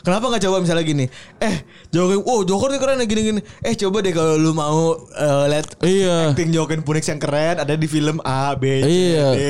Kenapa 0.00 0.24
nggak 0.26 0.42
coba 0.42 0.56
misalnya 0.62 0.84
gini? 0.84 1.04
Eh, 1.36 1.56
Joker, 1.90 2.22
oh 2.22 2.40
Joker 2.42 2.70
nih 2.70 2.78
keren 2.78 3.02
gini-gini. 3.02 3.40
Eh 3.60 3.74
coba 3.74 3.98
deh 3.98 4.10
kalau 4.10 4.34
lu 4.34 4.50
mau 4.50 4.94
eh, 5.10 5.44
lihat 5.48 5.66
Iya 5.80 6.30
acting 6.30 6.50
Joker 6.50 6.78
Punix 6.80 7.04
yang 7.04 7.18
keren 7.18 7.58
ada 7.58 7.74
di 7.74 7.86
film 7.86 8.22
A, 8.22 8.54
B, 8.54 8.62
C, 8.78 8.86
Iya. 8.86 9.26
D. 9.32 9.40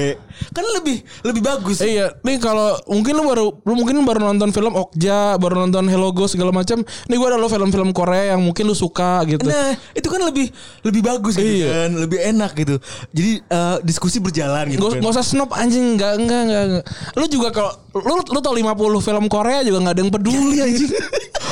Kan 0.51 0.65
lebih 0.73 1.05
lebih 1.23 1.43
bagus. 1.43 1.79
Iya, 1.79 2.17
nih 2.21 2.37
kalau 2.37 2.77
mungkin 2.87 3.13
lu 3.13 3.25
baru 3.25 3.47
lu 3.61 3.73
mungkin 3.75 4.01
baru 4.03 4.21
nonton 4.25 4.49
film 4.51 4.73
Okja, 4.73 5.37
baru 5.37 5.61
nonton 5.63 5.85
Hello 5.87 6.09
Ghost 6.11 6.33
segala 6.33 6.51
macam. 6.51 6.81
Nih 6.81 7.17
gue 7.17 7.27
ada 7.27 7.37
lo 7.37 7.47
film-film 7.47 7.93
Korea 7.93 8.33
yang 8.33 8.41
mungkin 8.41 8.65
lu 8.65 8.73
suka 8.73 9.21
gitu. 9.27 9.45
Nah, 9.45 9.77
itu 9.93 10.07
kan 10.07 10.21
lebih 10.23 10.49
lebih 10.81 11.03
bagus 11.03 11.35
gitu 11.35 11.45
Iya. 11.61 11.69
kan, 11.69 11.91
lebih 11.99 12.19
enak 12.23 12.53
gitu. 12.55 12.77
Jadi 13.11 13.33
eh, 13.43 13.77
diskusi 13.83 14.19
berjalan 14.19 14.73
gitu. 14.73 14.81
Gak, 14.83 14.93
kan. 14.97 15.03
gak 15.03 15.13
usah 15.13 15.27
snob 15.27 15.53
anjing 15.53 15.97
enggak 15.97 16.17
enggak, 16.17 16.41
enggak. 16.43 16.85
Lu 17.13 17.27
juga 17.27 17.49
kalau 17.51 17.66
Lu 17.93 18.15
lu 18.21 18.39
tau 18.39 18.53
50 18.53 18.69
film 19.01 19.25
Korea 19.27 19.61
juga 19.61 19.79
gak 19.83 19.95
ada 19.95 20.01
yang 20.01 20.13
peduli 20.13 20.57
anjing 20.59 20.91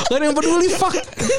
Gak 0.04 0.20
ada 0.20 0.24
yang 0.26 0.36
peduli 0.36 0.68
fuck 0.68 0.92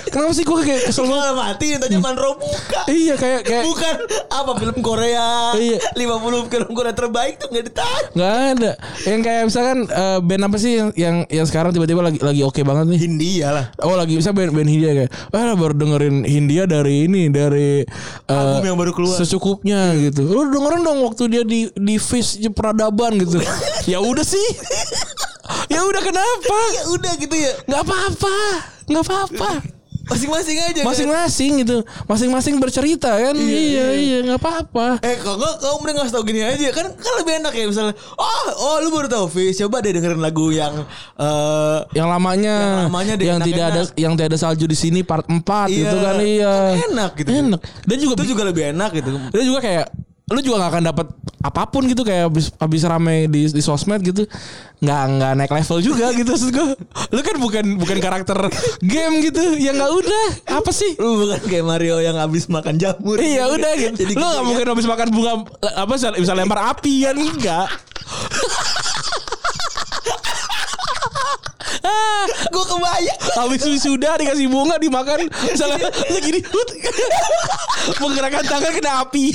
Kenapa 0.09 0.31
sih 0.31 0.41
gue 0.41 0.57
kayak 0.57 0.89
kesel 0.89 1.05
banget 1.05 1.35
mati 1.35 1.67
tanya 1.77 1.99
Manro 1.99 2.33
buka. 2.35 2.81
Iya 2.87 3.13
kayak 3.13 3.41
kayak 3.43 3.63
Bukan 3.63 3.93
apa 4.27 4.51
film 4.55 4.77
Korea 4.79 5.53
Iya. 5.53 5.77
50 5.93 6.49
film 6.49 6.69
Korea 6.71 6.91
terbaik 6.91 7.37
tuh 7.37 7.47
gak 7.47 7.61
ditanya 7.63 8.01
Gak 8.11 8.33
ada 8.57 8.71
Yang 9.05 9.21
kayak 9.21 9.41
misalkan 9.45 9.77
eh, 9.85 10.19
Band 10.19 10.43
apa 10.43 10.57
sih 10.57 10.71
yang 10.75 10.89
Yang, 10.95 11.15
yang 11.29 11.45
sekarang 11.45 11.71
tiba-tiba 11.71 12.01
lagi 12.01 12.17
lagi 12.17 12.41
oke 12.41 12.57
banget 12.61 12.85
nih 12.87 12.99
Hindia 12.99 13.47
lah 13.51 13.65
Oh 13.79 13.93
lagi 13.93 14.17
bisa 14.17 14.33
band, 14.33 14.49
band 14.49 14.65
Hindia 14.65 14.91
kayak 14.95 15.11
ah 15.29 15.53
baru 15.53 15.73
dengerin 15.75 16.25
Hindia 16.25 16.65
dari 16.65 17.05
ini 17.05 17.29
dari 17.29 17.85
eh, 17.85 18.33
Album 18.33 18.63
yang 18.65 18.77
baru 18.77 18.91
keluar. 18.91 19.15
secukupnya 19.15 19.93
gitu. 19.95 20.25
Lu 20.25 20.49
dengerin 20.49 20.81
dong 20.81 20.99
waktu 21.03 21.23
dia 21.27 21.43
di 21.43 21.69
di 21.71 21.95
Fish 21.95 22.39
peradaban 22.49 23.19
gitu. 23.19 23.37
ya 23.91 23.99
udah 23.99 24.23
sih. 24.23 24.47
Ya 25.73 25.79
udah 25.85 26.01
kenapa? 26.01 26.57
Ya 26.73 26.83
udah 26.93 27.13
gitu 27.17 27.35
ya. 27.35 27.53
Nggak 27.69 27.81
apa-apa 27.85 28.37
nggak 28.85 29.03
apa-apa. 29.05 29.51
Masing-masing 30.05 30.61
aja 30.61 30.85
kan? 30.85 30.93
masing-masing 30.93 31.51
gitu. 31.65 31.77
Masing-masing 32.05 32.55
bercerita 32.61 33.09
kan? 33.09 33.33
Iya 33.33 33.87
iya 33.97 34.17
nggak 34.21 34.37
apa-apa. 34.37 35.01
Eh 35.01 35.17
kalau 35.17 35.41
nggak 35.41 35.53
kamu 35.65 35.77
mending 35.81 35.95
ngasih 35.97 36.13
tau 36.13 36.21
gini 36.21 36.41
aja? 36.45 36.69
Kan 36.69 36.93
kan 36.93 37.13
lebih 37.17 37.33
enak 37.41 37.53
ya 37.57 37.65
misalnya 37.65 37.97
oh 38.13 38.45
oh 38.53 38.75
lu 38.85 38.93
baru 38.93 39.09
tahu 39.09 39.25
Fish 39.33 39.57
coba 39.65 39.81
deh 39.81 39.97
dengerin 39.97 40.21
lagu 40.21 40.53
yang 40.53 40.85
eh 41.17 41.79
yang 41.97 42.13
lamanya. 42.13 42.85
Yang 42.85 42.85
lamanya 42.85 43.13
deh, 43.17 43.25
yang 43.25 43.39
tidak 43.41 43.65
ada 43.65 43.81
yang 43.97 44.13
tidak 44.13 44.27
ada 44.29 44.37
salju 44.37 44.69
di 44.69 44.77
sini 44.77 45.01
part 45.01 45.25
4 45.25 45.41
gitu 45.73 45.97
kan 45.97 46.21
iya. 46.21 46.53
Kan 46.53 46.81
enak 46.93 47.11
gitu. 47.17 47.29
Enak. 47.33 47.61
Dan 47.89 47.97
juga 47.97 48.13
itu 48.21 48.25
juga 48.37 48.43
lebih 48.45 48.63
enak 48.77 48.91
gitu. 48.93 49.09
Dan 49.09 49.41
juga 49.41 49.59
kayak 49.65 49.89
lu 50.25 50.41
juga 50.41 50.57
gak 50.65 50.71
akan 50.73 50.83
dapat 50.89 51.07
apa 51.45 51.69
pun 51.69 51.85
gitu 51.85 52.01
kayak 52.01 52.33
abis, 52.33 52.49
abis 52.57 52.81
rame 52.89 53.29
di, 53.29 53.45
di 53.45 53.61
sosmed 53.61 54.01
gitu 54.01 54.25
nggak 54.81 55.01
nggak 55.13 55.31
naik 55.37 55.53
level 55.53 55.77
juga 55.77 56.09
gitu 56.17 56.25
maksud 56.25 56.49
gue 56.49 56.73
lu 57.13 57.21
kan 57.21 57.37
bukan 57.37 57.65
bukan 57.77 57.97
karakter 58.01 58.49
game 58.81 59.21
gitu 59.21 59.53
ya 59.61 59.77
nggak 59.77 59.93
udah 59.93 60.25
apa 60.57 60.73
sih 60.73 60.97
lu 60.97 61.29
bukan 61.29 61.45
kayak 61.45 61.61
Mario 61.61 62.01
yang 62.01 62.17
habis 62.17 62.49
makan 62.49 62.81
jamur 62.81 63.21
Iya 63.21 63.45
udah 63.53 63.71
gitu. 63.77 63.93
Jadi 64.01 64.13
Lu 64.17 64.25
gitu 64.25 64.25
gak 64.25 64.41
ya. 64.41 64.47
mungkin 64.49 64.65
habis 64.65 64.87
makan 64.89 65.07
bunga 65.13 65.33
apa 65.61 65.93
bisa, 65.93 66.09
bisa 66.17 66.33
lempar 66.33 66.73
api 66.73 67.05
kan 67.05 67.13
enggak. 67.13 67.69
ah, 71.89 72.25
gue 72.49 72.65
kebayang 72.65 73.19
habis 73.35 73.61
wisuda 73.65 74.17
dikasih 74.17 74.47
bunga 74.49 74.75
dimakan. 74.77 75.29
Misalnya 75.45 75.89
segini 76.09 76.41
hut. 76.43 76.69
menggerakkan 78.01 78.43
tangan 78.45 78.71
kena 78.73 78.91
api. 79.05 79.29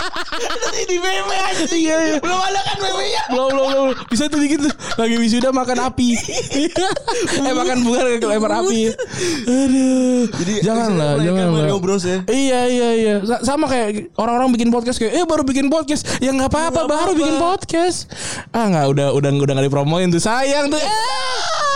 Di 0.90 0.96
meme 0.98 1.36
aja 1.38 1.64
Iya, 1.70 1.96
iya. 2.02 2.16
belum 2.18 2.40
ada 2.40 2.60
kan 2.62 2.76
meme-nya 2.82 3.22
belum 3.30 3.48
belum 3.52 3.66
belum. 3.70 3.88
Bisa 4.10 4.24
tuh 4.26 4.42
gitu 4.42 4.68
lagi 4.98 5.16
wisuda 5.20 5.54
makan 5.54 5.78
api. 5.92 6.08
Eh 7.46 7.52
makan 7.54 7.78
bunga 7.86 8.00
lempar 8.18 8.52
api. 8.64 8.90
Aduh. 9.46 10.26
Jadi 10.34 10.54
janganlah 10.66 11.10
bisa 11.20 11.26
jangan 11.30 11.78
Bros 11.78 12.02
ya. 12.02 12.18
Iya 12.26 12.60
iya 12.66 12.88
iya. 12.96 13.14
Sa- 13.22 13.42
sama 13.44 13.70
kayak 13.70 14.10
orang-orang 14.18 14.50
bikin 14.56 14.68
podcast 14.74 14.98
kayak 14.98 15.22
eh 15.22 15.24
baru 15.28 15.46
bikin 15.46 15.70
podcast. 15.70 16.18
Ya 16.18 16.32
nggak 16.34 16.50
apa-apa 16.50 16.88
baru 16.88 17.12
bikin 17.14 17.36
podcast. 17.38 18.10
Ah 18.50 18.66
nggak 18.66 18.86
udah 18.90 19.08
udah 19.14 19.30
udah 19.30 19.52
nggak 19.54 19.66
dipromoin 19.70 20.08
tuh. 20.10 20.22
Sayang 20.22 20.72
tuh. 20.72 20.80
Ah, 20.80 21.75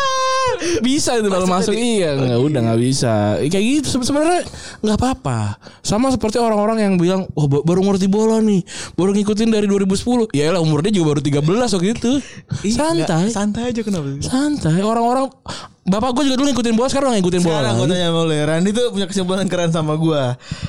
bisa 0.80 1.16
itu 1.16 1.26
baru 1.26 1.46
masuk 1.46 1.72
iya 1.72 2.14
nggak 2.14 2.40
udah 2.40 2.60
nggak 2.62 2.80
bisa. 2.80 3.12
Kayak 3.42 3.64
gitu 3.80 3.86
se- 3.88 4.04
sebenarnya 4.04 4.44
nggak 4.80 4.96
apa-apa. 4.96 5.56
Sama 5.80 6.08
seperti 6.08 6.36
orang-orang 6.36 6.78
yang 6.80 6.94
bilang 6.94 7.24
oh 7.32 7.46
ba- 7.46 7.62
baru 7.62 7.80
ngerti 7.82 8.06
bola 8.06 8.38
nih 8.38 8.60
baru 8.94 9.12
ngikutin 9.12 9.48
dari 9.48 9.64
2010 9.64 10.30
ya 10.30 10.50
lah 10.50 10.60
umurnya 10.60 10.90
juga 10.90 11.14
baru 11.14 11.20
13 11.20 11.40
waktu 11.70 11.88
itu. 11.92 12.12
Santai. 12.70 13.30
santai 13.30 13.62
aja 13.68 13.80
kenapa 13.80 14.06
santai. 14.20 14.80
Orang-orang 14.80 15.32
bapak 15.80 16.12
gue 16.12 16.22
juga 16.24 16.36
dulu 16.36 16.46
ngikutin 16.50 16.74
bola 16.74 16.86
sekarang 16.86 17.16
ngikutin 17.16 17.40
bola 17.40 17.56
Sekarang 17.56 17.74
gue 17.74 17.86
tanya 17.88 18.06
sama 18.06 18.20
lu 18.22 18.32
ya 18.32 18.44
Randy 18.44 18.70
tuh 18.70 18.86
punya 18.90 19.06
kesimpulan 19.06 19.46
keren 19.46 19.70
sama 19.70 19.96
gue 19.96 20.22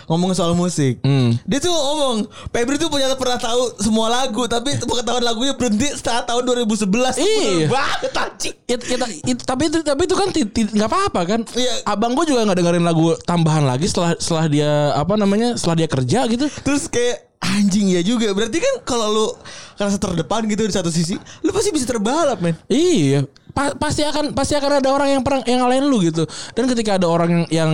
Ngomongin 0.08 0.34
soal 0.34 0.54
musik. 0.54 1.04
Hmm. 1.04 1.36
Dia 1.43 1.60
tuh 1.60 1.69
ngomong 1.69 2.26
Febri 2.50 2.76
tuh 2.76 2.88
punya 2.88 3.12
pernah 3.13 3.36
tahu 3.36 3.76
semua 3.78 4.08
lagu 4.08 4.47
Tapi 4.47 4.80
pengetahuan 4.80 5.21
lagunya 5.21 5.54
berhenti 5.54 5.91
setelah 5.91 6.24
tahun 6.24 6.43
2011 6.65 7.19
Iya. 7.19 7.67
Banget 7.67 8.12
anjing. 8.13 8.56
It- 8.65 8.86
kita- 8.88 9.12
it- 9.28 9.43
tapi 9.43 9.67
itu 9.67 9.78
tapi 9.82 10.02
itu 10.04 10.15
kan 10.15 10.28
nggak 10.32 10.89
apa-apa 10.89 11.21
kan? 11.28 11.39
Iya. 11.52 11.74
abang 11.86 12.15
gue 12.15 12.26
juga 12.26 12.41
nggak 12.43 12.58
dengerin 12.58 12.84
lagu 12.84 13.12
tambahan 13.21 13.67
lagi 13.67 13.86
setelah 13.86 14.15
setelah 14.15 14.45
dia 14.47 14.71
apa 14.95 15.13
namanya 15.15 15.54
setelah 15.54 15.76
dia 15.76 15.89
kerja 15.91 16.19
gitu. 16.26 16.47
Terus 16.63 16.88
kayak 16.88 17.28
anjing 17.41 17.91
ya 17.91 18.02
juga. 18.02 18.32
Berarti 18.32 18.58
kan 18.58 18.74
kalau 18.82 19.08
lu 19.08 19.28
Karena 19.76 19.97
terdepan 19.97 20.45
gitu 20.45 20.62
di 20.62 20.69
satu 20.69 20.93
sisi 20.93 21.17
Lu 21.41 21.50
pasti 21.50 21.74
bisa 21.74 21.84
terbalap 21.84 22.38
men. 22.38 22.54
Iya 22.69 23.26
Pa- 23.52 23.76
pasti 23.76 24.02
akan 24.02 24.32
pasti 24.32 24.56
akan 24.56 24.80
ada 24.80 24.90
orang 24.92 25.20
yang 25.20 25.22
perang 25.22 25.44
yang 25.44 25.64
ngalahin 25.64 25.86
lu 25.88 26.00
gitu 26.02 26.24
dan 26.56 26.64
ketika 26.72 26.96
ada 26.96 27.08
orang 27.08 27.30
yang 27.30 27.46
yang 27.52 27.72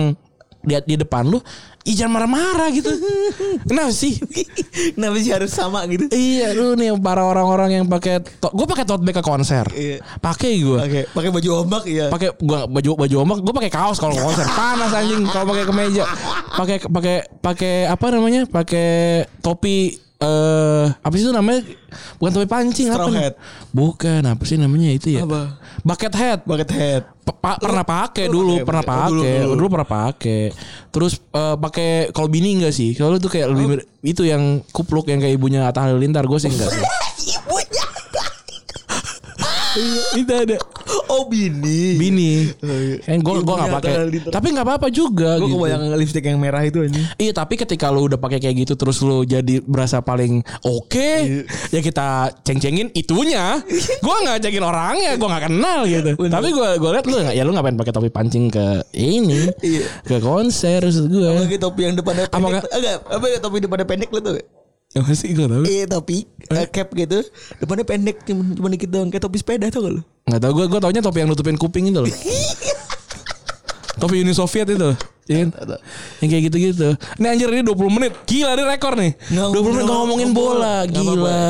di, 0.58 0.74
di 0.84 0.96
depan 0.98 1.22
lu, 1.22 1.38
ih 1.86 1.94
jangan 1.94 2.18
marah-marah 2.18 2.68
gitu. 2.74 2.90
Kenapa 3.70 3.94
sih? 3.94 4.18
Kenapa 4.92 5.16
sih 5.22 5.30
harus 5.30 5.54
sama 5.54 5.86
gitu? 5.86 6.10
Iya 6.10 6.50
lu 6.52 6.74
nih 6.74 6.92
para 6.98 7.22
orang-orang 7.22 7.78
yang 7.80 7.84
pakai 7.86 8.18
to- 8.20 8.50
gue 8.50 8.66
pakai 8.66 8.82
tote 8.82 9.06
bag 9.06 9.16
ke 9.16 9.22
konser. 9.22 9.64
Iya. 9.70 10.02
Pakai 10.18 10.58
gue. 10.58 10.78
Pakai 10.82 11.02
pakai 11.14 11.30
baju 11.30 11.50
ombak 11.62 11.84
ya. 11.86 12.06
Pakai 12.10 12.34
gua 12.42 12.66
baju 12.66 12.90
baju 12.98 13.16
ombak, 13.22 13.38
gue 13.38 13.54
pakai 13.54 13.70
kaos 13.72 14.02
kalau 14.02 14.18
konser. 14.18 14.44
Panas 14.58 14.90
anjing 14.90 15.24
kalau 15.30 15.46
pakai 15.54 15.64
kemeja. 15.64 16.04
Pakai 16.58 16.76
pakai 16.82 17.16
pakai 17.38 17.74
apa 17.86 18.06
namanya? 18.10 18.42
Pakai 18.50 18.88
topi 19.38 19.94
eh 20.18 20.86
apa 20.98 21.14
sih 21.14 21.22
itu 21.22 21.30
namanya? 21.30 21.62
Bukan 22.18 22.30
topi 22.34 22.48
pancing 22.50 22.90
Straw 22.90 23.06
apa? 23.06 23.18
hat. 23.22 23.34
Bukan, 23.70 24.22
apa 24.26 24.42
sih 24.42 24.58
namanya 24.58 24.90
itu 24.90 25.14
ya? 25.14 25.22
Apa? 25.22 25.62
Bucket 25.86 26.14
hat. 26.14 26.42
Bucket 26.42 26.70
hat. 26.74 27.02
Pa- 27.22 27.60
pernah 27.60 27.86
pakai 27.86 28.26
lu 28.26 28.42
dulu, 28.42 28.54
pakai, 28.58 28.66
pernah 28.66 28.82
pakai. 28.82 28.98
Oh, 28.98 29.08
dulu, 29.08 29.22
pakai, 29.22 29.38
dulu. 29.38 29.54
dulu, 29.54 29.66
pernah 29.70 29.88
pakai. 29.88 30.42
Terus 30.90 31.12
eh, 31.20 31.56
pakai 31.56 31.90
kalau 32.10 32.26
bini 32.26 32.58
enggak 32.58 32.74
sih? 32.74 32.98
Kalau 32.98 33.14
itu 33.14 33.30
kayak 33.30 33.46
lebih 33.46 33.66
mir- 33.70 33.86
itu 34.02 34.22
yang 34.26 34.58
kupluk 34.74 35.06
yang 35.06 35.22
kayak 35.22 35.38
ibunya 35.38 35.62
Atta 35.64 35.86
Halilintar 35.86 36.26
gue 36.26 36.38
sih 36.40 36.50
enggak 36.50 36.66
sih. 36.66 36.82
Itu 40.14 40.32
ada 40.32 40.56
Oh 41.08 41.24
bini. 41.24 41.96
bini. 41.96 42.32
Iya. 42.58 43.00
Kan 43.02 43.20
gue 43.20 43.34
gue 43.40 43.54
nggak 43.54 43.72
pakai. 43.80 43.92
Tapi 44.28 44.46
nggak 44.52 44.66
apa-apa 44.66 44.88
juga. 44.88 45.36
Gue 45.40 45.48
gitu. 45.48 45.56
kebayang 45.60 45.82
lipstick 45.94 46.24
yang 46.24 46.38
merah 46.38 46.62
itu 46.62 46.80
anjing. 46.80 47.04
Iya 47.16 47.32
tapi 47.32 47.56
ketika 47.56 47.88
lu 47.88 48.06
udah 48.06 48.16
pakai 48.16 48.38
kayak 48.38 48.64
gitu 48.64 48.74
terus 48.74 49.00
lu 49.00 49.22
jadi 49.22 49.60
berasa 49.62 50.00
paling 50.00 50.40
oke 50.62 51.10
ya 51.68 51.80
kita 51.80 52.32
ceng-cengin 52.42 52.90
itunya 52.92 53.60
gua 54.00 54.16
nggak 54.24 54.38
cengin 54.40 54.64
orangnya 54.64 55.12
gua 55.16 55.28
nggak 55.36 55.44
kenal 55.46 55.80
gitu 55.84 56.10
Bener. 56.16 56.32
tapi 56.32 56.48
gua 56.50 56.68
gua 56.76 56.90
liat 56.98 57.06
lu 57.06 57.16
ya 57.28 57.42
lu 57.42 57.50
ngapain 57.52 57.76
pakai 57.76 57.92
topi 57.92 58.10
pancing 58.10 58.48
ke 58.48 58.82
ini 58.92 59.48
Iya. 59.60 59.84
ke 60.02 60.16
konser 60.18 60.80
maksud 60.80 61.06
gua 61.08 61.44
Pakai 61.44 61.58
topi 61.58 61.80
yang 61.84 61.94
depannya 61.94 62.24
pendek. 62.28 62.64
Enggak, 62.68 62.96
apa 63.06 63.24
ya 63.28 63.38
topi 63.38 63.56
depannya 63.60 63.86
pendek 63.86 64.08
lu 64.10 64.20
tuh. 64.20 64.34
Ya 64.96 65.00
masih 65.04 65.36
gua 65.36 65.46
tahu. 65.50 65.64
Iya 65.68 65.84
topi 65.88 66.18
eh, 66.48 66.66
cap 66.68 66.88
gitu. 66.96 67.20
Depannya 67.60 67.84
pendek 67.84 68.24
cuma 68.24 68.42
cuma 68.56 68.68
dikit 68.72 68.88
doang. 68.88 69.08
Kayak 69.12 69.28
topi 69.28 69.36
sepeda 69.40 69.66
tuh 69.68 69.80
gak 69.84 69.94
lu? 69.98 70.02
nggak 70.28 70.40
tahu 70.44 70.52
gua 70.60 70.66
gua 70.68 70.80
taunya 70.84 71.00
topi 71.00 71.18
yang 71.24 71.28
nutupin 71.32 71.56
kuping 71.56 71.88
itu 71.88 72.00
loh. 72.04 72.08
Topi 73.98 74.22
Uni 74.22 74.30
Soviet 74.30 74.70
itu 74.70 74.94
Iya? 75.28 75.44
Yang 76.18 76.28
kayak 76.28 76.42
gitu-gitu. 76.48 76.88
Ini 77.20 77.26
anjir 77.28 77.48
ini 77.52 77.62
20 77.62 77.92
menit. 77.92 78.12
Gila 78.24 78.50
ini 78.52 78.64
rekor 78.64 78.92
nih. 78.96 79.12
Nggak 79.28 79.46
20 79.52 79.60
menit 79.68 79.84
nggak 79.84 79.98
ngomongin 79.98 80.30
bola. 80.32 80.76
Gila 80.84 81.40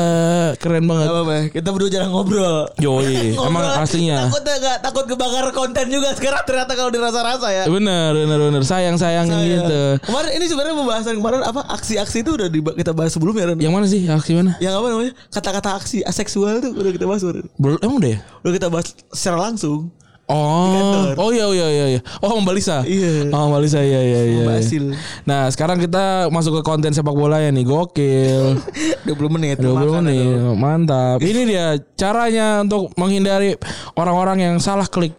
Keren 0.55 0.83
banget. 0.83 1.05
Gak 1.05 1.13
apa-apa 1.15 1.33
kita 1.49 1.69
berdua 1.71 1.89
jarang 1.89 2.11
ngobrol. 2.11 2.67
Yoi 2.77 3.33
Emang 3.39 3.63
Ngobrol, 3.63 3.79
aslinya 3.79 4.17
Takut 4.27 4.41
gak 4.43 4.77
takut 4.81 5.05
kebakar 5.07 5.45
konten 5.51 5.85
juga 5.87 6.11
sekarang 6.11 6.43
ternyata 6.43 6.71
kalau 6.73 6.91
dirasa-rasa 6.91 7.47
ya. 7.49 7.63
Bener 7.65 8.11
bener 8.13 8.39
bener. 8.41 8.61
Sayang 8.61 8.99
sayang. 8.99 9.25
Saya- 9.25 9.47
gitu. 9.47 9.81
Kemarin 10.03 10.31
ini 10.35 10.45
sebenarnya 10.45 10.75
pembahasan 10.75 11.15
kemarin 11.15 11.41
apa? 11.41 11.61
Aksi-aksi 11.71 12.21
itu 12.21 12.31
udah 12.35 12.47
di- 12.47 12.61
kita 12.75 12.91
bahas 12.91 13.11
sebelumnya 13.11 13.47
Ren. 13.47 13.57
Yang 13.57 13.73
mana 13.73 13.85
sih? 13.87 14.01
Aksi 14.03 14.31
mana? 14.35 14.59
Yang 14.59 14.73
apa 14.75 14.87
namanya? 14.89 15.11
Kata-kata 15.29 15.69
aksi 15.75 15.97
aseksual 16.03 16.59
tuh 16.59 16.71
udah 16.73 16.91
kita 16.91 17.05
bahas 17.07 17.23
Ren. 17.23 17.47
Belum 17.55 17.79
emang 17.79 17.97
udah 17.97 18.11
ya? 18.11 18.19
Udah 18.43 18.53
kita 18.53 18.67
bahas 18.67 18.87
secara 19.09 19.37
langsung. 19.39 19.87
Oh, 20.29 21.09
kantor. 21.09 21.17
oh 21.17 21.29
iya 21.33 21.45
iya 21.49 21.67
iya 21.73 21.85
iya. 21.97 22.01
Oh 22.21 22.37
Mbak 22.37 22.53
Lisa. 22.53 22.85
Iya. 22.85 23.33
Oh 23.33 23.49
Mbak 23.49 23.61
Lisa 23.65 23.81
iya 23.81 23.97
iya 23.97 24.21
iya. 24.29 24.41
Mbak 24.45 24.57
iya. 24.61 24.61
Asil. 24.61 24.83
Nah 25.25 25.49
sekarang 25.49 25.81
kita 25.81 26.29
masuk 26.29 26.61
ke 26.61 26.61
konten 26.61 26.93
sepak 26.93 27.17
bola 27.17 27.41
ya 27.41 27.49
nih 27.49 27.65
gokil. 27.65 28.61
20 29.09 29.35
menit. 29.35 29.57
20 29.57 29.73
makan 29.73 30.05
menit 30.05 30.37
mantap. 30.53 31.17
Ini 31.17 31.41
dia 31.49 31.65
caranya 31.97 32.61
untuk 32.61 32.93
menghindari 32.93 33.57
orang-orang 33.97 34.37
yang 34.45 34.55
salah 34.61 34.85
klik 34.85 35.17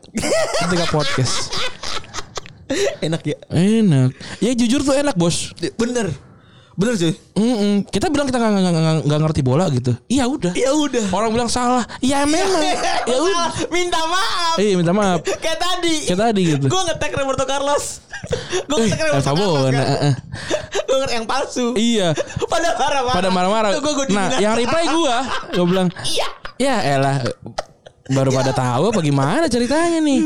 ketika 0.62 0.87
podcast. 0.94 1.51
Enak 3.07 3.27
ya. 3.27 3.38
Enak. 3.51 4.14
Ya 4.38 4.55
jujur 4.55 4.87
tuh 4.87 4.94
enak 4.94 5.18
bos. 5.18 5.51
Bener. 5.75 6.30
Bener 6.72 6.94
cuy. 6.94 7.12
Mm-mm. 7.35 7.74
Kita 7.85 8.06
bilang 8.09 8.24
kita 8.24 8.37
nggak 8.37 8.52
nggak- 8.62 9.02
nggak 9.04 9.20
ngerti 9.20 9.40
bola 9.40 9.66
gitu. 9.68 9.92
Iya 10.06 10.24
udah. 10.24 10.52
Ya 10.52 10.70
udah. 10.70 11.06
Orang 11.11 11.30
bilang 11.30 11.46
salah. 11.46 11.85
Ya 12.02 12.24
memang. 12.24 12.62
ya 13.04 13.16
udah. 13.16 13.48
Minta 13.68 14.00
maaf. 14.02 14.56
Iya 14.56 14.74
minta 14.74 14.92
maaf. 14.92 15.20
Kayak 15.44 15.59
tadi. 15.59 15.94
Kayak 16.06 16.20
tadi 16.22 16.40
gitu. 16.48 16.66
Gue 16.66 16.83
ngetek 16.83 17.11
Roberto 17.14 17.44
Carlos. 17.44 17.85
Gue 18.68 18.76
Eh, 18.78 18.87
ngetek 18.87 19.00
Roberto 19.02 19.18
El 19.18 19.24
Carlos. 19.26 19.64
Kan? 19.66 19.74
eh, 19.76 19.98
eh. 20.04 20.14
Gue 20.80 20.96
ngetek 20.98 21.14
yang 21.16 21.26
palsu. 21.26 21.66
Iya. 21.74 22.09
Pada 22.46 22.68
marah-marah. 22.74 23.14
Pada 23.14 23.28
marah-marah. 23.30 23.70
Nah, 24.09 24.28
yang 24.38 24.54
reply 24.54 24.85
gua, 24.88 25.16
gua 25.50 25.64
bilang, 25.64 25.88
Iya. 26.02 26.28
"Ya 26.56 26.76
elah, 26.88 27.24
baru 28.11 28.31
pada 28.35 28.53
tahu 28.53 28.90
apa 28.90 29.01
gimana 29.01 29.46
ceritanya 29.46 30.03
nih." 30.03 30.20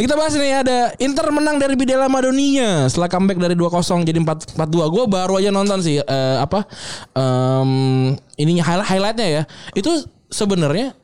Kita 0.00 0.14
bahas 0.16 0.36
nih 0.36 0.62
ada 0.62 0.78
Inter 1.00 1.26
menang 1.32 1.56
dari 1.56 1.74
Bidela 1.74 2.06
Madonia 2.06 2.86
setelah 2.86 3.08
comeback 3.08 3.38
dari 3.40 3.54
2-0 3.56 4.06
jadi 4.06 4.18
4 4.20 4.56
4-2. 4.56 4.94
Gua 4.94 5.04
baru 5.08 5.40
aja 5.40 5.50
nonton 5.50 5.80
sih 5.80 6.00
eh, 6.00 6.36
apa 6.38 6.64
em, 7.16 8.14
ininya 8.38 8.64
highlight 8.64 8.88
highlightnya 8.88 9.28
ya. 9.28 9.42
Itu 9.74 10.04
sebenarnya 10.30 10.94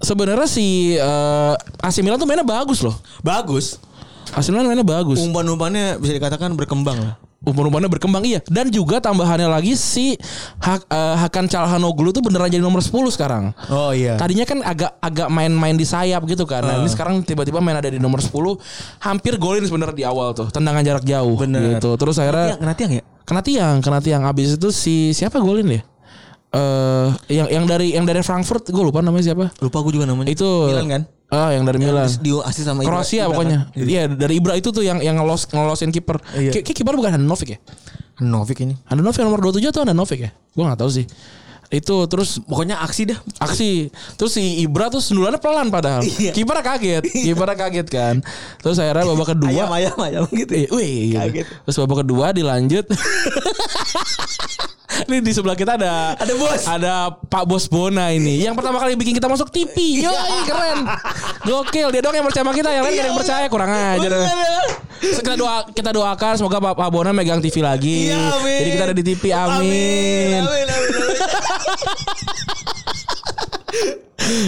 sebenarnya 0.00 0.48
si 0.48 0.96
eh, 0.96 1.54
AC 1.82 2.04
Milan 2.04 2.20
tuh 2.20 2.28
mainnya 2.28 2.46
bagus 2.46 2.84
loh. 2.84 2.94
Bagus. 3.24 3.80
AC 4.34 4.50
Milan 4.50 4.68
mainnya 4.68 4.86
bagus. 4.86 5.20
Umpan-umpannya 5.20 6.00
bisa 6.00 6.12
dikatakan 6.16 6.52
berkembang 6.54 6.98
lah. 7.00 7.14
Umpan-umpannya 7.44 7.92
berkembang 7.92 8.24
iya 8.24 8.40
dan 8.48 8.72
juga 8.72 8.98
tambahannya 8.98 9.46
lagi 9.46 9.76
si 9.76 10.16
Hak, 10.58 10.88
eh, 10.88 11.16
Hakan 11.20 11.46
Calhanoglu 11.46 12.10
tuh 12.10 12.24
beneran 12.24 12.48
jadi 12.48 12.64
nomor 12.64 12.80
10 12.80 13.12
sekarang. 13.12 13.52
Oh 13.68 13.92
iya. 13.92 14.16
Tadinya 14.16 14.48
kan 14.48 14.64
agak 14.64 14.96
agak 14.98 15.28
main-main 15.28 15.76
di 15.76 15.84
sayap 15.84 16.24
gitu 16.24 16.48
kan. 16.48 16.64
Nah, 16.64 16.80
ini 16.80 16.88
sekarang 16.88 17.20
tiba-tiba 17.20 17.60
main 17.60 17.76
ada 17.76 17.88
di 17.92 18.00
nomor 18.00 18.24
10 18.24 18.32
hampir 19.04 19.36
golin 19.36 19.62
sebenarnya 19.62 19.96
di 19.96 20.04
awal 20.08 20.32
tuh. 20.32 20.48
Tendangan 20.48 20.80
jarak 20.80 21.04
jauh 21.04 21.36
Bener. 21.36 21.76
gitu. 21.76 21.94
Terus 22.00 22.16
akhirnya 22.18 22.56
kena 22.56 22.74
tiang 22.74 22.92
ya? 22.96 23.02
kena 23.24 23.40
tiang, 23.40 23.76
kena 23.80 23.98
tiang 24.04 24.22
abis 24.28 24.60
itu 24.60 24.68
si 24.68 24.94
siapa 25.16 25.40
golin 25.40 25.80
ya? 25.80 25.82
Eh 26.54 27.08
yang 27.34 27.48
yang 27.50 27.64
dari 27.66 27.96
yang 27.96 28.06
dari 28.06 28.22
Frankfurt 28.22 28.70
gue 28.70 28.84
lupa 28.84 29.02
namanya 29.02 29.34
siapa. 29.34 29.50
Lupa 29.58 29.82
gue 29.82 29.92
juga 30.00 30.06
namanya. 30.06 30.30
Itu 30.30 30.70
Milan 30.70 30.88
kan? 30.88 31.02
Ah, 31.34 31.50
yang 31.50 31.66
dari 31.66 31.82
Milan. 31.82 32.06
Di 32.06 32.30
asis 32.30 32.62
sama 32.62 32.80
Ibra- 32.80 33.02
Kroasia 33.02 33.26
Ibra 33.26 33.34
pokoknya. 33.34 33.58
kan? 33.66 33.82
Iya, 33.82 34.02
dari 34.06 34.34
Ibra 34.38 34.54
itu 34.54 34.70
tuh 34.70 34.80
yang 34.80 35.02
yang 35.02 35.18
ngelos 35.18 35.50
ngelosin 35.50 35.90
kiper. 35.90 36.22
Iya. 36.32 36.50
Ki- 36.50 36.62
ki- 36.62 36.76
Kiper 36.76 36.94
bukan 36.94 37.10
Handanovic 37.10 37.48
ya? 37.50 37.58
Novik 38.16 38.62
ini. 38.62 38.78
Handanovic 38.86 39.18
yang 39.18 39.26
nomor 39.26 39.42
27 39.44 39.68
atau 39.68 39.82
Handanovic 39.82 40.20
ya? 40.20 40.30
Gua 40.54 40.70
nggak 40.70 40.80
tahu 40.80 40.90
sih. 40.92 41.06
Itu 41.74 42.06
terus 42.06 42.38
Pokoknya 42.40 42.78
aksi 42.80 43.10
dah. 43.10 43.18
aksi. 43.42 43.90
Terus 44.14 44.32
si 44.32 44.62
Ibra 44.62 44.86
tuh 44.86 45.02
sendulannya 45.02 45.42
pelan 45.42 45.68
padahal. 45.68 46.06
Iya. 46.06 46.30
Kipernya 46.30 46.62
kaget. 46.62 47.02
Kipernya 47.02 47.56
kaget 47.58 47.86
kan. 47.90 48.14
Terus 48.62 48.78
akhirnya 48.78 49.04
babak 49.04 49.34
kedua 49.34 49.50
Ayam 49.50 49.70
ayam 49.74 49.96
ayam 49.98 50.24
gitu. 50.30 50.52
Eh, 50.54 50.66
wih, 50.70 50.94
gitu. 51.10 51.18
Kaget. 51.18 51.46
Terus 51.66 51.76
babak 51.82 51.98
kedua 52.06 52.26
dilanjut. 52.30 52.86
ini 55.10 55.18
di 55.20 55.32
sebelah 55.34 55.58
kita 55.58 55.74
ada 55.74 56.14
Ada 56.14 56.32
bos. 56.38 56.62
Ada 56.64 56.94
Pak 57.26 57.44
Bos 57.44 57.66
Bona 57.66 58.14
ini. 58.14 58.46
Yang 58.46 58.54
pertama 58.54 58.78
kali 58.78 58.94
bikin 58.94 59.18
kita 59.18 59.26
masuk 59.26 59.50
TV. 59.50 59.74
Yoi, 60.06 60.38
keren. 60.46 60.86
Gokil. 61.42 61.88
Dia 61.90 62.00
doang 62.00 62.14
yang 62.14 62.26
percaya 62.26 62.44
sama 62.46 62.54
kita. 62.54 62.70
Yang 62.70 62.84
lain 62.86 62.94
gak 62.94 63.02
ada 63.02 63.08
yang 63.10 63.18
percaya. 63.18 63.46
Kurang 63.50 63.70
aja. 63.70 64.08
Kita 65.04 65.36
doa 65.36 65.56
kita 65.68 65.90
doakan 65.92 66.32
semoga 66.38 66.58
Pak, 66.62 66.74
Pak 66.78 66.88
Bona 66.88 67.10
megang 67.10 67.42
TV 67.42 67.60
lagi. 67.60 68.08
Iya, 68.08 68.40
amin. 68.40 68.58
Jadi 68.62 68.68
kita 68.70 68.84
ada 68.86 68.94
di 68.94 69.04
TV. 69.04 69.22
Amin. 69.34 70.40
Amin, 70.40 70.64
amin, 70.64 70.66
amin. 70.70 71.63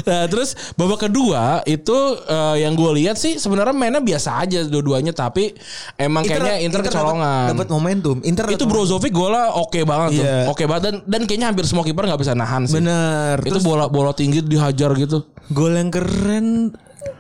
Nah, 0.09 0.25
terus 0.31 0.57
babak 0.79 1.05
kedua 1.11 1.61
itu 1.69 1.93
eh, 2.25 2.65
yang 2.65 2.73
gue 2.73 2.91
lihat 2.97 3.21
sih 3.21 3.37
sebenarnya 3.37 3.77
mainnya 3.77 4.01
biasa 4.01 4.41
aja 4.41 4.65
dua-duanya 4.65 5.13
tapi 5.13 5.53
emang 6.01 6.25
kayaknya 6.25 6.65
Inter, 6.65 6.81
kecolongan. 6.81 7.53
Dapat 7.53 7.69
momentum. 7.69 8.17
Inter 8.25 8.49
itu 8.57 8.65
Brozovic 8.65 9.13
golnya 9.13 9.53
oke 9.53 9.77
banget 9.85 10.23
tuh. 10.23 10.25
Iya. 10.25 10.39
Oke 10.49 10.65
banget 10.65 10.83
dan 10.89 10.95
dan 11.05 11.21
kayaknya 11.29 11.53
hampir 11.53 11.69
semua 11.69 11.85
kiper 11.85 12.09
nggak 12.09 12.21
bisa 12.25 12.33
nahan 12.33 12.65
sih. 12.65 12.81
Bener. 12.81 13.37
Itu 13.45 13.59
Terus 13.59 13.65
bola 13.67 13.91
bola 13.93 14.17
tinggi 14.17 14.41
dihajar 14.41 14.97
gitu. 14.97 15.29
gol 15.53 15.77
yang 15.77 15.93
keren. 15.93 16.73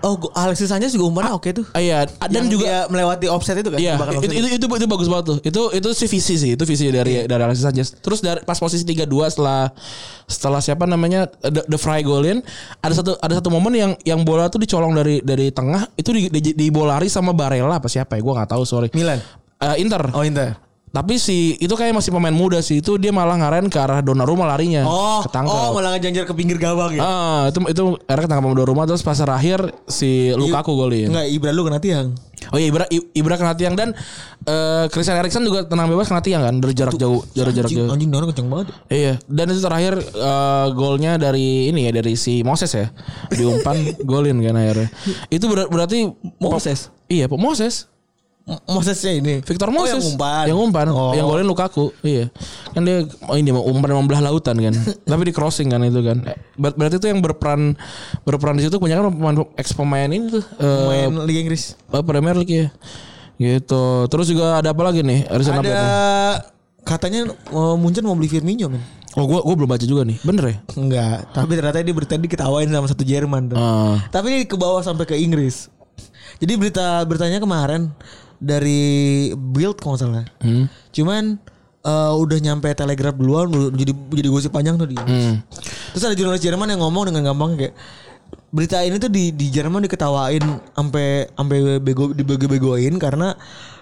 Oh, 0.04 0.16
Alexis 0.36 0.68
Sanchez 0.70 0.92
juga 0.94 1.10
umpannya 1.10 1.32
oke 1.34 1.48
tuh. 1.50 1.64
Ah, 1.74 1.82
iya, 1.82 2.06
dan 2.06 2.46
Yang 2.46 2.58
juga 2.58 2.64
dia 2.66 2.78
melewati 2.86 3.26
offset 3.26 3.58
itu 3.58 3.70
kan? 3.72 3.78
Iya, 3.78 3.94
itu, 4.20 4.32
itu, 4.32 4.48
itu 4.60 4.66
itu 4.66 4.86
bagus 4.86 5.08
banget 5.10 5.24
tuh. 5.26 5.38
Itu 5.42 5.62
itu 5.72 5.88
sih 5.96 6.08
visi 6.08 6.34
sih, 6.38 6.50
itu 6.54 6.64
visi 6.66 6.90
dari 6.90 7.24
dari 7.24 7.42
Alexis 7.42 7.64
Sanchez. 7.64 7.88
Terus 7.98 8.20
dari 8.22 8.44
pas 8.44 8.58
posisi 8.58 8.84
3-2 8.84 9.32
setelah 9.32 9.70
setelah 10.26 10.60
siapa 10.60 10.84
namanya 10.84 11.30
The, 11.42 11.66
the 11.70 11.78
Fry 11.78 12.02
golin, 12.02 12.42
ada 12.82 12.94
satu 12.94 13.14
ada 13.18 13.38
satu 13.38 13.48
momen 13.48 13.72
yang 13.74 13.92
yang 14.02 14.20
bola 14.26 14.50
tuh 14.50 14.58
dicolong 14.62 14.94
dari 14.94 15.22
dari 15.22 15.54
tengah, 15.54 15.86
itu 15.94 16.10
di, 16.12 16.28
di, 16.28 16.52
dibolari 16.54 17.06
sama 17.06 17.30
Barella 17.30 17.78
apa 17.78 17.86
siapa 17.86 18.18
ya? 18.18 18.20
Gua 18.22 18.42
nggak 18.42 18.50
tahu, 18.52 18.62
sorry. 18.66 18.88
Milan. 18.92 19.22
Eh, 19.56 19.80
Inter. 19.80 20.12
Oh, 20.12 20.20
Inter. 20.20 20.65
Tapi 20.96 21.20
si 21.20 21.60
itu 21.60 21.76
kayak 21.76 21.92
masih 21.92 22.08
pemain 22.08 22.32
muda 22.32 22.64
sih. 22.64 22.80
Itu 22.80 22.96
dia 22.96 23.12
malah 23.12 23.36
ngaren 23.36 23.68
ke 23.68 23.76
arah 23.76 24.00
Donnarumma 24.00 24.48
larinya. 24.48 24.80
Oh, 24.88 25.20
ketangkep. 25.20 25.52
oh 25.52 25.76
malah 25.76 25.92
ngejanjar 25.92 26.24
ke 26.24 26.32
pinggir 26.32 26.56
gawang 26.56 26.96
ya. 26.96 27.04
Ah, 27.04 27.42
itu 27.52 27.60
itu 27.68 27.82
akhirnya 28.08 28.24
ketangkap 28.24 28.44
sama 28.44 28.56
Donnarumma 28.56 28.82
terus 28.88 29.04
pas 29.04 29.12
terakhir 29.12 29.60
si 29.84 30.32
Lukaku 30.32 30.72
golin. 30.72 31.12
Enggak, 31.12 31.28
Ibra 31.28 31.50
lu 31.52 31.68
kena 31.68 31.76
tiang. 31.76 32.16
Oh 32.48 32.56
iya 32.56 32.68
Ibra 32.68 32.84
Ibra 32.88 33.34
kena 33.36 33.52
tiang 33.52 33.74
dan 33.74 33.92
eh 34.44 34.84
Christian 34.88 35.18
Eriksen 35.18 35.42
juga 35.42 35.64
tenang 35.64 35.88
bebas 35.88 36.06
kena 36.06 36.20
tiang 36.20 36.40
kan 36.40 36.54
dari 36.56 36.72
jarak 36.72 36.94
jauh, 36.94 37.24
jarak 37.32 37.52
jarak 37.52 37.68
Anjing, 37.68 37.80
jauh. 37.82 37.92
anjing 37.92 38.10
Dono 38.12 38.24
kenceng 38.28 38.48
banget. 38.48 38.66
Iya, 38.86 39.12
dan 39.26 39.46
itu 39.50 39.60
terakhir 39.60 39.94
eh, 40.00 40.66
golnya 40.72 41.16
dari 41.16 41.68
ini 41.68 41.88
ya 41.88 41.92
dari 41.92 42.14
si 42.14 42.40
Moses 42.40 42.72
ya. 42.72 42.88
Diumpan 43.30 43.76
golin 44.10 44.40
kan 44.40 44.54
akhirnya. 44.54 44.88
Itu 45.28 45.48
ber- 45.48 45.68
berarti 45.68 46.08
Moses? 46.38 46.88
Iya, 47.06 47.26
Pak 47.26 47.36
Moses. 47.36 47.88
Mosesnya 48.46 49.10
ini. 49.12 49.42
Victor 49.42 49.66
Oh, 49.66 49.74
Moses 49.74 49.98
yang 49.98 50.06
umpan. 50.06 50.44
yang 50.46 50.58
umpan 50.60 50.86
Oh. 50.88 51.10
yang 51.10 51.26
golin 51.26 51.42
Lukaku 51.44 51.90
iya 52.00 52.30
kan 52.70 52.86
dia 52.86 53.02
oh 53.20 53.34
ini 53.34 53.50
mau 53.50 53.66
umpan 53.66 53.90
membelah 53.92 54.22
lautan 54.22 54.54
kan 54.54 54.70
tapi 55.10 55.22
di 55.26 55.32
crossing 55.34 55.66
kan 55.66 55.82
itu 55.82 55.98
kan 55.98 56.22
Ber- 56.54 56.70
berarti 56.72 56.96
itu 56.96 57.10
yang 57.10 57.18
berperan 57.18 57.74
berperan 58.22 58.54
di 58.54 58.62
situ 58.62 58.78
kebanyakan 58.78 59.10
pemain 59.10 59.36
ex 59.56 59.74
pemain 59.74 60.06
ini 60.06 60.30
tuh 60.30 60.44
eh, 60.56 61.06
Main 61.08 61.26
Liga 61.26 61.42
Inggris. 61.42 61.74
eh, 61.74 61.98
Premier 62.00 62.38
League 62.38 62.54
ya 62.54 62.66
gitu 63.36 64.06
terus 64.06 64.26
juga 64.26 64.56
ada 64.56 64.70
apa 64.70 64.80
lagi 64.80 65.02
nih 65.02 65.26
recent 65.28 65.52
Ada 65.52 65.60
update 65.60 65.82
katanya 66.82 67.20
uh, 67.50 67.74
Munchen 67.74 68.00
mau 68.00 68.14
beli 68.14 68.30
Firmino 68.30 68.70
men. 68.70 68.78
oh 69.12 69.26
gua 69.26 69.42
gua 69.42 69.54
belum 69.54 69.68
baca 69.68 69.82
juga 69.82 70.06
nih 70.06 70.22
bener 70.22 70.44
ya 70.46 70.56
Enggak, 70.72 71.34
tapi 71.34 71.52
ternyata 71.52 71.82
dia 71.82 71.90
berita 71.92 72.14
diketawain 72.14 72.68
sama 72.68 72.86
satu 72.86 73.02
Jerman 73.02 73.50
tuh. 73.50 73.56
Ah. 73.56 73.98
Tapi 74.06 74.26
ini 74.30 74.44
ke 74.44 74.54
bawah 74.54 74.80
sampai 74.80 75.02
ke 75.02 75.16
Inggris. 75.16 75.72
Jadi 76.36 76.52
berita 76.54 77.00
beritanya 77.02 77.38
kemarin 77.38 77.88
dari 78.36 78.82
Bild 79.32 79.80
kalau 79.80 79.96
nggak 79.96 80.02
salah. 80.02 80.26
Hmm. 80.40 80.68
Cuman 80.90 81.40
eh, 81.82 82.12
udah 82.12 82.38
nyampe 82.38 82.68
Telegraph 82.70 83.16
duluan 83.16 83.48
jadi 83.72 83.92
jadi 83.92 84.28
gosip 84.28 84.50
panjang 84.50 84.76
tuh 84.76 84.86
di 84.86 84.94
Inggris. 84.94 85.24
Hmm. 85.24 85.36
Terus 85.90 86.02
ada 86.04 86.14
jurnalis 86.14 86.42
Jerman 86.42 86.68
yang 86.68 86.80
ngomong 86.80 87.08
dengan 87.08 87.32
gampang 87.32 87.56
kayak 87.56 87.74
berita 88.46 88.80
ini 88.80 88.96
tuh 88.96 89.08
di 89.08 89.32
di 89.32 89.48
Jerman 89.48 89.84
diketawain 89.84 90.42
sampai 90.72 91.30
sampai 91.30 91.58
bego 91.78 92.10
dibego-begoin 92.10 92.94
karena 92.96 93.34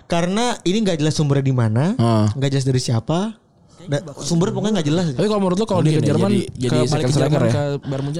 karena 0.04 0.52
ini 0.62 0.84
nggak 0.84 1.00
jelas 1.00 1.16
sumbernya 1.16 1.42
di 1.42 1.56
mana, 1.56 1.96
Ah. 1.96 2.28
nggak 2.30 2.50
jelas 2.52 2.66
dari 2.66 2.76
siapa. 2.78 3.40
Da, 3.84 4.00
sumber 4.16 4.48
pokoknya 4.48 4.80
nggak 4.80 4.88
jelas. 4.88 5.06
Tapi 5.12 5.28
kalau 5.28 5.40
menurut 5.40 5.58
lo 5.60 5.66
kalau 5.66 5.80
dia 5.80 5.96
ke 5.96 6.00
Mungkin 6.00 6.04
ya, 6.04 6.10
Jerman 6.12 6.30
jadi- 6.30 6.48
ke 6.68 6.76
balik 6.88 7.04
ke 7.04 7.12
Jerman 7.12 7.40
ya? 7.40 7.52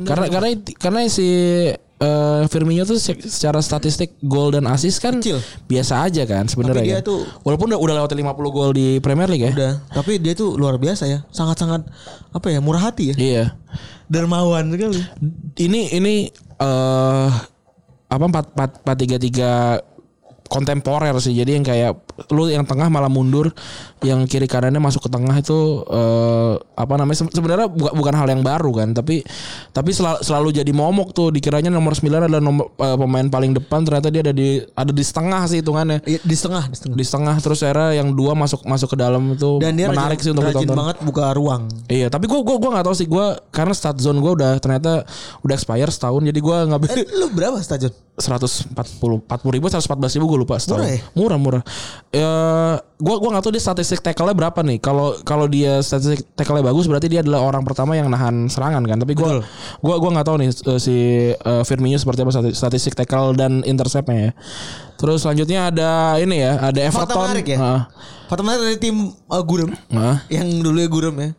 karena 0.05 0.27
karena 0.29 0.49
karena 0.77 1.01
si 1.09 1.29
eh, 1.97 2.43
Firmino 2.47 2.83
tuh 2.83 2.97
se- 2.97 3.17
secara 3.23 3.59
statistik 3.59 4.19
gol 4.21 4.51
dan 4.51 4.67
assist 4.67 4.99
kan 4.99 5.17
Kecil. 5.17 5.39
biasa 5.65 6.03
aja 6.03 6.23
kan 6.23 6.45
sebenarnya. 6.45 6.81
Tapi 6.81 6.91
dia 6.91 7.01
tuh- 7.01 7.25
walaupun 7.41 7.71
udah 7.71 7.79
udah 7.79 7.95
lewat 7.97 8.11
50 8.11 8.51
gol 8.51 8.71
di 8.71 8.99
Premier 8.99 9.27
League 9.27 9.45
ya. 9.45 9.53
Udah, 9.53 9.73
tapi 9.93 10.19
dia 10.19 10.33
tuh 10.33 10.55
luar 10.55 10.77
biasa 10.77 11.05
ya. 11.05 11.23
Sangat-sangat 11.29 11.87
apa 12.31 12.47
ya, 12.49 12.59
murah 12.59 12.89
hati 12.89 13.11
ya. 13.11 13.17
Iya. 13.17 13.45
Dermawan 14.07 14.69
sekali. 14.69 15.01
Ini 15.57 15.81
ini 15.93 16.15
eh 16.57 17.31
apa 18.07 18.25
4 18.25 18.53
4 18.53 18.85
4 18.85 18.95
3 18.95 19.17
3 19.17 19.51
kontemporer 20.45 21.15
sih. 21.19 21.33
Jadi 21.33 21.51
yang 21.53 21.65
kayak 21.65 21.93
lu 22.29 22.47
yang 22.47 22.63
tengah 22.63 22.87
malah 22.87 23.07
mundur, 23.07 23.51
yang 24.01 24.23
kiri 24.25 24.45
kanannya 24.45 24.79
masuk 24.79 25.03
ke 25.03 25.11
tengah 25.11 25.35
itu 25.35 25.59
eh 25.85 26.53
apa 26.75 26.95
namanya 26.95 27.19
se- 27.19 27.31
sebenarnya 27.31 27.67
bukan 27.67 27.93
bukan 27.93 28.15
hal 28.15 28.29
yang 28.29 28.41
baru 28.41 28.71
kan, 28.73 28.89
tapi 28.91 29.27
tapi 29.71 29.91
selalu, 29.91 30.19
selalu 30.21 30.49
jadi 30.55 30.71
momok 30.71 31.11
tuh 31.11 31.29
dikiranya 31.29 31.69
nomor 31.69 31.93
9 31.93 32.07
adalah 32.23 32.39
nomor 32.39 32.71
eh, 32.73 32.97
pemain 32.97 33.27
paling 33.27 33.53
depan 33.53 33.83
ternyata 33.83 34.09
dia 34.09 34.23
ada 34.23 34.31
di 34.31 34.49
ada 34.65 34.91
di 34.91 35.03
setengah 35.03 35.43
sih 35.45 35.59
hitungannya. 35.59 35.99
Iya, 36.03 36.21
di 36.21 36.35
setengah, 36.35 36.65
di 36.65 36.77
setengah. 36.77 36.97
Di 36.97 37.05
setengah 37.05 37.35
terus 37.39 37.61
era 37.61 37.87
yang 37.93 38.11
dua 38.11 38.33
masuk 38.33 38.63
masuk 38.65 38.91
ke 38.91 38.97
dalam 38.97 39.23
itu 39.31 39.59
Dan 39.59 39.75
dia 39.75 39.89
menarik 39.89 40.17
rajin, 40.17 40.25
sih 40.25 40.31
untuk 40.31 40.45
rajin 40.45 40.63
ditonton. 40.63 40.79
banget 40.79 40.97
buka 41.03 41.25
ruang. 41.33 41.63
Iya, 41.87 42.07
tapi 42.09 42.25
gua 42.25 42.41
gua 42.41 42.57
gua 42.57 42.71
nggak 42.75 42.87
tahu 42.87 42.95
sih 42.95 43.07
gua 43.07 43.27
karena 43.49 43.73
stat 43.73 43.99
zone 43.99 44.19
gua 44.19 44.33
udah 44.33 44.51
ternyata 44.57 45.03
udah 45.41 45.55
expire 45.55 45.89
setahun 45.89 46.23
jadi 46.23 46.39
gua 46.39 46.63
nggak 46.65 46.81
Eh, 46.87 47.07
lu 47.13 47.27
berapa 47.29 47.59
stadion? 47.59 47.91
140 48.15 48.79
40 49.27 49.27
ribu 49.51 49.67
114 49.67 49.83
ribu 50.15 50.27
gue 50.29 50.39
lupa 50.41 50.55
setahun. 50.55 50.79
Murah 50.79 50.89
ya? 50.89 51.01
Murah 51.13 51.39
murah. 51.39 51.63
Ya, 52.15 52.31
gua 53.03 53.19
gua 53.19 53.35
nggak 53.35 53.43
tahu 53.43 53.53
dia 53.59 53.65
statistik 53.67 53.99
tackle-nya 53.99 54.39
berapa 54.39 54.63
nih. 54.63 54.79
Kalau 54.79 55.19
kalau 55.27 55.51
dia 55.51 55.83
statistik 55.83 56.23
tackle-nya 56.39 56.63
bagus 56.63 56.87
berarti 56.87 57.11
dia 57.11 57.27
adalah 57.27 57.43
orang 57.43 57.67
pertama 57.67 57.99
yang 57.99 58.07
nahan 58.07 58.47
serangan 58.47 58.87
kan. 58.87 59.03
Tapi 59.03 59.19
gua 59.19 59.43
gua 59.83 59.99
gua 59.99 60.11
nggak 60.15 60.27
tahu 60.31 60.37
nih 60.39 60.49
eh, 60.55 60.79
si 60.79 60.97
eh, 61.35 61.63
Firmino 61.67 61.99
seperti 61.99 62.23
apa 62.23 62.31
stati- 62.31 62.55
statistik 62.55 62.95
tackle 62.95 63.35
dan 63.35 63.67
interceptnya 63.67 64.31
ya. 64.31 64.33
Terus 64.95 65.27
selanjutnya 65.27 65.75
ada 65.75 65.91
ini 66.23 66.39
ya, 66.39 66.71
ada 66.71 66.79
Fakta 66.87 67.19
Everton. 67.19 67.23
menarik 67.27 67.47
ya. 67.51 67.59
Fakta 68.31 68.43
menarik 68.47 68.63
dari 68.63 68.79
tim 68.79 68.97
uh, 69.11 69.43
Gurem. 69.43 69.75
Heeh. 69.75 70.17
Yang 70.39 70.49
dulu 70.63 70.79
ya 70.79 70.89
Gurem 70.89 71.15
ya. 71.19 71.31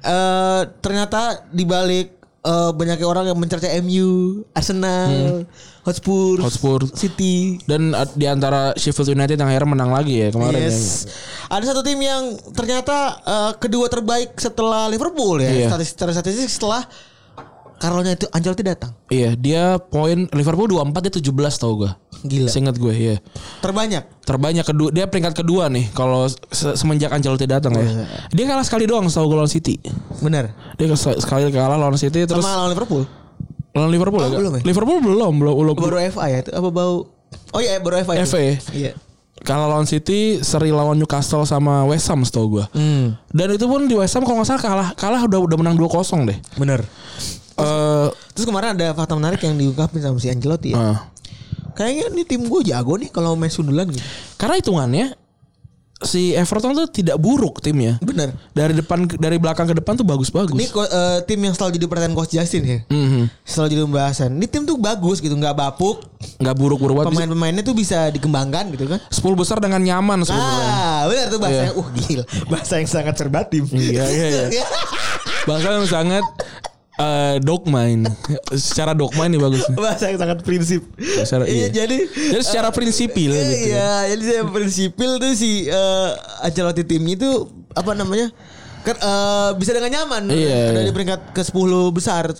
Eh 0.00 0.60
ternyata 0.80 1.44
di 1.52 1.68
balik 1.68 2.21
eh, 2.42 2.70
banyaknya 2.74 3.06
orang 3.06 3.24
yang 3.30 3.38
mencerca 3.38 3.70
MU, 3.78 4.42
Arsenal, 4.52 5.46
Hotspur, 5.82 6.38
Hmm. 6.38 6.46
Hotspur. 6.46 6.78
City. 6.94 7.58
Dan 7.66 7.90
eh, 7.90 8.08
di 8.14 8.26
antara 8.26 8.70
Sheffield 8.74 9.14
United 9.14 9.34
yang 9.34 9.50
akhirnya 9.50 9.70
menang 9.74 9.90
lagi 9.90 10.22
ya 10.22 10.28
kemarin 10.30 10.58
ya. 10.58 10.70
Yes. 10.70 11.06
Ada 11.50 11.74
satu 11.74 11.82
tim 11.82 11.98
yang 11.98 12.34
ternyata 12.54 12.96
eh, 13.22 13.52
kedua 13.58 13.86
terbaik 13.90 14.34
setelah 14.38 14.86
Liverpool 14.86 15.42
ya. 15.42 15.50
Iya. 15.50 15.68
Statistik, 15.74 16.10
statistik 16.14 16.50
setelah 16.50 16.82
Carlo-nya 17.82 18.14
itu 18.14 18.30
Ancelotti 18.30 18.62
datang. 18.62 18.94
Iya, 19.08 19.34
dia 19.34 19.74
poin 19.76 20.30
Liverpool 20.30 20.70
24 20.70 21.02
dia 21.02 21.18
17 21.18 21.34
tau 21.58 21.74
gue. 21.76 21.90
Gila. 22.22 22.46
Seingat 22.46 22.78
gue 22.78 22.94
ya. 22.94 23.16
Terbanyak. 23.58 24.22
Terbanyak 24.22 24.62
kedua 24.62 24.88
dia 24.88 25.04
peringkat 25.04 25.34
kedua 25.34 25.66
nih 25.66 25.90
kalau 25.90 26.30
se- 26.30 26.78
semenjak 26.78 27.10
Ancelotti 27.10 27.44
datang 27.44 27.74
Oh, 27.74 27.82
ya. 27.82 27.90
iya. 27.90 28.06
Dia 28.30 28.44
kalah 28.46 28.62
sekali 28.62 28.86
doang 28.86 29.10
setahu 29.10 29.26
gue 29.28 29.36
lawan 29.36 29.50
City. 29.50 29.82
Benar. 30.18 30.54
Dia 30.78 30.86
kes- 30.86 31.18
sekali 31.18 31.50
kalah 31.50 31.74
lawan 31.74 31.98
City 31.98 32.22
terus 32.22 32.38
Sama 32.38 32.54
lawan 32.56 32.70
Liverpool. 32.70 33.02
lawan 33.72 33.90
Liverpool 33.90 34.20
Oh, 34.20 34.28
ya? 34.28 34.38
belum 34.38 34.52
ya? 34.54 34.62
Liverpool 34.62 34.98
belum, 35.00 35.32
belum, 35.36 35.54
belum. 35.58 35.74
Baru 35.74 35.98
FA 35.98 36.24
ya 36.28 36.38
itu 36.40 36.50
apa 36.52 36.68
bau? 36.68 37.10
Oh 37.50 37.58
iya 37.58 37.76
baru 37.76 37.98
FA. 38.00 38.14
FA. 38.22 38.62
Iya. 38.70 38.94
Kalah 39.42 39.66
lawan 39.66 39.90
City, 39.90 40.38
seri 40.38 40.70
lawan 40.70 40.94
Newcastle 40.94 41.42
sama 41.42 41.82
West 41.82 42.06
Ham 42.06 42.22
setahu 42.22 42.62
gue. 42.62 42.64
Hmm. 42.70 43.18
Dan 43.28 43.50
itu 43.50 43.66
pun 43.66 43.82
di 43.84 43.98
West 43.98 44.14
Ham 44.14 44.22
kalau 44.22 44.38
nggak 44.38 44.48
salah 44.48 44.62
kalah 44.62 44.88
kalah 44.94 45.20
udah 45.20 45.42
udah 45.42 45.56
menang 45.58 45.74
2-0 45.74 45.90
deh. 46.22 46.38
Bener. 46.54 46.86
Eh 47.54 48.08
Terus 48.32 48.46
kemarin 48.46 48.72
ada 48.72 48.92
fakta 48.92 49.12
menarik 49.12 49.40
yang 49.40 49.54
diungkapin 49.54 50.00
sama 50.00 50.16
si 50.16 50.28
Ancelotti 50.28 50.72
ya. 50.72 50.80
eh, 50.80 50.98
Kayaknya 51.72 52.04
nih 52.12 52.24
tim 52.24 52.42
gue 52.44 52.60
jago 52.64 52.96
nih 52.96 53.08
kalau 53.08 53.32
main 53.32 53.48
sundulan 53.48 53.88
gitu. 53.88 54.04
karena 54.36 54.56
hitungannya 54.56 55.06
si 56.02 56.34
Everton 56.34 56.74
tuh 56.74 56.90
tidak 56.90 57.14
buruk 57.14 57.62
timnya. 57.62 57.94
Bener. 58.02 58.34
Dari 58.50 58.74
depan 58.74 59.06
dari 59.06 59.38
belakang 59.38 59.70
ke 59.70 59.78
depan 59.78 59.94
tuh 59.94 60.02
bagus-bagus. 60.02 60.52
Ini 60.52 60.66
eh, 60.66 61.18
tim 61.22 61.38
yang 61.38 61.54
selalu 61.54 61.78
jadi 61.78 61.86
perhatian 61.86 62.12
coach 62.12 62.34
Justin 62.34 62.62
ya. 62.66 62.78
Mhm. 62.90 63.30
Selalu 63.46 63.68
jadi 63.70 63.82
pembahasan. 63.86 64.30
Ini 64.34 64.46
tim 64.50 64.66
tuh 64.66 64.76
bagus 64.76 65.22
gitu, 65.22 65.32
nggak 65.32 65.54
bapuk. 65.54 66.02
nggak 66.42 66.54
buruk-buruk 66.54 67.06
Pemain-pemainnya 67.06 67.62
tuh 67.62 67.70
bisa 67.72 68.10
dikembangkan 68.10 68.74
gitu 68.74 68.90
kan. 68.90 68.98
10 68.98 69.14
besar 69.38 69.62
dengan 69.62 69.78
nyaman 69.78 70.26
sebenarnya. 70.26 70.66
Ah, 70.66 71.00
benar 71.06 71.26
tuh 71.30 71.38
bahasanya. 71.38 71.72
Uh, 71.72 71.88
gila. 71.94 72.24
Bahasa 72.50 72.72
yang 72.78 72.88
sangat 72.90 73.14
serbatim. 73.14 73.62
Iya, 73.70 74.04
iya, 74.10 74.26
iya. 74.50 74.64
Bahasa 75.48 75.70
yang 75.72 75.86
sangat 75.86 76.24
eh 77.02 77.34
dogma 77.42 77.82
ini. 77.84 78.06
Secara 78.54 78.94
dogma 78.94 79.26
ini 79.26 79.36
bagus. 79.36 79.66
Bahasa 79.74 80.06
yang 80.06 80.18
sangat 80.18 80.40
prinsip. 80.40 80.86
Secara- 80.96 81.44
iya, 81.44 81.66
iya. 81.66 81.84
jadi 81.84 81.98
Jadi 82.06 82.42
secara 82.42 82.70
prinsipil 82.70 83.30
gitu. 83.32 83.54
Iya, 83.68 84.14
jadi 84.14 84.22
saya 84.22 84.42
prinsipil 84.46 85.10
tuh 85.18 85.32
si 85.34 85.66
eh 85.66 86.10
Ancelotti 86.40 86.86
timnya 86.86 87.18
itu 87.18 87.30
apa 87.72 87.92
namanya? 87.92 88.30
Kan, 88.82 88.98
eh, 88.98 89.50
bisa 89.56 89.70
dengan 89.70 89.94
nyaman 89.94 90.26
Iya, 90.26 90.74
ada 90.74 90.80
iya. 90.82 90.86
di 90.86 90.92
peringkat 90.92 91.30
ke 91.30 91.42
10 91.42 91.90
besar. 91.90 92.34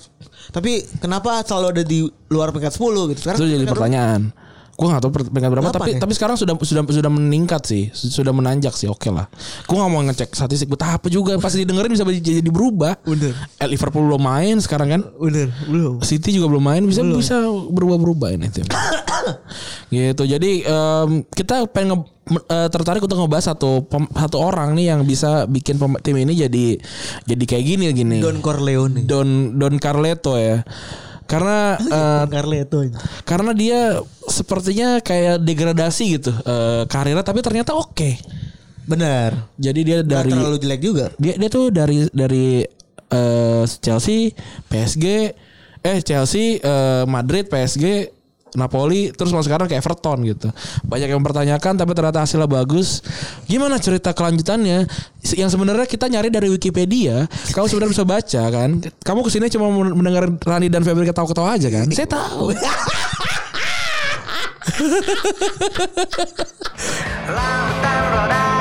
Tapi 0.50 0.84
kenapa 0.98 1.38
selalu 1.42 1.66
ada 1.70 1.82
di 1.82 2.02
luar 2.28 2.50
peringkat 2.50 2.74
10 2.74 3.14
gitu? 3.14 3.20
Sekarang 3.22 3.38
Itu 3.38 3.46
jadi 3.46 3.64
pertanyaan. 3.64 4.20
Gue 4.72 4.88
gak 4.88 5.04
tahu 5.04 5.12
per- 5.12 5.28
peringkat 5.28 5.50
berapa 5.52 5.68
tapi 5.68 5.90
ya? 5.94 6.00
tapi 6.00 6.12
sekarang 6.12 6.34
sudah 6.34 6.56
sudah 6.58 6.82
sudah 6.82 7.12
meningkat 7.12 7.62
sih, 7.62 7.92
sudah 7.92 8.32
menanjak 8.32 8.72
sih. 8.72 8.88
Oke 8.88 9.12
lah. 9.12 9.28
Gue 9.64 9.76
gak 9.76 9.90
mau 9.90 10.00
ngecek 10.02 10.32
statistik 10.32 10.66
betapa 10.66 11.06
juga 11.06 11.36
pasti 11.36 11.62
didengerin 11.62 11.92
bisa 11.92 12.02
jadi 12.04 12.40
berubah. 12.44 12.96
Bener. 13.04 13.36
Eh, 13.60 13.68
Liverpool 13.68 14.08
belum 14.08 14.22
main 14.22 14.56
sekarang 14.58 14.88
kan. 14.90 15.00
Bener, 15.14 15.52
belum. 15.68 16.00
City 16.00 16.32
juga 16.32 16.48
belum 16.48 16.64
main 16.64 16.82
bisa 16.82 17.04
bisa 17.04 17.36
berubah-berubah 17.68 18.32
ini 18.32 18.48
tim. 18.48 18.64
gitu. 19.88 20.22
Jadi 20.24 20.64
em, 20.64 21.08
kita 21.28 21.68
pengen 21.68 22.02
nge- 22.24 22.46
eh, 22.48 22.68
tertarik 22.68 23.02
untuk 23.02 23.18
ngebahas 23.18 23.54
satu 23.54 23.84
pem- 23.84 24.08
satu 24.08 24.40
orang 24.40 24.72
nih 24.72 24.94
yang 24.94 25.04
bisa 25.04 25.44
bikin 25.44 25.76
pem- 25.76 26.00
tim 26.00 26.16
ini 26.16 26.32
jadi 26.34 26.66
jadi 27.28 27.44
kayak 27.44 27.64
gini 27.66 27.84
gini. 27.92 28.18
Don 28.18 28.40
Corleone. 28.40 29.04
Don 29.04 29.28
Don 29.54 29.76
Carleto 29.76 30.34
ya. 30.34 30.64
Karena 31.26 31.76
eh, 31.78 32.24
Carleto. 32.28 32.84
karena 33.24 33.52
dia 33.56 33.98
sepertinya 34.28 34.98
kayak 35.00 35.42
degradasi 35.42 36.04
gitu 36.20 36.32
eh, 36.32 36.82
karirnya 36.86 37.24
tapi 37.24 37.40
ternyata 37.40 37.74
oke. 37.74 38.18
Bener. 38.82 39.38
Jadi 39.58 39.80
dia 39.86 39.98
dari 40.02 40.30
terlalu 40.34 40.58
jelek 40.58 40.80
juga. 40.82 41.06
dia 41.16 41.38
dia 41.38 41.48
tuh 41.48 41.70
dari 41.70 42.06
dari 42.10 42.66
eh, 43.12 43.64
Chelsea, 43.78 44.34
PSG, 44.66 45.06
eh 45.82 45.98
Chelsea, 46.02 46.58
eh, 46.58 47.04
Madrid, 47.06 47.46
PSG, 47.46 48.10
Napoli, 48.52 49.08
terus 49.16 49.32
masuk 49.32 49.48
sekarang 49.48 49.64
ke 49.64 49.76
Everton 49.76 50.20
gitu. 50.28 50.52
Banyak 50.84 51.08
yang 51.08 51.20
mempertanyakan 51.24 51.72
tapi 51.80 51.92
ternyata 51.96 52.20
hasilnya 52.20 52.44
bagus. 52.44 53.00
Gimana 53.48 53.80
cerita 53.80 54.12
kelanjutannya? 54.12 54.84
Yang 55.32 55.50
sebenarnya 55.56 55.86
kita 55.88 56.06
nyari 56.12 56.28
dari 56.28 56.52
Wikipedia, 56.52 57.24
kamu 57.56 57.66
sebenarnya 57.68 57.92
bisa 57.96 58.04
baca 58.04 58.42
kan. 58.52 58.70
Kamu 58.84 59.20
ke 59.24 59.30
sini 59.32 59.48
cuma 59.48 59.72
mendengar 59.72 60.28
Rani 60.44 60.68
dan 60.68 60.84
Febri 60.84 61.08
ketawa-ketawa 61.08 61.56
aja 61.56 61.68
kan? 61.72 61.88
Saya 61.88 62.08
tahu. 62.08 62.52
Lautan 67.32 68.51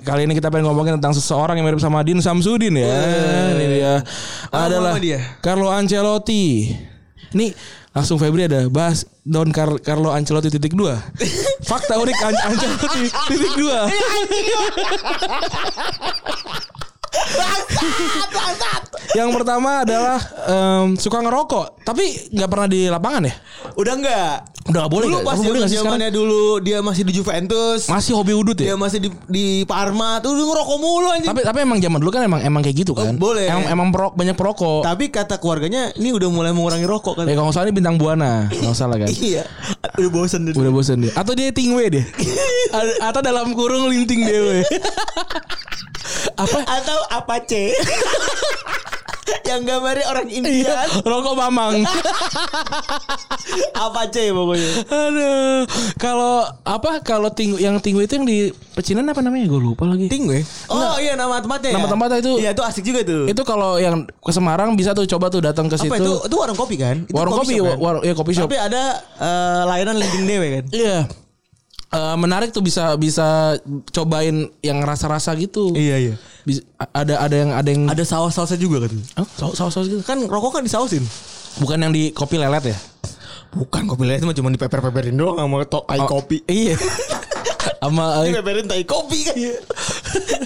Kali 0.00 0.26
ini 0.26 0.34
kita 0.34 0.48
pengen 0.48 0.70
ngomongin 0.70 0.96
tentang 0.98 1.14
seseorang 1.14 1.58
yang 1.58 1.66
mirip 1.66 1.80
sama 1.80 2.02
Din 2.02 2.18
Samsudin 2.18 2.74
ya. 2.74 2.88
Ini 3.54 3.66
dia. 3.68 3.94
Adalah 4.50 4.96
dia? 4.98 5.20
Carlo 5.40 5.68
Ancelotti. 5.68 6.72
Ini 7.34 7.52
langsung 7.92 8.16
Febri 8.16 8.46
ada 8.46 8.64
bahas 8.68 9.04
Don 9.20 9.50
Car- 9.52 9.80
Carlo 9.82 10.08
Ancelotti 10.08 10.48
titik 10.48 10.72
dua. 10.72 10.96
Fakta 11.68 11.98
unik 11.98 12.18
An- 12.24 12.42
Ancelotti 12.48 13.02
titik 13.28 13.54
dua. 13.54 13.88
Yang 19.10 19.30
pertama 19.32 19.82
adalah 19.82 20.18
em, 20.44 20.94
suka 20.94 21.18
ngerokok, 21.18 21.82
tapi 21.82 22.04
nggak 22.30 22.48
pernah 22.48 22.66
di 22.66 22.80
lapangan 22.86 23.22
ya? 23.24 23.34
Udah 23.74 23.94
enggak? 23.94 24.34
Udah 24.64 24.78
nggak 24.78 24.92
boleh 24.92 25.06
Dulu 25.06 25.14
nggak? 25.14 25.26
pas 25.26 25.38
boleh 25.38 25.58
nggak 25.58 25.70
sih 25.70 25.78
zamannya 25.78 26.10
dulu 26.10 26.44
dia 26.58 26.78
masih 26.78 27.02
di 27.02 27.12
Juventus. 27.12 27.80
Masih 27.86 28.12
hobi 28.12 28.32
udut 28.32 28.52
Dia 28.54 28.72
ya? 28.72 28.74
masih 28.76 28.98
di, 28.98 29.08
di 29.24 29.46
Parma 29.64 30.20
tuh 30.20 30.32
dia 30.32 30.44
ngerokok 30.44 30.76
mulu 30.76 31.08
anjing. 31.08 31.24
Tapi 31.26 31.40
tapi 31.40 31.58
emang 31.62 31.78
zaman 31.78 31.98
dulu 31.98 32.10
kan 32.10 32.22
emang 32.22 32.40
emang 32.42 32.60
kayak 32.60 32.76
gitu 32.78 32.92
kan? 32.92 33.16
Oh, 33.16 33.32
boleh. 33.32 33.48
Emang, 33.48 33.64
emang 33.66 33.88
perok, 33.88 34.12
banyak 34.12 34.36
perokok. 34.36 34.84
Tapi 34.84 35.08
kata 35.08 35.36
keluarganya 35.36 35.92
ini 35.94 36.12
udah 36.12 36.28
mulai 36.28 36.52
mengurangi 36.52 36.84
rokok 36.84 37.14
kan. 37.16 37.24
Ya 37.24 37.32
kalau 37.32 37.48
nggak 37.48 37.56
salah 37.56 37.66
ini 37.66 37.74
bintang 37.74 37.96
buana, 37.96 38.48
nggak 38.50 38.76
salah 38.76 38.96
kan? 38.96 39.08
Iya. 39.18 39.44
Udah 39.96 40.10
bosen 40.12 40.40
dia. 40.44 40.52
Udah 40.52 40.70
bosen 40.70 40.96
dia. 41.00 41.12
Atau 41.16 41.32
dia 41.32 41.48
tingwe 41.48 41.88
dia. 41.88 42.04
A- 42.76 43.08
Atau 43.08 43.20
dalam 43.20 43.52
kurung 43.52 43.88
linting 43.88 44.20
dewe. 44.22 44.64
apa 46.38 46.58
atau 46.62 46.98
apa 47.10 47.34
C? 47.42 47.72
Yang 49.44 49.60
gambarnya 49.62 50.06
orang 50.06 50.26
Iya, 50.26 50.34
India 50.38 50.74
rokok 51.02 51.34
mamang. 51.34 51.74
apa 53.78 54.00
C 54.08 54.30
pokoknya. 54.30 54.68
Aduh, 54.86 55.58
kalau 55.96 56.44
apa 56.62 57.00
kalau 57.00 57.28
tinggu 57.30 57.56
yang 57.56 57.76
tinggu 57.78 58.00
itu 58.00 58.12
yang 58.12 58.24
di 58.24 58.50
pecinan 58.72 59.06
apa 59.06 59.18
namanya? 59.18 59.46
Gue 59.46 59.60
lupa 59.62 59.84
lagi. 59.84 60.06
Tingwe. 60.06 60.42
Oh 60.68 60.96
iya 60.98 61.14
nama 61.14 61.38
tempatnya. 61.38 61.70
Nama 61.72 61.80
ya? 61.80 61.88
tempatnya 61.88 62.16
itu- 62.20 62.36
Iya 62.38 62.48
itu 62.52 62.62
asik 62.62 62.82
juga 62.84 63.00
tuh. 63.02 63.22
Itu 63.26 63.40
kalau 63.42 63.76
yang 63.76 64.04
ke 64.04 64.30
Semarang 64.30 64.74
bisa 64.74 64.92
tuh 64.92 65.04
coba 65.06 65.26
tuh 65.28 65.40
datang 65.40 65.66
ke 65.66 65.74
situ. 65.76 65.88
apa 65.88 65.96
itu? 65.96 66.12
Itu 66.24 66.34
warung 66.36 66.56
kopi 66.56 66.74
kan? 66.76 66.96
Itu 67.02 67.12
warung 67.12 67.32
kopi, 67.36 67.54
shop, 67.54 67.62
wa- 67.62 67.68
kan? 67.68 67.76
warung 67.80 68.02
ya 68.02 68.12
kopi 68.12 68.30
shop. 68.32 68.44
Tapi 68.46 68.56
ada 68.56 68.82
eh, 69.16 69.60
layanan 69.66 69.94
linting 69.96 70.24
dewe 70.24 70.46
kan? 70.52 70.64
Iya. 70.70 70.96
Eh, 71.88 72.16
menarik 72.20 72.52
tuh 72.52 72.60
bisa 72.60 73.00
bisa 73.00 73.56
cobain 73.88 74.52
yang 74.60 74.84
rasa-rasa 74.84 75.32
gitu. 75.32 75.72
Iya 75.72 75.96
iya. 75.96 76.14
Bisa, 76.44 76.60
ada 76.92 77.16
ada 77.16 77.32
yang 77.32 77.50
ada 77.56 77.64
yang 77.64 77.88
Ada 77.88 78.04
saus-sausnya 78.04 78.60
juga 78.60 78.84
kan? 78.84 78.92
Oh, 79.16 79.28
saus 79.54 79.72
saus 79.72 79.88
gitu. 79.88 80.04
Kan 80.04 80.20
rokok 80.28 80.60
kan 80.60 80.62
disausin. 80.68 81.00
Bukan 81.56 81.80
yang 81.80 81.88
di 81.88 82.12
kopi 82.12 82.36
lelet 82.36 82.76
ya? 82.76 82.78
Bukan 83.56 83.88
kopi 83.88 84.04
itu 84.04 84.28
mah 84.28 84.36
cuma 84.36 84.52
dipeper-peperin 84.52 85.16
doang 85.16 85.40
sama 85.40 85.64
to- 85.64 85.80
Oh, 85.80 86.06
kopi. 86.06 86.44
Iya. 86.44 86.76
Sama 87.78 88.20
eh, 88.20 88.36
Dipeperin 88.36 88.68
tai 88.68 88.84
kopi 88.84 89.18
kan. 89.24 89.34
Iya. 89.38 89.56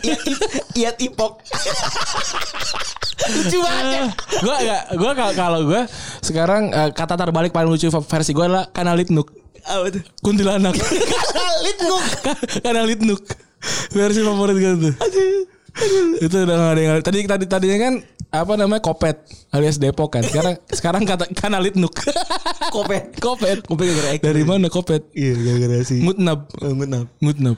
Iya 0.78 0.90
tipok. 0.94 1.42
Lucu 3.22 3.58
banget. 3.58 4.08
gue 4.40 4.56
gak 4.62 4.82
gue 4.94 5.10
kalau 5.34 5.60
gue 5.64 5.82
sekarang 6.20 6.70
eh, 6.70 6.90
kata 6.90 7.14
terbalik 7.14 7.50
paling 7.50 7.66
lucu 7.66 7.90
versi 7.90 8.30
gue 8.30 8.44
adalah 8.46 8.70
kanalitnuk 8.70 9.41
Apa 9.64 9.86
tuh? 9.90 10.02
kuntilanak 10.20 10.74
Litnuk. 11.64 12.02
kanalitnuk 12.60 13.22
versi 13.90 14.20
favorit 14.20 14.56
gue 14.56 14.72
tuh 14.80 14.94
itu 16.18 16.36
udah 16.36 16.56
gak 16.58 16.72
ada 16.72 16.80
yang 16.80 16.92
tadi 17.00 17.18
tadi 17.22 17.44
tadinya 17.46 17.78
kan 17.80 17.94
apa 18.28 18.52
namanya 18.54 18.80
kopet 18.80 19.22
alias 19.50 19.76
Depok 19.76 20.08
kan 20.10 20.22
sekarang 20.22 20.54
sekarang 20.78 21.02
kata 21.04 21.30
kanalitnuk 21.32 21.92
Kopet. 22.70 23.16
kopet 23.18 23.60
Kopet 23.62 23.86
gara-gara 23.86 24.08
Eko. 24.12 24.24
dari 24.24 24.42
mana 24.42 24.66
kopet 24.66 25.04
Iya 25.12 25.32
gara-gara 25.36 25.80
si. 25.82 26.00
mutnab 26.00 26.48
Oh, 26.58 26.72
Mutnab. 26.72 27.06
mutnab 27.18 27.56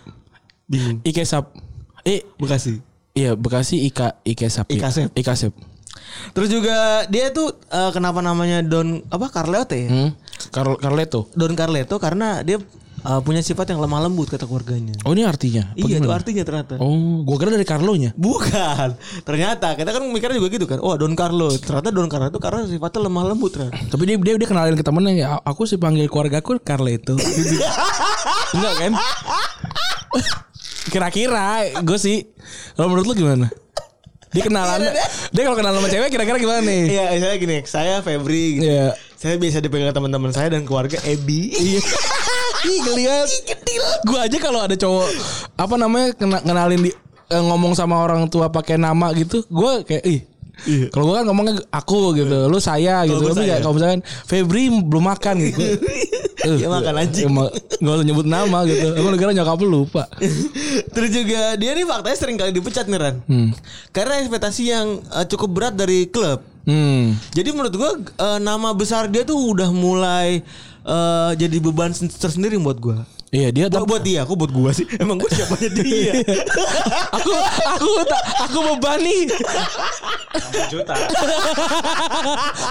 Bingung. 0.64 0.98
ikesap 1.02 1.54
eh 2.02 2.22
Bekasi. 2.34 2.82
iya 3.12 3.32
bekasi 3.32 3.80
ika 3.82 4.18
ikesap. 4.22 4.66
Ikasep. 4.68 5.08
ikasep 5.14 5.52
Terus 6.30 6.50
juga 6.50 6.74
dia 7.06 7.30
tuh 7.30 7.54
eh, 7.64 7.90
kenapa 7.90 8.18
namanya 8.18 8.60
Don 8.60 9.02
apa 9.08 9.26
Carleto 9.28 9.72
ya? 9.72 9.86
hmm? 9.86 10.10
Carl 10.50 10.76
Carleto 10.76 11.28
Don 11.32 11.52
Carleto 11.52 11.96
karena 11.96 12.40
dia 12.40 12.58
eh, 13.00 13.20
punya 13.20 13.40
sifat 13.40 13.68
yang 13.68 13.78
lemah 13.78 14.00
lembut 14.02 14.26
kata 14.26 14.44
keluarganya. 14.44 14.94
oh 15.02 15.12
ini 15.12 15.22
artinya 15.22 15.70
Apa 15.70 15.82
iya 15.82 15.96
itu 15.96 16.02
gimana? 16.02 16.16
artinya 16.16 16.42
ternyata. 16.42 16.74
oh 16.78 16.94
gua 17.20 17.36
kira 17.36 17.50
dari 17.52 17.64
Carlonya 17.64 18.10
Bukan. 18.14 18.88
Ternyata 19.22 19.74
kita 19.74 19.90
kan 19.90 20.02
mikirnya 20.06 20.36
juga 20.36 20.48
gitu 20.48 20.64
kan. 20.64 20.78
Oh, 20.78 20.94
Don 20.94 21.12
Carlo. 21.12 21.50
Ternyata 21.52 21.88
Don 21.90 22.06
Carlo 22.06 22.28
itu 22.28 22.38
karena 22.38 22.64
sifatnya 22.64 23.00
lemah 23.02 23.24
lembut 23.26 23.50
ternyata. 23.50 23.76
Tapi 23.86 24.02
dia 24.04 24.16
dia, 24.16 24.34
dia 24.36 24.48
kenalin 24.48 24.72
ke 24.72 24.82
temennya 24.82 25.12
ya, 25.14 25.26
aku 25.38 25.64
sih 25.64 25.76
panggil 25.76 26.06
keluarga 26.06 26.38
aku 26.38 26.56
Carleto. 26.58 27.18
Enggak 28.54 28.74
kan? 28.78 28.92
Kira-kira 30.84 31.44
gue 31.80 31.98
sih 31.98 32.28
kalau 32.74 32.88
menurut 32.88 33.06
lu 33.06 33.14
gimana? 33.16 33.48
Dia 34.30 34.42
kenalan 34.42 34.82
dia 35.30 35.42
kalau 35.42 35.54
kenal 35.54 35.72
sama 35.72 35.86
cewek 35.86 36.10
kira-kira 36.10 36.36
gimana 36.36 36.60
nih? 36.60 36.82
Iya, 36.90 37.04
misalnya 37.14 37.38
gini, 37.38 37.56
saya 37.64 38.02
Febri 38.02 38.58
gitu. 38.58 38.66
Iya. 38.66 38.86
Saya 39.14 39.38
biasa 39.38 39.58
dipegang 39.58 39.94
teman-teman 39.94 40.30
saya 40.30 40.52
dan 40.52 40.62
keluarga 40.62 40.98
Ebi. 41.02 41.52
Iya. 41.52 41.80
Ih 42.64 42.80
ngeliat 42.80 43.28
Gue 44.08 44.16
aja 44.16 44.40
kalau 44.40 44.64
ada 44.64 44.72
cowok 44.72 45.04
Apa 45.52 45.76
namanya 45.76 46.16
kena, 46.16 46.40
Kenalin 46.40 46.80
di 46.80 46.96
eh, 47.28 47.42
Ngomong 47.44 47.76
sama 47.76 48.00
orang 48.00 48.24
tua 48.32 48.48
pakai 48.48 48.80
nama 48.80 49.12
gitu 49.12 49.44
Gue 49.52 49.84
kayak 49.84 50.04
Ih 50.08 50.20
Iya. 50.64 50.86
Kalau 50.88 51.10
gue 51.10 51.18
kan 51.18 51.26
ngomongnya 51.26 51.58
aku 51.74 52.14
gitu, 52.14 52.46
lu 52.46 52.62
saya 52.62 53.02
gitu. 53.04 53.18
Kalau 53.18 53.26
gua 53.26 53.42
Tapi 53.42 53.50
saya. 53.50 53.58
kalau 53.58 53.74
misalkan 53.74 54.00
Febri 54.06 54.70
belum 54.70 55.04
makan 55.04 55.34
gitu. 55.50 55.60
Eh, 56.44 56.60
Ya 56.60 56.68
makan 56.68 56.94
anjing. 57.00 57.24
Emang 57.26 57.48
Gak 57.50 57.94
usah 57.96 58.04
nyebut 58.04 58.28
nama 58.28 58.68
gitu. 58.68 58.86
Lu 59.00 59.16
kira 59.16 59.32
nyokap 59.32 59.58
lu 59.64 59.82
lupa. 59.82 60.04
Terus 60.94 61.10
juga 61.10 61.56
dia 61.56 61.72
nih 61.72 61.88
faktanya 61.88 62.16
sering 62.20 62.36
kali 62.36 62.52
dipecat 62.52 62.84
nih 62.84 63.00
Ran. 63.00 63.16
Hmm. 63.24 63.50
Karena 63.90 64.20
ekspektasi 64.20 64.62
yang 64.68 65.00
eh, 65.00 65.24
cukup 65.26 65.48
berat 65.50 65.74
dari 65.74 66.06
klub. 66.06 66.44
Hmm. 66.64 67.12
Jadi 67.36 67.52
menurut 67.52 67.74
gua 67.76 67.92
eh, 68.00 68.38
nama 68.40 68.72
besar 68.72 69.04
dia 69.12 69.20
tuh 69.24 69.36
udah 69.36 69.68
mulai 69.68 70.40
eh, 70.84 71.30
jadi 71.36 71.56
beban 71.60 71.92
sen- 71.92 72.08
tersendiri 72.08 72.56
buat 72.56 72.80
gua. 72.80 73.04
Iya 73.34 73.48
dia 73.50 73.66
Buat, 73.66 73.74
tapi 73.74 73.86
buat 73.90 74.02
dia, 74.02 74.18
aku 74.22 74.34
buat 74.38 74.52
gua 74.54 74.70
sih. 74.70 74.86
Emang 75.02 75.18
gua 75.18 75.26
siapanya 75.26 75.68
dia. 75.74 76.12
aku 77.18 77.32
aku 77.66 77.90
tak 78.06 78.22
aku 78.46 78.58
beban 78.70 78.98
nih. 79.02 79.22
juta. 80.72 80.94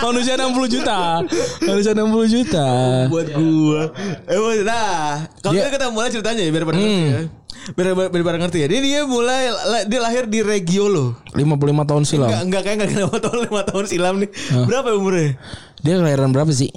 Manusia 0.01 0.33
60 0.35 0.55
juta. 0.69 1.19
Manusia 1.61 1.91
60 1.91 2.07
juta. 2.31 2.67
buat 3.07 3.27
gua. 3.29 3.81
Eh, 4.23 4.37
buat- 4.37 4.63
nah, 4.63 5.27
kalau 5.39 5.51
Dia- 5.51 5.67
kita 5.67 5.75
kita 5.75 5.85
mulai 5.91 6.09
ceritanya 6.09 6.41
ya 6.41 6.49
biar 6.49 6.63
pada 6.63 6.77
ngerti 6.77 7.03
ya. 7.03 7.21
Biar, 7.73 7.85
biar, 7.91 8.07
biar 8.09 8.23
pada 8.23 8.39
ngerti 8.39 8.57
ya. 8.59 8.67
Dia 8.67 8.79
dia 8.79 8.99
mulai 9.03 9.41
la- 9.47 9.83
dia 9.83 9.99
lahir 9.99 10.27
di 10.27 10.39
Regiolo. 10.39 11.19
55 11.33 11.43
tahun 11.83 12.03
silam. 12.03 12.27
Enggak 12.27 12.41
enggak 12.41 12.61
kayak 12.63 12.75
enggak 12.77 12.89
kenapa 12.93 13.17
tahun 13.19 13.39
5 13.45 13.69
tahun 13.69 13.85
silam 13.85 14.15
nih. 14.17 14.29
Berapa 14.63 14.87
ya 14.87 14.95
umurnya? 14.95 15.29
Dia 15.79 15.93
kelahiran 15.97 16.31
berapa 16.31 16.51
sih? 16.51 16.71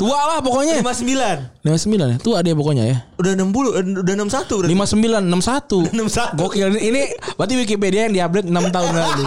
Tua 0.00 0.16
lah 0.16 0.38
pokoknya. 0.40 0.80
59. 0.80 1.60
59 1.60 2.08
ya. 2.08 2.16
Tua 2.16 2.40
dia 2.40 2.56
pokoknya 2.56 2.84
ya. 2.88 2.96
Udah 3.20 3.32
60, 3.36 3.76
eh, 3.76 3.84
udah 4.00 4.14
61 4.16 4.56
berarti. 4.64 4.72
59 4.72 5.28
61. 5.28 5.92
61. 5.92 6.40
Gokil 6.40 6.66
ini, 6.72 6.80
ini 6.88 7.02
berarti 7.36 7.54
Wikipedia 7.60 8.08
yang 8.08 8.14
diupdate 8.16 8.48
6 8.48 8.72
tahun 8.72 8.92
lalu. 8.96 9.24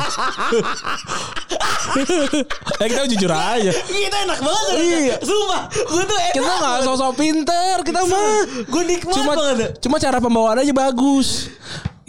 ya 2.81 2.85
kita 2.89 3.03
jujur 3.05 3.29
aja. 3.29 3.71
Kita 3.85 4.17
enak 4.25 4.39
banget. 4.41 4.73
Iya. 4.81 5.15
Sumpah, 5.21 5.61
gua 5.69 6.03
tuh 6.03 6.17
enak. 6.17 6.33
Kita 6.33 6.51
nggak 6.57 6.77
sosok 6.83 7.11
pinter, 7.13 7.75
kita 7.85 7.99
mah. 8.03 8.41
Gue 8.65 8.83
nikmat 8.83 9.13
Cuma 9.13 9.33
banget. 9.37 9.69
cuma 9.77 9.95
cara 10.01 10.17
pembawaan 10.17 10.57
aja 10.57 10.73
bagus. 10.73 11.53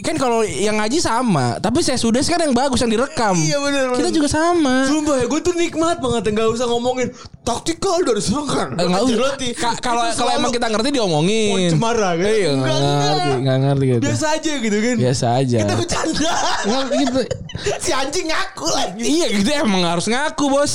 Kan 0.05 0.21
kalau 0.21 0.45
yang 0.45 0.77
ngaji 0.77 1.01
sama, 1.01 1.57
tapi 1.57 1.81
saya 1.81 1.97
sudah 1.97 2.21
kan 2.21 2.37
yang 2.37 2.53
bagus 2.53 2.77
yang 2.77 2.93
direkam. 2.93 3.33
Iya, 3.33 3.57
bener, 3.57 3.83
bener. 3.89 3.97
Kita 3.97 4.09
juga 4.13 4.29
sama. 4.29 4.85
Sumpah 4.85 5.17
ya, 5.17 5.25
gue 5.25 5.39
tuh 5.41 5.57
nikmat 5.57 5.97
banget 5.97 6.29
Gak 6.29 6.45
usah 6.53 6.69
ngomongin 6.69 7.09
taktikal 7.41 8.05
dari 8.05 8.21
serangan. 8.21 8.77
Eh, 8.77 8.85
nggak 8.85 9.01
usah. 9.01 9.33
Kalau 9.81 10.05
kalau 10.13 10.31
emang 10.37 10.53
kita 10.53 10.69
ngerti 10.69 10.89
diomongin. 10.93 11.57
Oh, 11.57 11.73
cemara 11.73 12.13
kan? 12.13 12.25
Iya, 12.29 12.51
nggak 12.53 12.69
Enggak, 12.69 12.77
ngerti, 12.77 13.09
enggak. 13.17 13.37
nggak 13.41 13.57
ngerti 13.65 13.85
gitu. 13.85 14.01
Biasa 14.05 14.25
aja 14.29 14.51
gitu 14.61 14.77
kan. 14.77 14.95
Biasa 15.01 15.25
aja. 15.41 15.57
Kita 15.57 15.73
bercanda. 15.73 16.33
Nggak, 16.65 16.83
gitu. 17.01 17.19
si 17.85 17.91
anjing 17.91 18.25
ngaku 18.29 18.67
lagi. 18.69 19.01
Iya, 19.01 19.27
kita 19.41 19.51
emang 19.65 19.83
harus 19.89 20.05
ngaku, 20.05 20.45
Bos. 20.53 20.73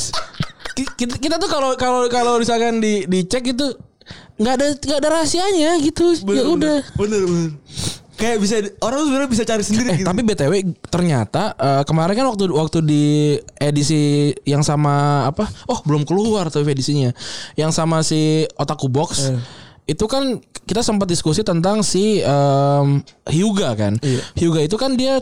Ki- 0.75 0.91
Kita, 0.99 1.15
kita 1.23 1.37
tuh 1.39 1.47
kalau 1.47 1.79
kalau 1.79 2.11
kalau 2.11 2.43
misalkan 2.43 2.83
di 2.83 3.07
dicek 3.07 3.55
itu 3.55 3.79
nggak 4.41 4.55
ada 4.57 4.67
nggak 4.75 4.99
ada 5.05 5.09
rahasianya 5.13 5.71
gitu. 5.85 6.19
ya 6.19 6.43
udah. 6.47 6.79
Bener 6.99 7.23
bener. 7.29 7.51
Kayak 8.21 8.37
bisa 8.39 8.55
orang 8.85 8.97
tuh 9.01 9.07
sebenarnya 9.09 9.31
bisa 9.33 9.45
cari 9.49 9.63
sendiri 9.65 9.89
Eh, 9.89 9.97
gitu. 10.05 10.07
tapi 10.07 10.21
btw 10.21 10.55
ternyata 10.87 11.57
eh, 11.57 11.83
kemarin 11.89 12.13
kan 12.15 12.27
waktu 12.29 12.45
waktu 12.53 12.79
di 12.85 13.05
edisi 13.57 14.29
yang 14.45 14.61
sama 14.61 15.25
apa? 15.25 15.49
Oh 15.67 15.81
belum 15.81 16.05
keluar 16.05 16.53
tuh 16.53 16.61
edisinya. 16.63 17.17
Yang 17.57 17.73
sama 17.73 18.05
si 18.05 18.45
Otaku 18.55 18.87
Box. 18.87 19.33
Itu 19.89 20.05
kan 20.05 20.37
kita 20.69 20.85
sempat 20.85 21.09
diskusi 21.09 21.41
tentang 21.41 21.81
si 21.81 22.21
em, 22.21 23.01
Hyuga 23.27 23.73
kan. 23.75 23.97
Hyuga 24.37 24.61
itu 24.63 24.77
kan 24.77 24.95
dia 24.95 25.19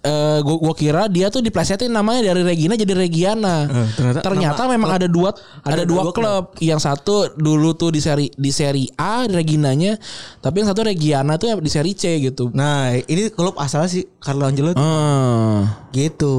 eh, 0.00 0.38
gua, 0.40 0.56
gua 0.58 0.72
kira 0.72 1.06
dia 1.06 1.28
tuh 1.28 1.40
diplesetin 1.40 1.88
namanya 1.88 2.28
dari 2.28 2.40
Regina 2.40 2.72
jadi 2.72 2.94
Regiana. 2.94 3.64
Eh, 3.64 3.88
ternyata 4.20 4.62
nama- 4.62 4.72
memang 4.72 4.90
ada 4.90 5.06
dua 5.06 5.30
ada, 5.60 5.76
ada 5.76 5.84
dua 5.84 6.02
dua 6.02 6.12
klub. 6.12 6.44
Yang 6.58 6.80
satu 6.82 7.14
dulu 7.34 7.72
tuh 7.72 7.90
di 7.90 8.00
seri 8.00 8.28
di 8.30 8.48
seri 8.48 8.88
A 8.94 9.24
Reginanya, 9.24 10.00
tapi 10.38 10.60
yang 10.60 10.68
satu 10.68 10.82
Regiana 10.82 11.36
tuh 11.36 11.52
di 11.56 11.68
seri 11.68 11.92
C 11.92 12.16
gitu. 12.18 12.48
Nah, 12.50 12.96
ini 12.96 13.28
klub 13.28 13.56
asalnya 13.56 13.88
sih 13.88 14.08
Carlo 14.16 14.44
Ancelotti. 14.44 14.78
Ah. 14.78 15.84
Gitu. 15.90 16.36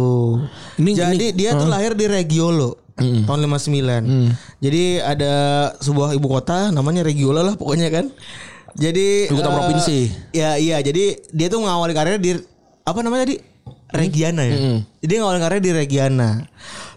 Ini- 0.75 0.93
Jadi 0.93 1.25
ini- 1.29 1.33
dia 1.33 1.53
tuh 1.53 1.67
lahir 1.67 1.93
di 1.93 2.05
Reggiolo 2.05 2.77
tahun 2.97 3.39
59. 3.41 4.03
Jadi 4.57 4.83
ada 4.97 5.33
sebuah 5.75 6.13
ibu 6.13 6.27
kota 6.27 6.69
namanya 6.69 7.01
Reggiolo 7.01 7.41
lah 7.41 7.53
pokoknya 7.53 7.89
kan. 7.89 8.09
Jadi 8.71 9.27
Ibu 9.27 9.35
kota 9.35 9.49
eh, 9.49 9.53
provinsi. 9.53 9.99
Ya 10.31 10.55
iya, 10.55 10.79
jadi 10.79 11.19
dia 11.27 11.47
tuh 11.47 11.59
mengawali 11.59 11.91
karirnya 11.91 12.17
di 12.17 12.31
apa 12.81 12.99
namanya 12.99 13.27
tadi? 13.27 13.50
Reggiana 13.91 14.43
ya. 14.43 14.55
Jadi 14.97 15.07
dia 15.07 15.17
ngawali 15.19 15.39
karirnya 15.39 15.61
di 15.61 15.71
Reggiana. 15.71 16.29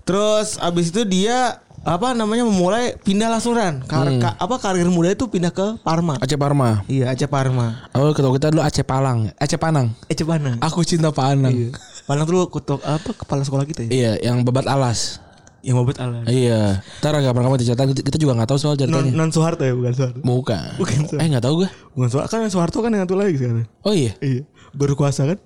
Terus 0.03 0.57
abis 0.59 0.93
itu 0.93 1.03
dia 1.03 1.59
apa 1.85 2.17
namanya 2.17 2.49
memulai 2.49 2.97
pindah 2.97 3.29
langsung 3.29 3.53
Ran. 3.53 3.85
Kar- 3.85 4.09
ka- 4.17 4.37
apa 4.39 4.57
karir 4.57 4.89
muda 4.89 5.13
itu 5.13 5.29
pindah 5.29 5.53
ke 5.53 5.77
Parma. 5.81 6.17
Aceh 6.17 6.37
Parma. 6.37 6.81
Iya, 6.87 7.13
Aceh 7.13 7.29
Parma. 7.29 7.89
Oh, 7.93 8.13
kita 8.13 8.29
kita 8.31 8.47
dulu 8.49 8.63
Aceh 8.65 8.85
Palang, 8.85 9.29
Aceh 9.37 9.61
Panang. 9.61 9.93
Eh 10.09 10.17
Cepana. 10.17 10.57
Aku 10.63 10.81
cinta 10.81 11.13
Panang. 11.13 11.53
Iya. 11.53 11.77
Panang 12.05 12.25
tuh 12.25 12.49
kutuk 12.49 12.81
apa 12.81 13.11
kepala 13.13 13.45
sekolah 13.45 13.65
kita 13.65 13.85
ya? 13.85 13.91
Iya, 13.93 14.13
yang 14.23 14.45
babat 14.45 14.65
alas. 14.65 15.21
Yang 15.65 15.77
mabet 15.81 15.97
ala. 15.97 16.21
Iya. 16.29 16.85
Ntar 17.01 17.17
agak 17.17 17.33
pernah 17.33 17.49
kamu 17.49 17.57
diceritakan 17.57 17.89
kita 17.97 18.19
juga 18.21 18.37
nggak 18.37 18.49
tahu 18.53 18.59
soal 18.61 18.77
Non, 18.77 18.81
ceritanya. 18.85 19.13
non 19.17 19.31
Soeharto 19.33 19.65
ya 19.65 19.73
bukan 19.73 19.93
Soeharto. 19.97 20.21
Bukan. 20.21 20.71
Bukan. 20.77 20.99
Iya. 21.09 21.17
Eh 21.17 21.27
nggak 21.33 21.45
tahu 21.45 21.55
gue. 21.65 21.69
Bukan 21.97 22.09
Soeharto 22.13 22.37
kan 22.37 22.51
Soeharto 22.53 22.79
kan 22.81 22.93
yang 22.93 23.09
satu 23.09 23.17
lagi 23.17 23.37
sekarang. 23.41 23.65
Oh 23.81 23.97
iya. 23.97 24.13
Iya. 24.21 24.45
Baru 24.77 24.93
kuasa 24.93 25.25
kan? 25.25 25.41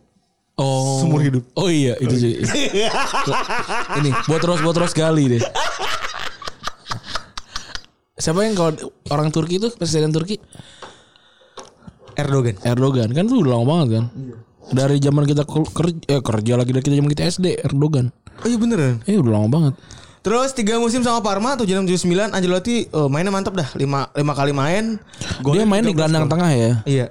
Oh. 0.58 1.06
Seumur 1.06 1.22
hidup. 1.22 1.46
Oh 1.54 1.70
iya 1.70 1.94
itu 2.02 2.14
sih. 2.18 2.34
Ini 4.02 4.10
buat 4.26 4.42
terus 4.42 4.58
buat 4.58 4.74
terus 4.74 4.90
gali 4.90 5.38
deh. 5.38 5.42
Siapa 8.18 8.42
yang 8.42 8.58
kalau 8.58 8.74
orang 9.14 9.30
Turki 9.30 9.62
itu 9.62 9.70
presiden 9.78 10.10
Turki 10.10 10.42
Erdogan. 12.18 12.58
Erdogan 12.66 13.14
kan 13.14 13.30
tuh 13.30 13.46
udah 13.46 13.54
lama 13.54 13.64
banget 13.70 13.88
kan. 13.94 14.04
Dari 14.68 14.98
zaman 14.98 15.24
kita 15.24 15.46
kerja, 15.46 15.96
eh, 16.10 16.20
kerja 16.20 16.52
lagi 16.58 16.70
dari 16.74 16.82
kita 16.82 16.94
zaman 16.98 17.10
kita 17.14 17.22
SD 17.30 17.46
Erdogan. 17.62 18.10
Oh 18.42 18.50
iya 18.50 18.58
beneran. 18.58 18.98
Eh 19.06 19.14
udah 19.14 19.38
lama 19.38 19.48
banget. 19.48 19.74
Terus 20.26 20.50
tiga 20.50 20.82
musim 20.82 21.06
sama 21.06 21.22
Parma 21.22 21.54
tuh 21.54 21.64
79 21.64 22.34
Ancelotti 22.34 22.90
oh, 22.90 23.06
mainnya 23.06 23.30
mantap 23.30 23.54
dah. 23.54 23.70
Lima, 23.78 24.10
lima 24.10 24.34
kali 24.34 24.50
main. 24.50 24.98
Dia 25.54 25.62
main 25.62 25.86
di 25.86 25.94
gelandang 25.94 26.26
tengah 26.26 26.50
ya. 26.50 26.72
Iya. 26.82 27.06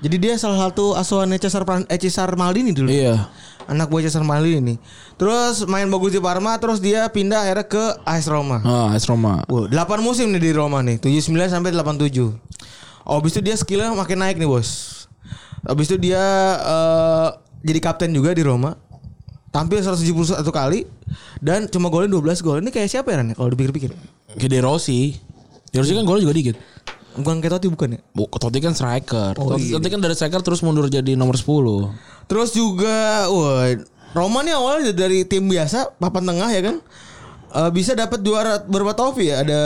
Jadi 0.00 0.16
dia 0.16 0.34
salah 0.40 0.68
satu 0.68 0.96
asuhannya 0.96 1.36
Cesar 1.36 1.68
Pran- 1.68 1.84
eh, 1.84 2.00
Cesar 2.00 2.32
Maldini 2.32 2.72
dulu. 2.72 2.88
Iya. 2.88 3.28
Anak 3.68 3.92
buah 3.92 4.02
Cesar 4.02 4.24
Maldini. 4.24 4.80
Terus 5.20 5.68
main 5.68 5.84
bagus 5.92 6.16
di 6.16 6.20
Parma 6.20 6.56
terus 6.56 6.80
dia 6.80 7.04
pindah 7.12 7.44
akhirnya 7.44 7.68
ke 7.68 7.84
AS 8.08 8.24
Roma. 8.26 8.64
Ah, 8.64 8.96
AS 8.96 9.04
Roma. 9.04 9.44
Wow, 9.46 9.68
8 9.68 10.00
musim 10.00 10.32
nih 10.32 10.40
di 10.40 10.52
Roma 10.56 10.80
nih, 10.80 10.96
79 10.98 11.52
sampai 11.52 11.70
87. 11.76 12.32
Oh, 13.04 13.20
habis 13.20 13.36
itu 13.36 13.40
dia 13.44 13.54
skillnya 13.54 13.92
makin 13.92 14.24
naik 14.24 14.40
nih, 14.40 14.48
Bos. 14.48 15.04
Habis 15.68 15.92
itu 15.92 15.96
dia 16.00 16.20
eh, 16.56 17.28
jadi 17.60 17.78
kapten 17.84 18.10
juga 18.10 18.32
di 18.32 18.40
Roma. 18.40 18.74
Tampil 19.50 19.82
171 19.82 20.46
kali 20.46 20.86
dan 21.42 21.66
cuma 21.66 21.90
golin 21.90 22.08
12 22.08 22.40
gol. 22.40 22.62
Ini 22.62 22.70
kayak 22.70 22.88
siapa 22.88 23.10
ya 23.12 23.20
Ran, 23.20 23.30
ya, 23.30 23.34
kalau 23.34 23.50
dipikir-pikir? 23.50 23.90
Kayak 24.38 24.50
De 24.50 24.58
Rossi. 24.62 25.00
De 25.68 25.76
Rossi 25.82 25.92
kan 25.92 26.06
golnya 26.06 26.22
juga 26.24 26.34
dikit. 26.38 26.56
Bukan 27.18 27.42
kayak 27.42 27.58
Totti 27.58 27.68
bukan 27.70 27.98
ya? 27.98 28.00
Bu, 28.14 28.30
Totti 28.30 28.58
kan 28.62 28.74
striker. 28.76 29.34
Oh, 29.40 29.56
Totti, 29.56 29.70
iya. 29.70 29.74
Totti 29.78 29.88
kan 29.90 30.00
dari 30.02 30.14
striker 30.14 30.40
terus 30.46 30.62
mundur 30.62 30.86
jadi 30.86 31.18
nomor 31.18 31.34
10. 31.34 31.90
Terus 32.30 32.54
juga 32.54 33.26
wah, 33.26 33.66
Roma 34.14 34.46
nih 34.46 34.54
awalnya 34.54 34.94
dari 34.94 35.26
tim 35.26 35.46
biasa, 35.50 35.98
papan 35.98 36.24
tengah 36.30 36.50
ya 36.54 36.62
kan. 36.62 36.76
Eh, 37.50 37.70
bisa 37.74 37.98
dapat 37.98 38.22
juara 38.22 38.62
berapa 38.62 38.94
trofi 38.94 39.34
ya? 39.34 39.42
Ada 39.42 39.60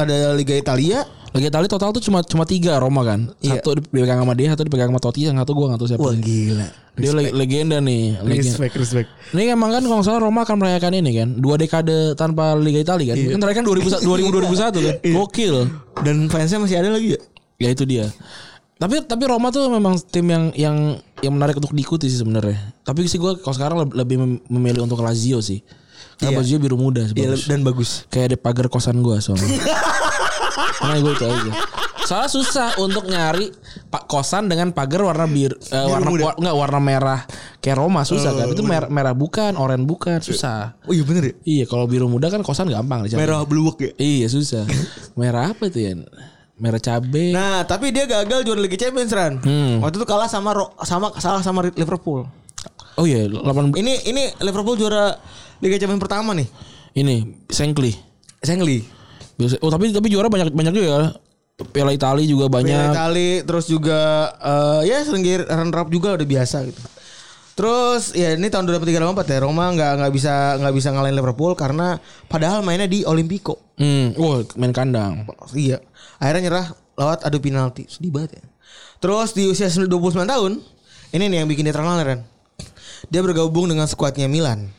ada 0.00 0.16
Liga 0.32 0.56
Italia, 0.56 1.04
Lagi 1.30 1.46
Itali 1.46 1.66
total 1.66 1.94
tuh 1.94 2.02
cuma 2.02 2.20
cuma 2.20 2.42
tiga 2.42 2.76
Roma 2.76 3.06
kan. 3.06 3.30
Iya. 3.38 3.58
Satu 3.58 3.78
dipegang 3.78 4.18
sama 4.18 4.34
dia, 4.34 4.50
satu 4.50 4.66
dipegang 4.66 4.90
sama 4.90 4.98
Totti, 4.98 5.24
yang 5.24 5.38
satu 5.38 5.52
gua 5.52 5.70
nggak 5.70 5.78
tahu 5.78 5.88
siapa. 5.88 6.02
Wah 6.02 6.16
gila. 6.16 6.66
Dia 6.98 7.10
leg- 7.14 7.32
legenda 7.32 7.78
nih. 7.78 8.18
Legenda. 8.18 8.50
Respect, 8.50 8.74
respect. 8.76 9.08
Ini 9.30 9.54
emang 9.54 9.70
kan 9.70 9.82
kalau 9.82 10.02
salah 10.02 10.20
Roma 10.20 10.42
akan 10.42 10.56
merayakan 10.58 10.90
ini 10.92 11.10
kan. 11.14 11.28
Dua 11.32 11.54
dekade 11.54 12.12
tanpa 12.14 12.52
Liga 12.54 12.82
Italia 12.82 13.14
kan. 13.14 13.16
Iya. 13.16 13.30
Kan 13.30 13.40
terakhir 13.40 13.58
kan 13.58 13.66
2000 13.66 14.02
2000 14.02 14.26
2001 14.28 14.74
kan. 14.76 14.94
Gokil. 15.06 15.54
Dan 16.02 16.16
fansnya 16.26 16.58
masih 16.58 16.76
ada 16.76 16.90
lagi 16.90 17.14
ya? 17.14 17.20
Ya 17.58 17.68
itu 17.70 17.84
dia. 17.84 18.10
Tapi 18.76 19.04
tapi 19.04 19.22
Roma 19.22 19.48
tuh 19.48 19.68
memang 19.68 20.00
tim 20.02 20.24
yang 20.24 20.44
yang 20.52 20.76
yang 21.20 21.32
menarik 21.32 21.54
untuk 21.54 21.70
diikuti 21.70 22.08
sih 22.08 22.18
sebenarnya. 22.18 22.74
Tapi 22.80 23.04
sih 23.04 23.16
gua 23.16 23.36
kalau 23.36 23.52
sekarang 23.52 23.76
leb- 23.78 23.94
lebih 23.94 24.16
mem- 24.16 24.40
memilih 24.48 24.82
untuk 24.82 24.98
Lazio 24.98 25.38
sih. 25.38 25.60
Karena 26.20 26.30
Iya. 26.30 26.38
bajunya 26.38 26.60
biru 26.60 26.76
muda 26.76 27.00
sih, 27.02 27.14
Iya 27.14 27.32
bagus. 27.32 27.42
dan 27.46 27.60
bagus. 27.62 27.90
Kayak 28.06 28.28
di 28.28 28.38
pagar 28.38 28.66
kosan 28.68 29.00
gua 29.00 29.18
soalnya. 29.18 29.48
Nah 30.80 30.96
gue 30.96 31.12
itu 31.12 31.24
aja. 31.24 31.52
Soalnya 32.02 32.30
susah 32.30 32.68
untuk 32.76 33.04
nyari 33.06 33.52
pak 33.86 34.04
kosan 34.04 34.46
dengan 34.46 34.70
pagar 34.70 35.00
warna 35.02 35.24
biru, 35.24 35.54
eh, 35.54 35.86
warna 35.86 36.08
wa- 36.10 36.36
enggak 36.36 36.56
warna 36.56 36.78
merah 36.78 37.20
kayak 37.58 37.76
Roma 37.76 38.02
susah 38.02 38.32
kan. 38.32 38.46
Itu 38.48 38.60
merah, 38.60 38.88
merah 38.88 39.12
bukan, 39.12 39.54
oranye 39.54 39.84
bukan, 39.84 40.18
susah. 40.18 40.74
Oh 40.84 40.92
iya 40.92 41.00
bener 41.02 41.22
ya? 41.22 41.34
Iya, 41.42 41.64
kalau 41.66 41.84
biru 41.84 42.04
muda 42.04 42.26
kan 42.26 42.40
kosan 42.40 42.66
gampang 42.66 43.04
dicari. 43.04 43.20
Merah 43.20 43.44
blue 43.44 43.62
walk 43.62 43.78
ya? 43.78 43.90
Iya, 43.94 44.26
susah. 44.28 44.64
merah 45.14 45.52
apa 45.52 45.68
itu 45.68 45.78
ya? 45.78 45.92
Merah 46.56 46.76
cabe. 46.78 47.30
Nah 47.30 47.62
tapi 47.62 47.88
dia 47.88 48.04
gagal 48.04 48.42
juara 48.42 48.58
Liga 48.58 48.76
Champions 48.76 49.08
Ran 49.10 49.40
Hmm. 49.40 49.80
Waktu 49.80 49.96
itu 49.96 50.04
kalah 50.04 50.28
sama 50.28 50.52
sama 50.82 51.08
salah 51.16 51.40
sama 51.40 51.64
Liverpool 51.70 52.28
Oh 52.94 53.04
iya, 53.04 53.24
8 53.24 53.72
Ini 53.72 54.04
ini 54.04 54.28
Liverpool 54.38 54.76
juara 54.76 55.16
Liga 55.60 55.76
Champions 55.76 56.00
pertama 56.00 56.32
nih 56.32 56.48
ini 56.92 57.38
Sengkli. 57.46 57.92
Sengli 58.40 58.82
Biasa- 59.36 59.60
Oh, 59.60 59.68
tapi 59.68 59.88
tapi 59.88 60.08
juara 60.08 60.26
banyak 60.26 60.50
banyak 60.50 60.72
juga 60.72 60.86
ya. 60.88 61.00
Piala 61.60 61.92
Italia 61.92 62.24
juga 62.24 62.48
Banyak 62.48 62.64
banyak. 62.66 62.96
kali 62.96 63.30
Terus 63.44 63.68
juga 63.68 64.00
eh, 64.34 64.88
Ya 64.88 65.04
sering 65.04 65.20
runner 65.44 65.76
up 65.76 65.88
juga 65.88 66.16
udah 66.16 66.24
biasa 66.24 66.64
gitu 66.64 66.80
Terus 67.52 68.16
ya 68.16 68.32
ini 68.32 68.48
tahun 68.48 68.64
2003 68.64 69.04
2004 69.12 69.28
ya 69.28 69.38
Roma 69.44 69.68
nggak 69.68 69.92
nggak 70.00 70.12
bisa 70.16 70.56
nggak 70.56 70.72
bisa 70.72 70.88
ngalahin 70.90 71.12
Liverpool 71.12 71.52
karena 71.52 72.00
padahal 72.24 72.64
mainnya 72.64 72.88
di 72.88 73.04
Olimpico. 73.04 73.60
Hmm, 73.76 74.16
wah 74.16 74.40
main 74.56 74.72
kandang. 74.72 75.28
Iya. 75.52 75.84
Akhirnya 76.16 76.48
nyerah 76.48 76.66
lewat 76.96 77.20
adu 77.20 77.36
penalti. 77.36 77.84
Sedih 77.84 78.08
banget 78.08 78.40
ya. 78.40 78.42
Terus 78.96 79.32
di 79.32 79.44
usia 79.44 79.68
29 79.68 79.92
tahun, 80.24 80.56
ini 81.10 81.24
nih 81.26 81.44
yang 81.44 81.48
bikin 81.48 81.68
dia 81.68 81.72
terkenal 81.72 82.00
Ren. 82.00 82.24
Dia 83.08 83.20
bergabung 83.20 83.68
dengan 83.68 83.84
skuadnya 83.84 84.24
Milan. 84.24 84.72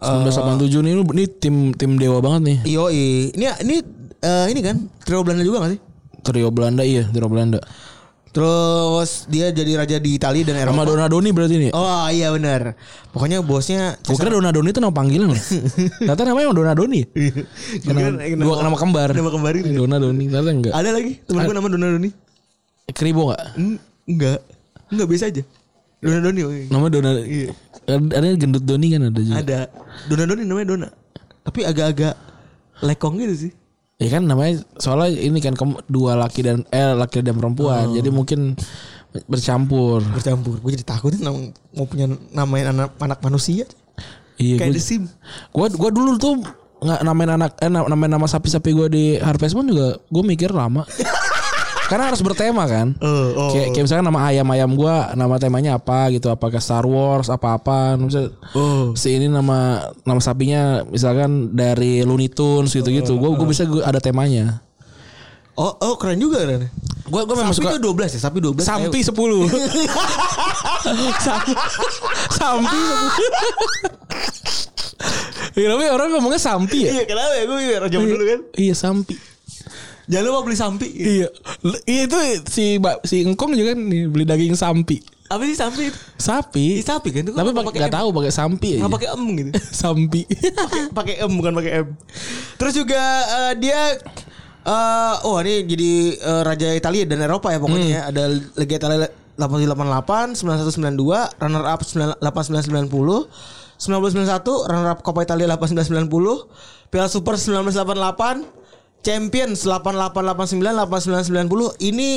1987 0.00 0.80
nih 0.80 0.92
ini 0.96 1.24
tim 1.28 1.56
tim 1.76 1.90
dewa 2.00 2.18
banget 2.24 2.40
nih. 2.48 2.58
Yoi. 2.72 3.36
Ini 3.36 3.44
ini 3.62 3.76
eh, 4.24 4.46
ini 4.48 4.60
kan 4.64 4.76
trio 5.04 5.20
Belanda 5.20 5.44
juga 5.44 5.68
gak 5.68 5.72
sih? 5.76 5.80
Trio 6.20 6.48
Belanda 6.48 6.82
iya, 6.84 7.04
trio 7.08 7.28
Belanda. 7.28 7.60
Terus 8.30 9.26
dia 9.26 9.50
jadi 9.50 9.74
raja 9.74 9.98
di 9.98 10.14
Italia 10.14 10.46
dan 10.46 10.62
Sama 10.62 10.86
Eropa. 10.86 10.94
Donadoni 10.94 11.30
berarti 11.34 11.56
nih. 11.66 11.70
Oh 11.74 12.06
iya 12.14 12.30
benar. 12.30 12.78
Pokoknya 13.10 13.42
bosnya 13.42 13.98
Gue 14.06 14.14
kira 14.14 14.30
Donadoni 14.30 14.70
itu 14.70 14.78
nama 14.78 14.94
panggilan 14.94 15.34
loh. 15.34 15.40
Ternyata 16.06 16.22
namanya 16.22 16.44
emang 16.46 16.58
Donadoni. 16.62 17.00
Gua 17.10 17.90
kira 17.90 18.10
Nama, 18.14 18.38
dua 18.38 18.54
nama 18.62 18.76
kembar. 18.78 19.08
Nama 19.10 19.30
kembar 19.34 19.52
itu. 19.58 19.74
Donadoni. 19.74 20.24
Ternyata 20.30 20.50
enggak. 20.54 20.72
Ada 20.78 20.90
lagi 20.94 21.12
temen 21.26 21.40
gue 21.42 21.54
nama 21.58 21.68
Donadoni. 21.74 22.10
Kribo 22.94 23.20
enggak? 23.26 23.42
Hmm, 23.58 23.76
enggak. 24.06 24.38
Enggak 24.94 25.06
biasa 25.10 25.24
aja. 25.34 25.42
Donadoni. 25.98 26.40
Nama 26.70 26.86
Donadoni. 26.86 27.26
Iya. 27.26 27.50
Ada 27.98 28.36
gendut 28.38 28.62
Doni 28.62 28.86
kan 28.94 29.00
ada 29.10 29.20
juga. 29.20 29.38
Ada. 29.42 29.58
Donadoni 30.06 30.42
namanya 30.46 30.68
Dona. 30.74 30.88
Tapi 31.42 31.60
agak-agak 31.64 32.14
lekong 32.84 33.18
gitu 33.18 33.48
sih. 33.48 33.52
Ya 34.00 34.08
kan 34.16 34.24
namanya 34.24 34.64
soalnya 34.80 35.12
ini 35.12 35.38
kan 35.44 35.52
dua 35.84 36.16
laki 36.16 36.40
dan 36.40 36.64
eh 36.72 36.94
laki 36.96 37.20
dan 37.20 37.36
perempuan. 37.36 37.92
Jadi 37.92 38.08
mungkin 38.08 38.56
bercampur. 39.28 40.00
Bercampur. 40.00 40.56
Gue 40.62 40.72
jadi 40.72 40.86
takut 40.86 41.12
nih 41.12 41.20
mau 41.76 41.84
punya 41.84 42.08
namain 42.32 42.64
anak 42.64 42.96
anak 42.96 43.20
manusia. 43.20 43.68
Iya 44.40 44.56
Kayak 44.56 44.80
The 44.80 44.82
Sim. 44.82 45.02
Gua 45.52 45.68
gua 45.68 45.92
dulu 45.92 46.16
tuh 46.16 46.40
nggak 46.80 47.00
namain 47.04 47.28
anak 47.28 47.60
eh 47.60 47.68
na- 47.68 47.84
namain 47.84 48.08
nama 48.08 48.24
sapi-sapi 48.24 48.72
gua 48.72 48.88
di 48.88 49.20
Harvest 49.20 49.52
Moon 49.52 49.68
juga 49.68 50.00
gua 50.08 50.22
mikir 50.24 50.48
lama. 50.48 50.88
Karena 51.90 52.06
harus 52.06 52.22
bertema 52.22 52.64
kan. 52.64 52.94
Oh, 52.96 53.10
oh. 53.34 53.50
Kayak, 53.50 53.74
kayak 53.74 53.84
misalkan 53.84 54.06
nama 54.06 54.20
ayam-ayam 54.24 54.70
gua 54.72 55.10
nama 55.12 55.34
temanya 55.36 55.74
apa 55.74 56.06
gitu 56.08 56.30
apakah 56.30 56.62
Star 56.62 56.86
Wars 56.86 57.26
apa-apa 57.26 57.98
misalnya 57.98 58.30
Oh. 58.54 58.94
si 58.94 59.10
ini 59.10 59.26
nama 59.26 59.82
nama 60.00 60.22
sapinya 60.22 60.86
misalkan 60.86 61.50
dari 61.50 62.00
Looney 62.00 62.30
Tunes 62.30 62.70
gitu-gitu. 62.70 63.18
Gua 63.18 63.34
gua 63.34 63.44
bisa 63.44 63.66
gua 63.66 63.82
ada 63.82 63.98
temanya. 63.98 64.62
Oh, 65.58 65.74
oh 65.74 65.98
keren 65.98 66.16
juga 66.16 66.46
kan. 66.46 66.70
Gua 67.04 67.26
gua 67.26 67.34
memang 67.36 67.50
Sapi 67.50 67.66
suka 67.66 67.74
itu 67.74 67.82
12 67.82 68.06
ya, 68.06 68.20
sapi 68.22 68.38
12. 68.38 68.62
Sampi 68.62 68.98
10 69.02 69.50
Sam- 71.18 71.50
Sampi 72.30 72.78
10 72.78 72.78
Iya 75.50 75.66
tapi 75.68 75.84
orang 75.88 76.08
ngomongnya 76.12 76.38
Sampi 76.38 76.86
ya 76.86 76.90
Iya, 76.92 77.04
kenapa 77.04 77.32
ya? 77.32 77.44
Gue 77.44 77.56
juga 77.58 77.76
zaman 77.82 78.06
dulu 78.06 78.24
kan. 78.24 78.40
Iya 78.54 78.74
Sampi 78.74 79.14
Jangan 80.10 80.24
lupa 80.26 80.40
beli 80.42 80.58
sampi. 80.58 80.88
Iya 80.90 81.28
Iya 81.86 82.02
itu 82.10 82.18
si 82.50 82.82
Mbak 82.82 83.06
si 83.06 83.22
Engkong 83.22 83.54
juga 83.54 83.78
nih 83.78 84.10
beli 84.10 84.26
daging 84.26 84.58
Sampi 84.58 84.98
Apa 85.30 85.46
sih 85.46 85.54
sampi? 85.54 85.94
Sapi. 86.18 86.82
Ih, 86.82 86.84
sapi 86.84 87.14
kan 87.14 87.22
itu 87.22 87.30
Tapi 87.30 87.54
pakai 87.54 87.62
pakai 87.70 87.78
nggak 87.86 87.94
M. 87.94 87.98
tahu 88.02 88.08
pakai 88.10 88.32
sampi 88.34 88.68
aja. 88.74 88.80
Nggak 88.82 88.94
pakai 88.98 89.08
em 89.14 89.22
gitu. 89.38 89.50
sampi. 89.86 90.20
pakai 90.26 90.82
pakai 90.90 91.14
M 91.22 91.32
bukan 91.38 91.52
pakai 91.54 91.72
M. 91.86 91.88
Terus 92.58 92.74
juga 92.74 93.02
eh, 93.22 93.52
dia 93.62 93.94
eh 94.60 95.14
oh 95.22 95.38
ini 95.40 95.64
jadi 95.70 95.90
eh, 96.18 96.42
raja 96.42 96.68
Italia 96.74 97.06
dan 97.06 97.22
Eropa 97.22 97.54
ya 97.54 97.62
pokoknya 97.62 97.88
ya. 97.88 98.00
Ada 98.10 98.22
Liga 98.58 98.74
Italia 98.82 99.06
8788, 99.40 100.36
9192, 100.36 101.40
runner 101.40 101.64
up 101.64 101.80
8990, 101.80 103.30
1991, 103.80 104.68
runner 104.68 104.88
up 104.92 105.00
Coppa 105.00 105.24
Italia 105.24 105.48
8990, 105.48 106.90
Piala 106.92 107.08
Super 107.08 107.40
1988, 107.40 108.44
Champions 109.00 109.64
8889, 109.64 110.60
8990. 110.88 111.80
Ini 111.80 112.08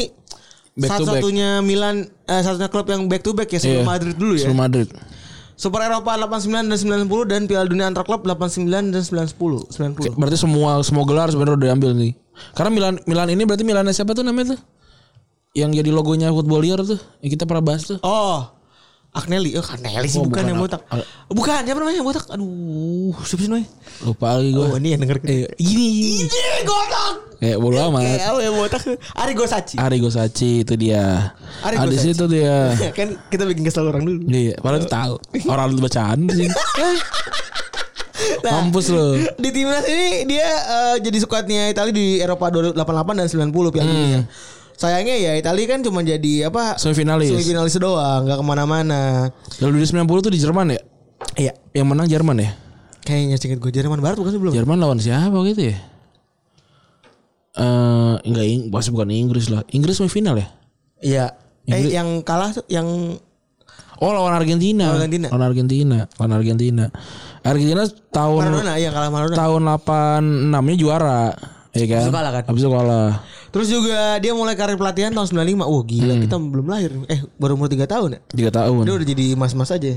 satu-satunya 0.73 1.61
Milan 1.61 2.09
eh, 2.25 2.41
satunya 2.41 2.67
klub 2.67 2.89
yang 2.89 3.05
back 3.05 3.21
to 3.21 3.31
back 3.31 3.49
ya 3.49 3.59
sebelum 3.61 3.85
Iya. 3.85 3.89
Madrid 3.89 4.15
dulu 4.17 4.33
ya. 4.35 4.47
Sebelum 4.49 4.59
Madrid. 4.59 4.89
Super 5.53 5.85
Eropa 5.85 6.17
89 6.17 6.65
dan 6.65 6.77
90 7.05 7.29
dan 7.29 7.41
Piala 7.45 7.69
Dunia 7.69 7.85
antar 7.85 8.03
klub 8.03 8.25
89 8.25 8.89
dan 8.89 9.03
90. 9.05 9.69
90. 9.69 10.17
Berarti 10.17 10.37
semua 10.41 10.81
semua 10.81 11.05
gelar 11.05 11.29
sebenarnya 11.29 11.55
udah 11.61 11.67
diambil 11.71 11.91
nih. 11.93 12.11
Karena 12.57 12.73
Milan 12.73 12.95
Milan 13.05 13.29
ini 13.29 13.45
berarti 13.45 13.61
Milan 13.61 13.85
siapa 13.93 14.17
tuh 14.17 14.25
namanya 14.25 14.57
tuh? 14.57 14.59
Yang 15.53 15.85
jadi 15.85 15.89
logonya 15.93 16.33
footballier 16.33 16.81
tuh. 16.81 16.97
Yang 17.21 17.37
kita 17.37 17.43
pernah 17.45 17.61
bahas 17.61 17.85
tuh. 17.85 18.01
Oh. 18.01 18.49
Agnelli, 19.13 19.53
oh 19.53 19.61
Agnelli 19.61 20.09
sih 20.09 20.17
Oh, 20.17 20.25
bukan, 20.25 20.41
bukan. 20.41 20.49
yang 20.49 20.57
botak. 20.57 20.81
Al- 20.89 21.05
bukan, 21.29 21.59
siapa 21.61 21.77
namanya 21.77 21.97
yang 21.97 22.07
botak? 22.07 22.25
Aduh, 22.27 23.13
siapa 23.21 23.39
sih 23.39 23.49
namanya? 23.49 23.69
Lupa 24.01 24.27
lagi 24.33 24.49
gue. 24.49 24.65
Oh, 24.65 24.75
ini 24.75 24.89
yang 24.89 25.01
denger. 25.01 25.17
Eh, 25.23 25.45
ini. 25.55 25.89
Ini 26.25 26.61
botak. 26.65 27.13
Kayak 27.37 27.57
bodo 27.59 27.77
amat. 27.77 28.01
Kayak 28.01 28.41
yang 28.41 28.55
botak? 28.55 28.81
Arrigo 29.13 29.45
Sacchi. 29.45 29.75
Arrigo 29.77 30.09
Sacchi 30.09 30.51
itu 30.61 30.73
dia. 30.73 31.29
Arrigo 31.61 31.85
Ada 31.85 31.93
Sacchi. 31.93 32.09
situ 32.09 32.25
dia. 32.25 32.57
kan 32.97 33.07
kita 33.29 33.43
bikin 33.45 33.63
kesel 33.63 33.85
orang 33.85 34.01
dulu. 34.01 34.25
Iya, 34.25 34.57
padahal 34.57 34.81
itu 34.81 34.89
tahu. 34.89 35.13
Orang 35.45 35.65
lu 35.71 35.79
bacaan 35.79 36.19
sih. 36.27 36.49
Nah, 38.43 38.59
Mampus 38.59 38.87
lu. 38.87 39.19
Di 39.35 39.49
timnas 39.51 39.83
ini 39.83 40.23
dia 40.27 40.47
eh, 40.47 40.95
jadi 40.99 41.17
skuadnya 41.17 41.67
Italia 41.67 41.91
di 41.91 42.19
Eropa 42.19 42.47
88 42.47 42.75
dan 43.15 43.27
90 43.27 43.51
Piala 43.71 43.87
Dunia. 43.89 44.21
Sayangnya 44.83 45.15
ya 45.15 45.31
Italia 45.39 45.63
kan 45.65 45.79
cuma 45.79 46.03
jadi 46.03 46.51
apa? 46.51 46.75
Semifinalis. 46.75 47.31
Semifinalis 47.31 47.79
doang, 47.79 48.27
nggak 48.27 48.35
ke 48.35 48.43
mana-mana. 48.43 49.31
Lalu 49.63 49.79
di 49.79 49.87
90 49.87 50.03
tuh 50.19 50.27
di 50.27 50.39
Jerman 50.43 50.75
ya? 50.75 50.81
Iya. 51.39 51.53
Yang 51.71 51.87
menang 51.87 52.07
Jerman 52.11 52.35
ya? 52.35 52.51
Kayaknya 52.99 53.35
singkat 53.39 53.59
gue 53.59 53.71
Jerman 53.71 54.03
Barat 54.03 54.19
bukan 54.19 54.31
sih 54.31 54.41
belum? 54.43 54.51
Jerman 54.51 54.75
lawan 54.75 54.99
siapa 54.99 55.31
gitu 55.47 55.71
ya? 55.71 55.79
Eh 57.53 58.13
enggak 58.25 58.43
Ing- 58.43 58.67
pasti 58.67 58.91
bukan 58.91 59.07
Inggris 59.07 59.47
lah. 59.47 59.63
Inggris 59.69 59.95
semifinal 59.95 60.35
ya? 60.35 60.47
Iya. 60.99 61.25
Eh 61.63 61.79
Inggris- 61.79 61.93
yang 61.93 62.07
kalah 62.19 62.51
yang 62.67 62.87
Oh 64.03 64.11
lawan 64.11 64.35
Argentina. 64.35 64.91
Lawan 64.91 64.99
Argentina. 64.99 65.27
Lawan 65.31 65.45
Argentina. 65.47 65.97
Lawan 66.19 66.31
Argentina. 66.35 66.85
Argentina 67.39 67.81
tahun 68.11 68.41
Maradona 68.51 68.73
yang 68.75 68.91
kalah 68.91 69.11
Maradona. 69.13 69.37
tahun 69.39 69.61
86-nya 70.51 70.75
juara. 70.75 71.21
Ya 71.71 71.85
kan? 71.87 72.03
Habis 72.03 72.09
itu 72.09 72.11
kalah 72.11 72.31
kan? 72.35 72.43
Habis 72.51 72.61
itu 72.61 72.71
kalah. 72.71 73.11
Terus 73.53 73.69
juga 73.69 74.17
dia 74.17 74.33
mulai 74.33 74.57
karir 74.57 74.81
pelatihan 74.81 75.13
tahun 75.13 75.29
95. 75.29 75.61
Wah 75.61 75.83
gila 75.85 76.13
kita 76.25 76.35
belum 76.41 76.65
lahir. 76.65 76.89
Eh 77.05 77.21
baru 77.37 77.53
umur 77.53 77.69
3 77.69 77.85
tahun 77.85 78.17
ya. 78.17 78.49
3 78.49 78.49
tahun. 78.49 78.81
Dia 78.81 78.93
udah 78.97 79.07
jadi 79.07 79.25
mas-mas 79.37 79.69
aja. 79.69 79.93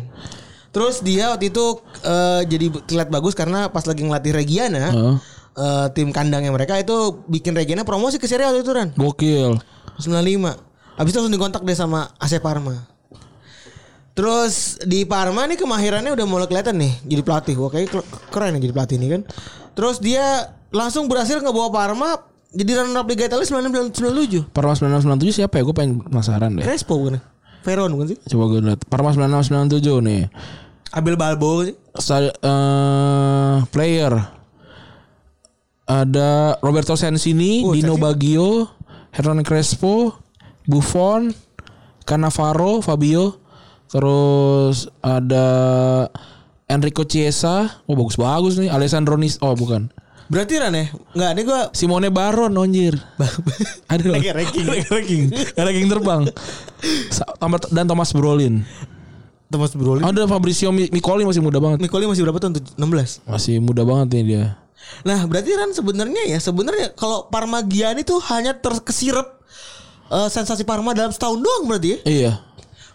Terus 0.76 1.00
dia 1.00 1.32
waktu 1.32 1.48
itu 1.48 1.80
eh, 2.04 2.44
jadi 2.44 2.66
terlihat 2.84 3.08
bagus 3.08 3.32
karena 3.32 3.72
pas 3.72 3.88
lagi 3.88 4.04
ngelatih 4.04 4.36
Regiana, 4.36 4.92
Heeh. 4.92 5.16
eh, 5.56 5.86
tim 5.96 6.12
kandangnya 6.12 6.52
mereka 6.52 6.76
itu 6.76 7.24
bikin 7.32 7.56
Regiana 7.56 7.80
promosi 7.80 8.20
ke 8.20 8.28
Serie 8.28 8.44
A 8.44 8.52
waktu 8.52 8.60
itu 8.60 8.76
Ran. 8.76 8.92
Gokil. 8.92 9.56
95. 10.04 10.52
Habis 11.00 11.10
itu 11.12 11.16
langsung 11.16 11.32
dikontak 11.32 11.64
deh 11.64 11.72
sama 11.72 12.12
AC 12.20 12.36
Parma. 12.44 12.76
Terus 14.12 14.80
di 14.84 15.08
Parma 15.08 15.48
nih 15.48 15.56
kemahirannya 15.56 16.12
udah 16.12 16.26
mulai 16.28 16.44
kelihatan 16.44 16.76
nih 16.76 16.92
jadi 17.08 17.24
pelatih. 17.24 17.56
Wah 17.56 17.72
kayak 17.72 17.88
keren 18.28 18.52
nih 18.56 18.68
jadi 18.68 18.74
pelatih 18.76 18.96
nih 19.00 19.08
kan. 19.16 19.22
Terus 19.72 19.96
dia 19.96 20.52
langsung 20.72 21.08
berhasil 21.08 21.40
ngebawa 21.40 21.72
Parma 21.72 22.20
jadi 22.56 22.80
runner 22.80 22.96
up 22.96 23.06
Liga 23.06 23.28
Italia 23.28 23.44
1997. 23.44 24.48
Parma 24.50 24.72
1997 24.72 25.36
siapa 25.36 25.60
ya? 25.60 25.62
Gue 25.62 25.76
pengen 25.76 26.00
penasaran 26.00 26.56
deh. 26.56 26.64
Crespo 26.64 26.96
bukan? 26.96 27.20
ya? 27.20 27.22
Veron 27.62 27.92
bukan 27.92 28.06
sih? 28.10 28.18
Coba 28.26 28.44
gue 28.48 28.60
lihat. 28.64 28.80
Parma 28.88 29.12
1997 29.12 29.76
nih. 30.00 30.26
Abel 30.90 31.14
Balbo 31.14 31.62
sih. 31.62 31.74
Sta- 31.94 32.32
eh, 32.32 33.56
player 33.68 34.12
ada 35.86 36.58
Roberto 36.60 36.98
Sensini, 36.98 37.62
Oh, 37.62 37.70
Dino 37.70 37.94
Sensini. 37.94 38.02
Baggio, 38.02 38.50
Hernan 39.14 39.46
Crespo, 39.46 40.18
Buffon, 40.66 41.30
Cannavaro, 42.02 42.82
Fabio, 42.82 43.38
terus 43.86 44.90
ada 44.98 45.46
Enrico 46.66 47.06
Chiesa, 47.06 47.82
oh 47.86 47.94
bagus-bagus 47.94 48.58
nih, 48.58 48.66
Alessandro 48.66 49.14
Nis, 49.14 49.38
oh 49.38 49.54
bukan, 49.54 49.94
Berarti 50.26 50.58
Ran 50.58 50.74
ya? 50.74 50.90
Enggak, 51.14 51.30
ini 51.32 51.42
gua 51.42 51.60
Simone 51.70 52.10
Baron 52.10 52.50
anjir, 52.54 52.98
ada 53.92 54.04
loh, 54.04 54.18
Ranking, 54.18 54.34
ranking. 54.66 54.66
ranking, 54.90 55.22
ranking 55.54 55.86
terbang, 55.86 56.22
dan 57.70 57.86
Thomas 57.86 58.10
Brolin, 58.10 58.66
Thomas 59.46 59.70
Brolin. 59.72 60.02
ada 60.02 60.26
Fabrizio 60.26 60.70
Mi- 60.70 60.90
Micoli 60.90 61.22
masih 61.22 61.38
muda 61.38 61.58
banget, 61.58 61.78
Nicoli 61.78 62.10
masih 62.10 62.26
berapa 62.26 62.38
tahun? 62.38 62.58
16. 62.58 63.22
masih 63.22 63.54
muda 63.58 63.86
banget 63.86 64.06
nih 64.12 64.24
dia. 64.24 64.44
Nah, 65.02 65.26
berarti 65.26 65.50
Ran 65.50 65.70
sebenarnya 65.70 66.22
ya, 66.26 66.38
sebenarnya 66.38 66.94
kalau 66.94 67.26
Parma 67.26 67.62
Gianni 67.62 68.02
tuh 68.02 68.18
hanya 68.26 68.54
terkesirep 68.54 69.26
eh, 70.10 70.28
sensasi 70.28 70.62
Parma 70.62 70.90
dalam 70.90 71.10
setahun 71.10 71.38
doang 71.38 71.64
berarti 71.66 71.88
ya. 71.88 71.98
Iya. 72.02 72.32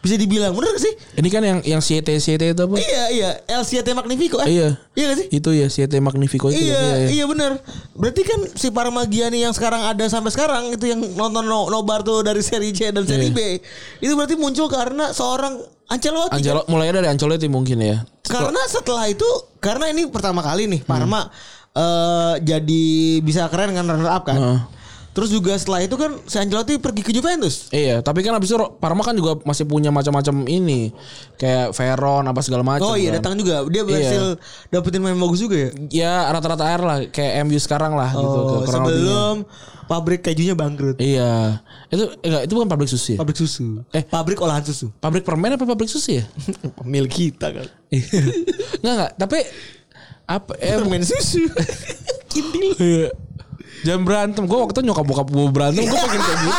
Bisa 0.01 0.17
dibilang 0.17 0.57
bener 0.57 0.73
gak 0.73 0.81
sih? 0.81 0.93
Ini 1.13 1.29
kan 1.29 1.41
yang 1.45 1.59
yang 1.61 1.77
CT 1.77 2.17
CT 2.17 2.57
itu 2.57 2.61
apa? 2.65 2.73
Iya, 2.73 3.03
iya. 3.13 3.29
Siete 3.61 3.93
Magnifico. 3.93 4.41
Eh? 4.41 4.49
Iya. 4.49 4.67
Iya 4.97 5.05
gak 5.13 5.17
sih? 5.21 5.27
Itu 5.29 5.49
ya 5.53 5.69
CT 5.69 5.93
Magnifico 6.01 6.49
itu. 6.49 6.57
Iya, 6.57 6.73
kan? 6.73 6.97
iya, 7.13 7.23
bener. 7.29 7.51
Berarti 7.93 8.21
kan 8.25 8.39
si 8.57 8.73
Parma 8.73 9.05
Gianni 9.05 9.45
yang 9.45 9.53
sekarang 9.53 9.85
ada 9.85 10.01
sampai 10.09 10.33
sekarang 10.33 10.73
itu 10.73 10.89
yang 10.89 11.05
nonton 11.13 11.45
no, 11.45 11.69
nobar 11.69 12.01
tuh 12.01 12.25
dari 12.25 12.41
seri 12.41 12.73
C 12.73 12.89
dan 12.89 13.05
seri 13.05 13.29
Iya. 13.29 13.37
B. 13.37 13.39
Itu 14.01 14.17
berarti 14.17 14.33
muncul 14.35 14.65
karena 14.67 15.13
seorang 15.13 15.61
Ancelotti. 15.85 16.33
kan? 16.33 16.37
Ancelo 16.41 16.61
mulai 16.65 16.89
dari 16.89 17.05
Ancelotti 17.05 17.45
mungkin 17.45 17.77
ya. 17.77 18.01
Karena 18.25 18.61
setelah 18.65 19.05
itu 19.05 19.27
karena 19.61 19.85
ini 19.85 20.09
pertama 20.09 20.41
kali 20.41 20.65
nih 20.65 20.81
Parma 20.81 21.29
eh, 21.71 22.33
jadi 22.41 22.83
bisa 23.21 23.45
keren 23.53 23.77
kan 23.77 23.85
runner 23.85 24.09
up 24.09 24.25
kan. 24.25 24.35
Heeh. 24.35 24.59
Terus 25.11 25.27
juga 25.27 25.51
setelah 25.59 25.83
itu 25.83 25.95
kan 25.99 26.15
si 26.23 26.39
Ancelotti 26.39 26.79
pergi 26.79 27.03
ke 27.03 27.11
Juventus. 27.11 27.67
Iya, 27.75 27.99
tapi 27.99 28.23
kan 28.23 28.31
abis 28.39 28.55
itu 28.55 28.57
Parma 28.79 29.03
kan 29.03 29.11
juga 29.11 29.35
masih 29.43 29.67
punya 29.67 29.91
macam-macam 29.91 30.47
ini 30.47 30.95
kayak 31.35 31.75
Veron 31.75 32.23
apa 32.31 32.39
segala 32.39 32.63
macam. 32.63 32.87
Oh 32.87 32.95
iya 32.95 33.11
kan. 33.11 33.19
datang 33.19 33.33
juga. 33.35 33.67
Dia 33.67 33.83
berhasil 33.83 34.39
dapetin 34.71 35.03
main 35.03 35.19
bagus 35.19 35.43
juga 35.43 35.55
ya. 35.59 35.69
Ya 35.91 36.13
rata-rata 36.31 36.63
air 36.63 36.81
lah 36.81 36.97
kayak 37.11 37.43
MU 37.43 37.59
sekarang 37.59 37.99
lah 37.99 38.07
gitu. 38.15 38.23
Oh, 38.23 38.63
lebihnya. 38.63 38.71
sebelum 38.71 39.35
pabrik 39.91 40.23
kejunya 40.23 40.55
bangkrut. 40.55 40.95
Iya. 40.95 41.59
Itu 41.91 42.15
enggak 42.23 42.41
itu 42.47 42.53
bukan 42.55 42.69
pabrik 42.71 42.87
susu 42.87 43.07
ya? 43.15 43.19
Pabrik 43.19 43.35
susu. 43.35 43.83
Eh. 43.91 44.07
pabrik 44.07 44.39
olahan 44.39 44.63
susu. 44.63 44.95
Pabrik 45.03 45.27
permen 45.27 45.59
apa 45.59 45.67
pabrik 45.67 45.91
susu 45.91 46.23
ya? 46.23 46.25
Pemilik 46.79 47.11
kita 47.11 47.51
kan. 47.51 47.67
enggak 48.79 48.93
enggak, 48.95 49.11
tapi 49.19 49.43
apa 50.23 50.55
eh 50.55 50.79
Permen 50.79 51.03
susu. 51.03 51.43
Kintil. 52.31 53.11
Jangan 53.81 54.01
berantem. 54.05 54.43
Gue 54.45 54.57
waktu 54.57 54.73
itu 54.75 54.83
nyokap 54.85 55.05
bokap 55.05 55.27
gue 55.27 55.45
berantem. 55.49 55.83
Gue 55.83 55.97
pengen 55.97 56.21
kayak 56.21 56.39
gitu. 56.39 56.53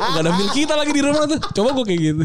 Gak 0.00 0.22
ada 0.22 0.30
mil 0.32 0.48
kita 0.50 0.74
lagi 0.74 0.92
di 0.92 1.02
rumah 1.02 1.24
tuh. 1.26 1.40
Coba 1.52 1.68
gue 1.72 1.84
kayak 1.86 2.00
gitu. 2.02 2.24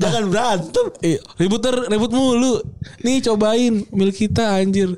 Jangan 0.00 0.24
berantem. 0.26 0.86
Eh, 0.98 1.22
ribut 1.38 1.62
ter, 1.62 1.74
ribut 1.86 2.10
mulu. 2.10 2.58
Nih 3.06 3.22
cobain 3.22 3.86
mil 3.90 4.10
kita 4.10 4.58
anjir. 4.58 4.90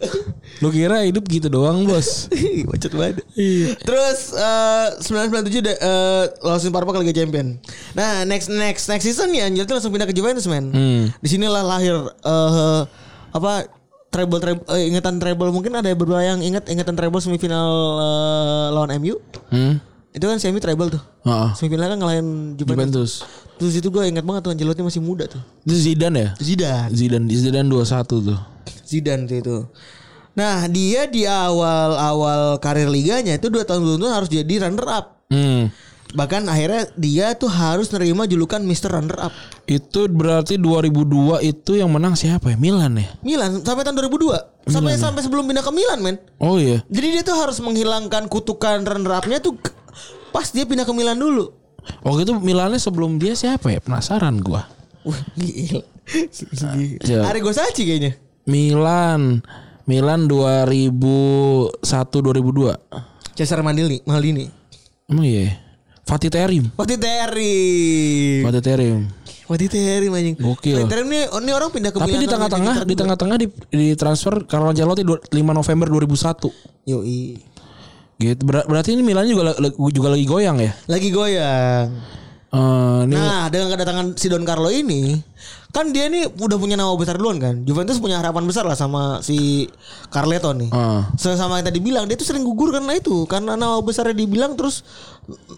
Lu 0.64 0.70
kira 0.70 1.04
hidup 1.04 1.28
gitu 1.28 1.52
doang 1.52 1.84
bos? 1.84 2.30
Macet 2.70 2.94
banget. 2.94 3.20
Iya. 3.36 3.76
Terus 3.82 4.32
eh 4.32 4.88
997 4.96 5.60
da- 5.60 5.76
eh 5.76 6.24
lolosin 6.40 6.72
Parma 6.72 6.94
ke 6.94 7.04
Liga 7.04 7.20
Champion. 7.20 7.60
Nah, 7.92 8.24
next 8.24 8.48
next 8.48 8.88
next 8.88 9.04
season 9.04 9.34
ya 9.34 9.44
Ancelotti 9.44 9.72
langsung 9.74 9.92
pindah 9.92 10.08
ke 10.08 10.16
Juventus, 10.16 10.48
men. 10.48 10.70
Hmm. 10.72 11.02
Di 11.20 11.28
sinilah 11.28 11.60
lahir 11.60 11.96
eh 12.22 12.80
apa 13.32 13.68
treble 14.12 14.38
treble 14.38 14.62
eh, 14.76 14.92
ingatan 14.92 15.16
treble 15.16 15.48
mungkin 15.48 15.72
ada 15.72 15.88
beberapa 15.96 16.20
yang 16.20 16.44
ingat 16.44 16.68
ingatan 16.68 16.94
treble 16.94 17.18
semifinal 17.24 17.68
eh, 17.98 18.66
lawan 18.76 18.92
MU. 19.00 19.16
Hmm. 19.48 19.80
Itu 20.12 20.28
kan 20.28 20.36
semi 20.36 20.60
treble 20.60 20.92
tuh. 20.92 21.02
Heeh. 21.24 21.50
Semifinal 21.56 21.96
kan 21.96 21.98
ngalahin 21.98 22.28
Juventus. 22.60 22.76
Juventus. 22.84 23.12
Terus 23.56 23.74
itu 23.80 23.88
gue 23.88 24.04
ingat 24.04 24.28
banget 24.28 24.44
tuh 24.44 24.52
Ancelotti 24.52 24.84
masih 24.84 25.00
muda 25.00 25.24
tuh. 25.24 25.40
Itu 25.64 25.72
Zidane 25.72 26.18
ya? 26.20 26.30
Zidane. 26.36 26.92
Zidane, 26.92 27.26
Zidane 27.32 27.68
21 27.72 28.28
tuh. 28.28 28.40
Zidane 28.84 29.22
tuh 29.24 29.36
itu. 29.40 29.58
Nah, 30.32 30.64
dia 30.68 31.08
di 31.08 31.28
awal-awal 31.28 32.56
karir 32.60 32.88
liganya 32.88 33.36
itu 33.36 33.52
dua 33.52 33.64
tahun 33.64 33.84
beruntun 33.84 34.12
harus 34.12 34.28
jadi 34.28 34.68
runner 34.68 34.88
up. 34.88 35.06
Hmm. 35.32 35.72
Bahkan 36.12 36.44
akhirnya 36.44 36.92
dia 37.00 37.32
tuh 37.32 37.48
harus 37.48 37.88
nerima 37.88 38.28
julukan 38.28 38.61
Mr. 38.61 38.92
Runner 38.92 39.16
Up. 39.30 39.34
Itu 39.64 40.12
berarti 40.12 40.61
2002 40.61 41.40
itu 41.40 41.80
yang 41.80 41.88
menang 41.88 42.12
siapa 42.18 42.53
ya? 42.53 42.57
Milan 42.61 43.00
ya? 43.00 43.09
Milan 43.24 43.64
sampai 43.64 43.80
tahun 43.80 43.96
2002. 44.12 44.68
Sampai 44.68 45.00
sampai 45.00 45.24
sebelum 45.24 45.48
pindah 45.48 45.64
ke 45.64 45.72
Milan, 45.72 45.98
men. 46.05 46.16
Oh 46.36 46.61
iya. 46.61 46.84
Jadi 46.92 47.07
dia 47.16 47.22
tuh 47.24 47.34
harus 47.40 47.57
menghilangkan 47.64 48.28
kutukan 48.28 48.84
runner 48.84 49.24
up-nya 49.24 49.40
tuh 49.40 49.57
pas 50.30 50.44
dia 50.53 50.68
pindah 50.68 50.84
ke 50.84 50.92
Milan 50.92 51.16
dulu. 51.16 51.48
Waktu 52.05 52.28
itu 52.28 52.34
Milannya 52.38 52.78
sebelum 52.78 53.16
dia 53.16 53.32
siapa 53.32 53.72
ya? 53.72 53.80
Penasaran 53.80 54.38
gua. 54.44 54.68
Wah, 55.03 55.18
gila. 55.34 55.82
Gila. 56.12 56.98
Coba. 57.03 57.24
Arrigo 57.32 57.50
Sacchi 57.57 57.88
kayaknya. 57.88 58.20
Milan. 58.44 59.40
Milan 59.88 60.30
2001 60.30 61.82
2002. 61.82 63.34
Cesar 63.34 63.64
Maldini, 63.64 63.98
Maldini. 64.05 64.46
Emang 65.11 65.26
iya. 65.26 65.59
Fatih 66.03 66.28
Terim. 66.28 66.64
Fatih 66.74 66.98
Terry. 66.98 67.55
Fatih 68.42 68.62
Terim. 68.62 68.98
Fatih 69.42 69.68
Terry 69.68 70.07
anjing. 70.09 70.36
Gokil. 70.36 70.74
Fatih 70.76 70.88
Terry 70.88 71.05
ini, 71.07 71.20
ini 71.24 71.50
orang 71.53 71.70
pindah 71.70 71.90
ke 71.94 71.98
Tapi 71.98 72.18
di 72.18 72.28
tengah-tengah 72.28 72.74
di 72.82 72.94
tengah-tengah 72.94 73.36
di, 73.38 73.46
di 73.70 73.86
transfer 73.94 74.44
Carlo 74.44 74.70
Ancelotti 74.70 75.03
dua- 75.03 75.22
5 75.22 75.32
November 75.53 75.86
2001. 75.88 76.50
Yoi. 76.88 77.22
Gitu. 78.18 78.42
Ber- 78.42 78.66
berarti 78.66 78.94
ini 78.94 79.03
Milan 79.03 79.26
juga 79.26 79.55
juga 79.90 80.09
lagi 80.11 80.26
goyang 80.26 80.59
ya? 80.59 80.72
Lagi 80.86 81.09
goyang. 81.11 81.86
Eh, 82.53 83.00
ini 83.09 83.16
Nah, 83.16 83.48
dengan 83.48 83.72
kedatangan 83.72 84.07
si 84.12 84.28
Don 84.28 84.44
Carlo 84.44 84.68
ini, 84.68 85.16
kan 85.72 85.88
dia 85.88 86.04
nih 86.12 86.28
udah 86.28 86.60
punya 86.60 86.76
nama 86.76 86.92
besar 86.92 87.16
duluan 87.16 87.40
kan. 87.40 87.64
Juventus 87.64 87.96
punya 87.96 88.20
harapan 88.20 88.44
besar 88.44 88.68
lah 88.68 88.76
sama 88.76 89.24
si 89.24 89.64
Carleto 90.12 90.52
nih. 90.52 90.68
Ah. 90.68 91.08
Sama 91.16 91.58
yang 91.58 91.66
tadi 91.66 91.80
bilang, 91.80 92.04
dia 92.04 92.14
tuh 92.20 92.28
sering 92.28 92.44
gugur 92.44 92.68
karena 92.68 92.92
itu, 92.92 93.24
karena 93.24 93.56
nama 93.56 93.80
besarnya 93.80 94.12
dibilang 94.12 94.52
terus 94.52 94.84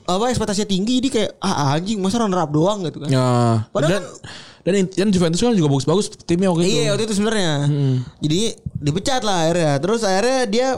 apa 0.06 0.30
ekspektasinya 0.30 0.70
tinggi 0.70 1.02
jadi 1.02 1.08
kayak 1.10 1.30
ah 1.42 1.74
anjing 1.74 1.98
masa 1.98 2.22
runner 2.22 2.38
up 2.38 2.50
doang 2.54 2.86
gitu 2.86 3.02
kan. 3.02 3.10
ya. 3.10 3.26
Padahal 3.74 3.98
dan 3.98 4.04
dan, 4.64 4.86
dan 4.86 5.08
Juventus 5.10 5.42
kan 5.42 5.50
juga 5.50 5.66
bagus-bagus 5.66 6.14
timnya 6.22 6.48
waktu 6.54 6.62
itu. 6.70 6.78
Iya 6.78 6.94
waktu 6.94 7.04
itu 7.10 7.14
sebenarnya. 7.18 7.52
Jadi 8.22 8.40
dipecat 8.78 9.26
lah 9.26 9.50
akhirnya. 9.50 9.72
Terus 9.82 10.00
akhirnya 10.06 10.40
dia 10.46 10.68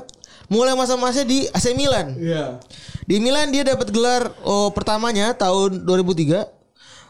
mulai 0.48 0.72
masa-masa 0.72 1.28
di 1.28 1.44
AC 1.52 1.76
Milan. 1.76 2.16
Iya. 2.16 2.56
Di 3.04 3.20
Milan 3.20 3.52
dia 3.52 3.62
dapat 3.68 3.92
gelar 3.92 4.32
oh, 4.42 4.72
pertamanya 4.72 5.36
tahun 5.36 5.84
2003 5.84 6.55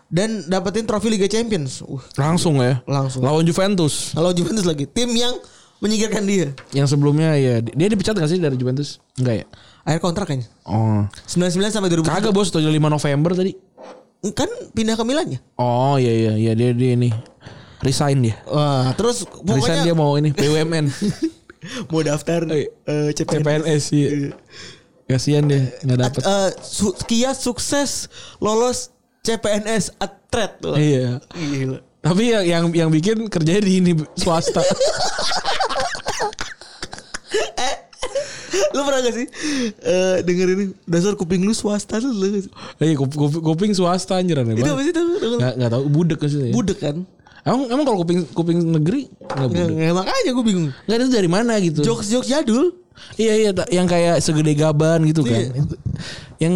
dan 0.06 0.46
dapetin 0.46 0.86
trofi 0.86 1.10
Liga 1.10 1.26
Champions. 1.26 1.82
Uh, 1.82 1.98
Langsung 2.14 2.58
ya. 2.58 2.78
Langsung. 2.86 3.22
Lawan 3.22 3.42
Juventus. 3.42 4.14
Lawan 4.14 4.32
Juventus 4.32 4.62
lagi. 4.62 4.86
Tim 4.86 5.10
yang 5.10 5.34
menyingkirkan 5.78 6.22
dia. 6.24 6.54
Yang 6.72 6.94
sebelumnya 6.94 7.34
ya 7.36 7.60
dia 7.60 7.88
dipecat 7.90 8.14
gak 8.14 8.30
sih 8.30 8.38
dari 8.38 8.54
Juventus? 8.54 9.02
Enggak 9.18 9.42
ya? 9.42 9.46
Akhir 9.82 10.00
kontrak 10.00 10.26
kayaknya. 10.26 10.48
Oh. 10.64 11.04
99 11.26 11.70
sampai 11.70 11.90
2000. 11.90 12.06
Kagak 12.06 12.32
bos, 12.32 12.50
5 12.50 12.62
November 12.64 13.30
tadi. 13.34 13.52
Kan 14.34 14.50
pindah 14.74 14.96
ke 14.96 15.04
Milan 15.06 15.36
ya. 15.36 15.40
Oh 15.54 15.94
iya 16.00 16.10
iya 16.10 16.32
iya 16.34 16.52
dia 16.56 16.74
dia 16.74 16.98
ini 16.98 17.14
resign 17.78 18.24
dia. 18.24 18.34
Wah, 18.48 18.90
terus 18.98 19.22
Resign 19.22 19.46
pokoknya 19.46 19.78
dia 19.84 19.94
mau 19.94 20.18
ini 20.18 20.34
BUMN. 20.40 20.86
mau 21.92 22.02
daftar 22.02 22.42
Eh, 22.50 22.66
eh, 22.88 23.10
CPNS. 23.14 23.42
CPNS 23.42 23.84
iya. 23.94 24.08
Kasihan 25.06 25.46
dia 25.46 25.70
nggak 25.86 25.98
dapet. 26.00 26.22
Eh, 26.26 26.50
su- 26.58 26.96
Kia 27.06 27.30
sukses 27.30 28.10
lolos 28.42 28.90
CPNS 29.26 29.84
atlet. 29.98 30.52
Wah, 30.62 30.78
Iya. 30.78 31.18
Gila. 31.34 31.78
Tapi 32.00 32.22
yang 32.30 32.44
yang 32.46 32.64
yang 32.70 32.90
bikin 32.90 33.26
kerjanya 33.26 33.60
di 33.60 33.82
ini 33.82 33.92
swasta. 34.14 34.62
Lu 38.72 38.80
pernah 38.84 39.00
gak 39.02 39.14
sih 39.14 39.26
eh 39.82 40.16
denger 40.22 40.48
ini 40.54 40.64
dasar 40.86 41.12
kuping 41.12 41.42
lu 41.42 41.52
swasta 41.52 41.98
lu 41.98 42.14
lu 42.14 42.38
sih? 42.38 42.48
Eh 42.78 42.94
kuping, 42.94 43.72
swasta 43.74 44.16
anjir 44.16 44.38
aneh 44.38 44.54
Itu 44.54 44.70
apa 44.70 44.80
sih 44.80 44.94
tahu? 44.94 45.08
Nggak 45.36 45.52
nggak 45.58 45.70
tahu 45.72 45.84
budek 45.90 46.18
maksudnya. 46.22 46.48
ya? 46.48 46.54
Budek 46.54 46.78
kan? 46.78 46.96
Emang 47.42 47.60
emang 47.70 47.84
kalau 47.84 47.98
kuping 48.02 48.20
kuping 48.30 48.58
negeri 48.62 49.10
nggak 49.18 49.34
Nggak, 49.36 49.48
budek. 49.50 49.68
nggak, 49.76 49.92
makanya 49.94 50.30
gue 50.30 50.44
bingung. 50.46 50.66
Nggak 50.86 50.96
itu 50.96 51.10
dari 51.10 51.28
mana 51.28 51.52
gitu. 51.58 51.80
Jokes 51.82 52.06
jokes 52.08 52.28
jadul. 52.30 52.64
Iya 53.18 53.34
iya 53.36 53.50
yang 53.74 53.86
kayak 53.86 54.22
segede 54.22 54.54
gaban 54.54 55.04
gitu 55.04 55.20
kan. 55.20 55.36
Iya. 55.36 55.50
Yang 56.40 56.54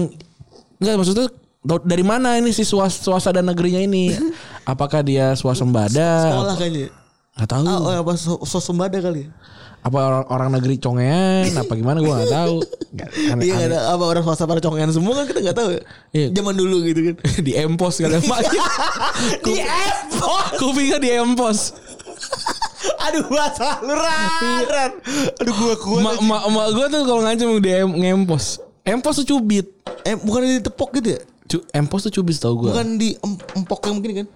enggak 0.80 0.94
maksudnya 0.96 1.26
dari 1.62 2.00
mana 2.00 2.40
ini 2.40 2.50
si 2.50 2.64
swasta 2.64 3.30
dan 3.30 3.44
negerinya 3.44 3.84
ini? 3.84 4.16
Apakah 4.70 5.04
dia 5.04 5.36
swasembada? 5.36 6.32
Sekolah 6.32 6.54
kayaknya. 6.56 6.88
Nggak 7.36 7.48
tahu. 7.48 7.64
Ah, 7.68 7.78
oh, 7.78 7.94
apa 8.00 8.12
so, 8.16 8.40
sosembada 8.44 8.96
kali 8.96 9.28
ya? 9.28 9.30
Apa 9.80 9.96
orang, 9.96 10.24
orang 10.28 10.50
negeri 10.60 10.76
congean? 10.76 11.56
apa 11.56 11.72
gimana 11.72 12.04
gua 12.04 12.20
nggak 12.20 12.32
tahu. 12.36 12.56
Aneh- 13.32 13.48
Iya 13.48 13.56
ada 13.64 13.78
apa 13.96 14.04
orang 14.04 14.20
swasta 14.20 14.44
pada 14.44 14.60
congean 14.60 14.92
semua 14.92 15.16
kan 15.16 15.24
kita 15.24 15.40
nggak 15.40 15.56
tahu 15.56 15.68
ya. 15.72 15.82
Iya. 16.12 16.26
Zaman 16.36 16.54
dulu 16.56 16.76
gitu 16.84 17.00
kan. 17.00 17.14
di 17.48 17.52
empos 17.56 17.96
kali 17.96 18.20
maknya. 18.28 18.60
Di 19.48 19.54
Epos. 19.56 20.44
Kupingnya 20.60 20.98
di 21.00 21.08
empos. 21.16 21.58
Aduh 23.08 23.24
bahasa 23.32 23.80
lu 23.80 23.96
ran. 23.96 24.64
ran. 24.68 24.92
Aduh 25.40 25.54
gua 25.56 25.74
kuat. 25.76 26.02
Mak 26.04 26.16
mak 26.24 26.42
mak 26.52 26.66
gue 26.72 26.86
tuh 26.92 27.00
kalau 27.08 27.20
ngancam 27.24 27.48
di 27.56 27.70
em, 27.72 27.88
ngempos. 27.88 28.60
Empos 28.84 29.24
tuh 29.24 29.36
cubit. 29.36 29.64
eh 30.04 30.16
bukan 30.16 30.44
di 30.44 30.60
tepok 30.60 30.92
gitu 31.00 31.16
ya? 31.16 31.20
Cu, 31.50 31.58
empos 31.74 32.06
tuh 32.06 32.12
cubit 32.14 32.38
tau 32.38 32.54
gue. 32.54 32.70
Bukan 32.70 32.94
di 32.94 33.18
em- 33.18 33.42
empok 33.58 33.82
yang 33.82 33.98
begini 33.98 34.14
kan? 34.22 34.26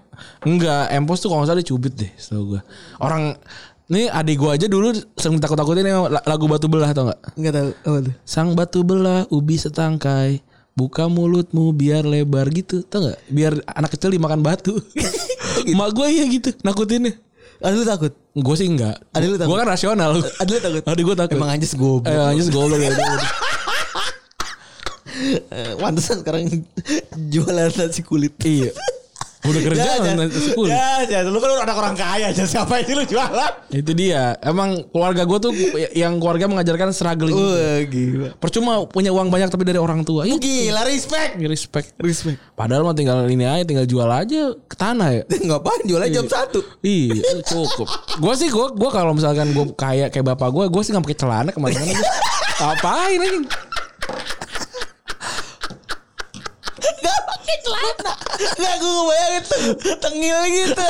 Enggak, 0.43 0.91
empos 0.91 1.23
tuh 1.23 1.31
kalau 1.31 1.43
nggak 1.43 1.55
salah 1.55 1.63
dicubit 1.63 1.95
deh, 1.95 2.11
tau 2.19 2.43
gue. 2.45 2.61
Orang 2.99 3.39
Nih 3.85 4.09
adik 4.09 4.41
gue 4.41 4.49
aja 4.49 4.65
dulu 4.65 4.97
sering 5.13 5.37
takut-takutin 5.37 5.85
yang 5.85 6.09
la- 6.09 6.25
lagu 6.25 6.49
batu 6.49 6.67
belah 6.67 6.89
tau 6.91 7.05
nggak? 7.05 7.21
Enggak 7.37 7.53
tahu 7.53 7.69
apa 7.85 7.99
tuh. 8.01 8.15
Sang 8.25 8.57
batu 8.57 8.81
belah 8.81 9.29
ubi 9.29 9.55
setangkai 9.55 10.41
Buka 10.75 11.07
mulutmu 11.07 11.71
biar 11.71 12.03
lebar 12.03 12.51
gitu 12.51 12.83
Tau 12.83 13.07
gak? 13.07 13.21
Biar 13.31 13.55
anak 13.69 13.95
kecil 13.95 14.11
dimakan 14.11 14.43
batu 14.43 14.75
Mak 15.79 15.91
gue 15.95 16.07
iya 16.11 16.25
gitu 16.27 16.51
Nakutinnya 16.67 17.15
Ada 17.63 17.75
lu 17.77 17.87
takut? 17.87 18.11
Gue 18.35 18.55
sih 18.59 18.67
enggak 18.67 18.99
Adik 19.15 19.29
lu 19.31 19.39
takut? 19.39 19.55
Gue 19.55 19.59
kan 19.63 19.69
rasional 19.71 20.11
Ada 20.19 20.51
lu 20.51 20.59
takut? 20.59 20.83
Adik 20.83 21.03
gue 21.07 21.15
takut 21.15 21.37
Emang 21.39 21.51
anjis 21.53 21.79
goblok. 21.79 22.11
Eh 22.11 22.19
anjis 22.19 22.49
goblok 22.51 22.81
Pantesan 25.77 26.21
sekarang 26.21 26.51
jualan 27.29 27.71
nasi 27.71 28.01
kulit. 28.01 28.35
Iya 28.41 28.75
Udah 29.45 29.61
kerja 29.61 30.01
Ya, 30.01 30.17
nasi 30.17 30.57
kulit. 30.57 30.73
Ya, 30.73 31.05
ya, 31.05 31.19
lu 31.23 31.37
kan 31.37 31.53
anak 31.61 31.77
orang 31.77 31.93
kaya 31.93 32.33
aja 32.33 32.49
siapa 32.49 32.81
sih 32.81 32.97
lu 32.97 33.05
jualan? 33.05 33.53
Itu 33.69 33.93
dia 33.93 34.41
Emang 34.41 34.89
keluarga 34.89 35.23
gue 35.23 35.39
tuh 35.39 35.53
Yang 35.93 36.17
keluarga 36.17 36.49
mengajarkan 36.49 36.89
struggling 36.91 37.37
Wah, 37.37 37.85
gila. 37.85 38.29
Percuma 38.41 38.89
punya 38.89 39.13
uang 39.13 39.29
banyak 39.29 39.53
Tapi 39.53 39.63
dari 39.63 39.77
orang 39.77 40.01
tua 40.01 40.25
Iya 40.25 40.41
Gila, 40.41 40.89
respect. 40.89 41.37
Respect 41.39 41.93
Respect. 42.01 42.41
Padahal 42.55 42.83
mah 42.83 42.97
tinggal 42.97 43.29
ini 43.29 43.45
aja 43.45 43.63
Tinggal 43.63 43.85
jual 43.85 44.09
aja 44.09 44.49
ke 44.57 44.75
tanah 44.75 45.13
ya 45.13 45.23
Ngapain 45.47 45.85
jualnya 45.85 46.11
jam 46.11 46.25
satu? 46.25 46.65
Iya 46.81 47.45
cukup. 47.45 47.85
Gue 48.17 48.35
sih 48.35 48.49
gue 48.49 48.67
gue 48.73 48.91
kalau 48.91 49.13
misalkan 49.13 49.53
gue 49.53 49.77
kayak 49.77 50.09
kayak 50.09 50.25
bapak 50.27 50.49
gue, 50.51 50.65
gue 50.67 50.83
sih 50.83 50.91
nggak 50.91 51.05
pakai 51.05 51.19
celana 51.21 51.51
ke 51.53 51.61
mana-mana. 51.61 52.01
Apain 52.73 53.21
aja? 53.21 53.39
Gak 56.77 57.19
pakai 57.21 57.34
celana. 57.61 58.13
Gak 58.55 58.75
gue 58.77 59.01
bayangin 59.05 59.43
tuh 59.45 59.63
tengil 59.99 60.39
gitu. 60.47 60.85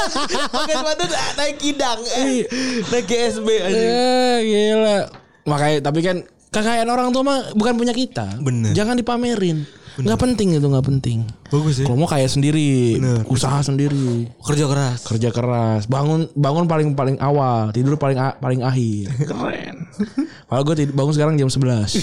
Pakai 0.49 0.75
sepatu 0.75 1.03
naik 1.35 1.57
kidang. 1.59 1.99
Eh, 2.17 2.47
naik 2.89 3.05
GSB 3.05 3.47
aja. 3.59 3.77
Eh 3.77 4.37
gila. 4.43 4.99
Makanya 5.45 5.79
tapi 5.83 5.99
kan 6.01 6.17
kekayaan 6.49 6.87
orang 6.87 7.11
tua 7.11 7.21
mah 7.21 7.39
bukan 7.53 7.75
punya 7.75 7.91
kita. 7.91 8.39
Bener. 8.39 8.71
Jangan 8.73 8.95
dipamerin. 8.95 9.67
Nggak 9.95 10.19
penting 10.19 10.53
itu 10.53 10.65
nggak 10.65 10.85
penting. 10.85 11.23
Bagus 11.49 11.79
ya. 11.79 11.87
Kalau 11.87 11.95
mau 11.95 12.05
kaya 12.05 12.27
sendiri, 12.27 12.99
Bener. 12.99 13.23
usaha 13.31 13.63
sendiri, 13.63 14.27
Kerja 14.43 14.67
keras. 14.67 15.07
kerja 15.07 15.31
keras, 15.31 15.87
bangun 15.87 16.27
bangun 16.35 16.67
paling 16.67 16.89
paling 16.93 17.17
awal, 17.23 17.71
tidur 17.71 17.95
paling 17.95 18.19
a- 18.19 18.35
paling 18.35 18.59
akhir. 18.59 19.07
Keren. 19.31 19.87
Kalau 20.51 20.63
gue 20.65 20.75
bangun 20.91 21.15
sekarang 21.15 21.35
jam 21.39 21.47
11 21.47 21.95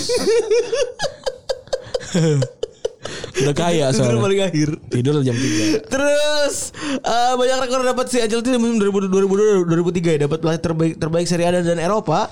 Udah 3.31 3.55
kaya 3.55 3.85
Tidur 3.89 4.03
soalnya. 4.11 4.23
paling 4.23 4.41
akhir. 4.43 4.69
Tidur 4.91 5.13
jam 5.23 5.35
3 5.35 5.87
Terus 5.87 6.55
eh, 6.99 7.33
banyak 7.37 7.57
rekor 7.63 7.81
dapat 7.81 8.05
si 8.07 8.17
Ancelotti 8.19 8.51
di 8.51 8.59
musim 8.59 8.77
2000 8.77 9.07
2002 9.07 9.71
2003 9.71 10.15
ya 10.15 10.19
dapat 10.27 10.37
pelatih 10.43 10.61
terbaik 10.61 10.93
terbaik 10.99 11.25
Serie 11.25 11.47
A 11.47 11.55
dan 11.55 11.79
Eropa. 11.79 12.27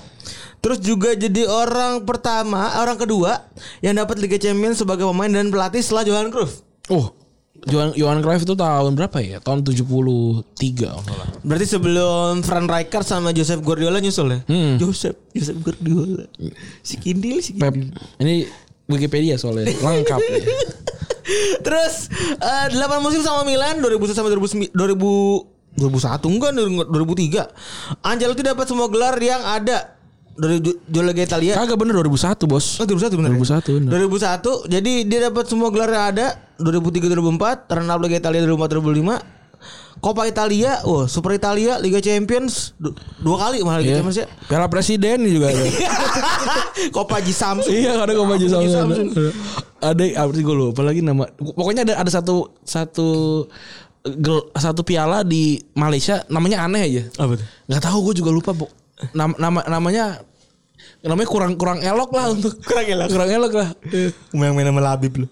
Terus 0.60 0.76
juga 0.84 1.16
jadi 1.16 1.48
orang 1.48 2.04
pertama, 2.04 2.76
orang 2.76 3.00
kedua 3.00 3.48
yang 3.80 3.96
dapat 3.96 4.20
Liga 4.20 4.36
Champions 4.36 4.76
sebagai 4.76 5.08
pemain 5.08 5.32
dan 5.32 5.48
pelatih 5.48 5.80
setelah 5.80 6.04
Johan 6.04 6.28
Cruyff. 6.28 6.60
Oh, 6.92 7.16
Johan 7.64 7.96
Johan 7.96 8.20
Cruyff 8.20 8.44
itu 8.44 8.52
tahun 8.52 8.92
berapa 8.92 9.18
ya? 9.24 9.40
Tahun 9.40 9.64
73 9.64 10.44
kalau 10.84 11.00
nggak 11.00 11.16
salah. 11.16 11.28
Berarti 11.40 11.66
sebelum 11.66 12.44
Fran 12.44 12.68
Rijkaard 12.68 13.08
sama 13.08 13.32
Joseph 13.32 13.64
Guardiola 13.64 14.04
nyusul 14.04 14.36
ya? 14.36 14.40
Hmm. 14.44 14.76
Joseph, 14.76 15.16
Joseph 15.32 15.64
Guardiola. 15.64 16.28
Si 16.84 17.00
Kindil, 17.00 17.40
si 17.40 17.56
Pep. 17.56 17.72
Kindil. 17.72 17.96
Ini 18.20 18.34
Wikipedia 18.90 19.38
soalnya 19.38 19.70
lengkap 19.70 20.18
ya. 20.18 20.38
Terus 21.62 22.10
eh, 22.42 22.66
8 22.74 23.04
musim 23.04 23.22
sama 23.22 23.46
Milan 23.46 23.78
2001 23.78 24.18
sampai 24.18 24.34
2009 24.34 24.74
2000 24.74 25.60
2001 25.78 26.34
enggak 26.34 26.50
2003. 26.90 28.02
Ancelotti 28.02 28.42
dapat 28.42 28.66
semua 28.66 28.90
gelar 28.90 29.14
yang 29.22 29.38
ada 29.46 29.94
dari 30.34 30.58
Liga 30.90 31.22
Italia. 31.22 31.52
Kagak 31.54 31.78
bener 31.78 31.94
2001 32.02 32.50
bos. 32.50 32.82
Oh 32.82 32.86
2001 32.88 33.14
benar. 33.14 33.30
2001 33.38 33.78
bener. 33.78 33.90
2001 34.10 34.72
jadi 34.72 34.92
dia 35.06 35.20
dapat 35.30 35.44
semua 35.46 35.68
gelar 35.70 35.90
yang 35.94 36.04
ada 36.16 36.26
2003 36.58 37.06
2004 37.06 37.70
runner 37.70 37.94
up 37.94 38.00
Liga 38.02 38.16
Italia 38.18 38.40
2004 38.42 38.82
2005 38.82 39.39
Coppa 39.96 40.24
Italia, 40.24 40.80
wah 40.82 41.04
Super 41.04 41.34
Italia, 41.34 41.76
Liga 41.76 41.98
Champions 41.98 42.72
du- 42.74 42.92
dua 43.18 43.36
kali 43.38 43.60
malah 43.60 43.78
Liga 43.78 43.90
Iya. 43.90 43.96
Champions 43.98 44.18
ya. 44.18 44.26
Piala 44.46 44.66
Presiden 44.66 45.18
juga 45.22 45.48
ada. 45.48 45.60
Coppa 46.90 47.20
G 47.20 47.30
Samsung. 47.30 47.68
iya 47.70 47.96
ada 47.96 48.12
koma 48.12 48.34
Samsung. 48.34 48.64
Samsung. 48.70 49.08
Ada 49.78 50.04
apa 50.18 50.30
sih 50.32 50.40
gue 50.40 50.56
lupa 50.56 50.80
lagi 50.80 51.00
nama. 51.00 51.28
Pokoknya 51.36 51.84
ada 51.84 51.94
ada 51.98 52.10
satu 52.10 52.56
satu 52.62 53.44
gel, 54.02 54.48
satu 54.52 54.80
piala 54.80 55.20
di 55.20 55.60
Malaysia 55.74 56.24
namanya 56.26 56.64
aneh 56.64 56.82
aja. 56.82 57.02
Apa 57.16 57.36
tuh? 57.36 57.46
Nggak 57.68 57.82
tahu 57.82 57.98
gue 58.08 58.14
juga 58.16 58.30
lupa, 58.30 58.50
Bu. 58.52 58.66
Nama, 59.12 59.32
nama 59.36 59.60
namanya 59.66 60.04
namanya 61.00 61.28
kurang 61.28 61.56
kurang 61.56 61.80
elok 61.80 62.12
lah 62.12 62.28
untuk 62.28 62.56
Kurang 62.60 62.84
elok. 62.84 63.08
kurang 63.08 63.28
elok 63.28 63.52
lah. 63.54 63.68
Iya. 63.86 64.12
Main 64.32 64.64
sama 64.64 64.80
Labib 64.80 65.12
lu. 65.16 65.26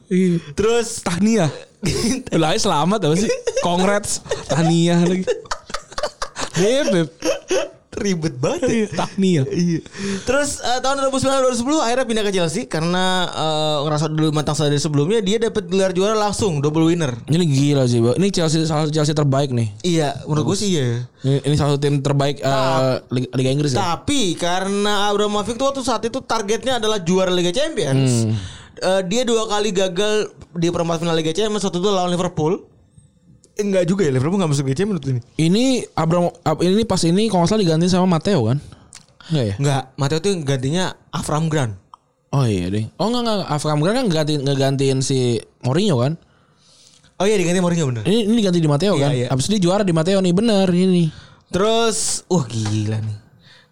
Terus 0.52 1.00
tahniah. 1.00 1.48
Lah 2.40 2.54
selamat 2.58 3.00
apa 3.06 3.14
sih? 3.16 3.30
Congrats. 3.62 4.22
Tahniah 4.50 4.98
lagi. 5.02 5.24
Beb, 6.58 6.86
beb. 6.90 7.08
Ribet 7.98 8.34
banget 8.38 8.62
ya. 8.70 8.86
Tahniah. 8.94 9.46
Iya. 9.50 9.82
Terus 10.22 10.62
eh, 10.62 10.78
tahun 10.78 11.10
2009 11.10 11.66
2010 11.66 11.82
akhirnya 11.82 12.06
pindah 12.06 12.24
ke 12.30 12.32
Chelsea 12.34 12.62
karena 12.70 13.26
eh, 13.26 13.76
ngerasa 13.82 14.06
dulu 14.06 14.30
matang 14.30 14.54
dari 14.54 14.78
sebelumnya 14.78 15.18
dia 15.18 15.42
dapat 15.42 15.66
gelar 15.66 15.90
juara 15.90 16.14
langsung 16.14 16.62
double 16.62 16.86
winner. 16.86 17.10
Ini 17.26 17.42
gila 17.42 17.90
sih, 17.90 17.98
Bang. 17.98 18.14
Ini 18.14 18.28
Chelsea 18.30 18.62
salah 18.62 18.86
satu 18.86 18.94
Chelsea 18.94 19.14
terbaik 19.18 19.50
nih. 19.50 19.68
Iya, 19.82 20.14
menurut 20.30 20.54
gue 20.54 20.56
sih 20.62 20.68
iya. 20.78 21.02
Ini, 21.26 21.42
ini 21.42 21.54
salah 21.58 21.74
satu 21.74 21.82
tim 21.82 21.98
terbaik 21.98 22.38
eh, 22.38 22.94
Liga, 23.10 23.28
Liga 23.34 23.50
Inggris 23.50 23.74
ya. 23.74 23.98
Tapi 23.98 24.38
karena 24.38 25.10
Abramovich 25.10 25.58
tuh 25.58 25.66
waktu 25.74 25.82
saat 25.82 26.02
itu 26.06 26.22
targetnya 26.22 26.78
adalah 26.78 27.02
juara 27.02 27.34
Liga 27.34 27.50
Champions. 27.50 28.30
Eh, 28.78 29.02
dia 29.04 29.22
dua 29.22 29.44
kali 29.44 29.70
gagal 29.70 30.30
di 30.52 30.68
perempat 30.68 30.98
final 30.98 31.12
Liga 31.12 31.30
Champions 31.30 31.60
waktu 31.60 31.78
itu 31.78 31.88
lawan 31.88 32.08
Liverpool. 32.08 32.62
Eh, 33.52 33.62
enggak 33.62 33.84
juga 33.84 34.06
ya 34.06 34.12
Liverpool 34.12 34.38
enggak 34.38 34.52
masuk 34.52 34.64
Liga 34.64 34.76
Champions 34.76 34.98
waktu 34.98 35.10
ini. 35.12 35.20
Ini 35.36 35.64
Abram 35.92 36.30
Ab- 36.40 36.62
ini 36.62 36.82
pas 36.82 37.02
ini 37.02 37.26
kalau 37.26 37.42
nggak 37.42 37.50
salah 37.50 37.62
diganti 37.62 37.86
sama 37.86 38.06
Matteo 38.08 38.46
kan? 38.46 38.58
Enggak 39.28 39.44
ya? 39.44 39.54
Enggak, 39.58 39.82
Matteo 39.94 40.18
tuh 40.18 40.32
gantinya 40.40 40.84
Avram 41.10 41.46
Grant. 41.46 41.74
Oh 42.28 42.44
iya 42.44 42.68
deh. 42.68 42.86
Oh 42.96 43.08
enggak 43.08 43.22
enggak 43.24 43.38
Avram 43.46 43.78
Grant 43.80 43.96
kan 43.96 44.06
gantiin 44.08 44.40
ngegantiin 44.42 44.98
si 45.00 45.18
Mourinho 45.60 45.98
kan? 45.98 46.14
Oh 47.18 47.26
iya 47.26 47.34
diganti 47.34 47.58
Mourinho 47.58 47.90
bener. 47.90 48.06
Ini 48.06 48.30
ini 48.30 48.34
diganti 48.36 48.58
di 48.58 48.70
Matteo 48.70 48.94
Iya, 48.94 49.02
kan? 49.02 49.10
iya. 49.12 49.26
Abis 49.28 49.44
itu 49.44 49.58
dia 49.58 49.62
juara 49.64 49.82
di 49.82 49.90
Matteo 49.90 50.22
nih 50.22 50.30
bener 50.30 50.70
ini. 50.70 51.10
Terus, 51.48 52.22
wah 52.28 52.44
gila 52.44 53.00
nih. 53.00 53.16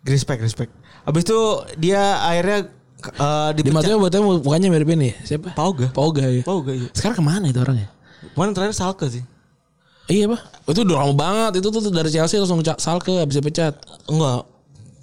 Respect, 0.02 0.40
respect. 0.40 0.72
Habis 1.04 1.22
itu 1.22 1.38
dia 1.78 2.18
akhirnya 2.18 2.74
eh 3.04 3.50
Di. 3.54 3.70
Matteo 3.70 4.00
buatnya 4.00 4.20
mukanya 4.24 4.68
mirip 4.72 4.88
ini. 4.92 5.12
Siapa? 5.22 5.52
Pauga. 5.52 5.92
Pauga 5.92 6.24
ya. 6.26 6.42
Pauga 6.42 6.72
iya. 6.72 6.88
Sekarang 6.96 7.16
ke 7.20 7.24
mana 7.24 7.46
itu 7.48 7.60
orangnya? 7.60 7.88
Mana 8.34 8.56
terakhir 8.56 8.74
Salke 8.74 9.06
sih? 9.12 9.24
Iya 10.06 10.30
pak. 10.30 10.40
Itu 10.70 10.82
udah 10.86 10.96
lama 11.02 11.14
banget. 11.14 11.62
Itu 11.62 11.68
tuh 11.70 11.92
dari 11.92 12.10
Chelsea 12.10 12.40
langsung 12.40 12.62
Salke 12.80 13.14
abis 13.20 13.38
dipecat. 13.38 13.74
Enggak. 14.10 14.48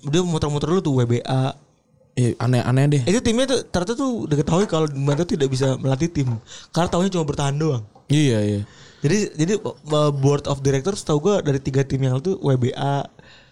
Dia 0.04 0.22
muter-muter 0.24 0.68
dulu 0.68 0.82
tuh 0.84 0.94
WBA. 1.00 1.44
Iya 2.14 2.30
aneh-aneh 2.38 2.86
deh. 2.90 3.04
Itu 3.10 3.20
timnya 3.26 3.50
tuh 3.50 3.66
ternyata 3.66 3.98
tuh 3.98 4.30
udah 4.30 4.38
ketahui 4.38 4.66
kalau 4.70 4.86
Matteo 4.94 5.26
tidak 5.26 5.50
bisa 5.50 5.78
melatih 5.82 6.10
tim. 6.12 6.30
Karena 6.70 6.90
tahunya 6.90 7.10
cuma 7.14 7.26
bertahan 7.26 7.56
doang. 7.58 7.84
Iya 8.12 8.40
iya. 8.42 8.62
Jadi 9.04 9.36
jadi 9.36 9.54
uh, 9.60 10.12
board 10.14 10.48
of 10.48 10.64
directors 10.64 11.04
tahu 11.04 11.20
gua 11.20 11.44
dari 11.44 11.60
tiga 11.60 11.84
tim 11.84 12.00
yang 12.00 12.24
itu 12.24 12.40
WBA, 12.40 13.10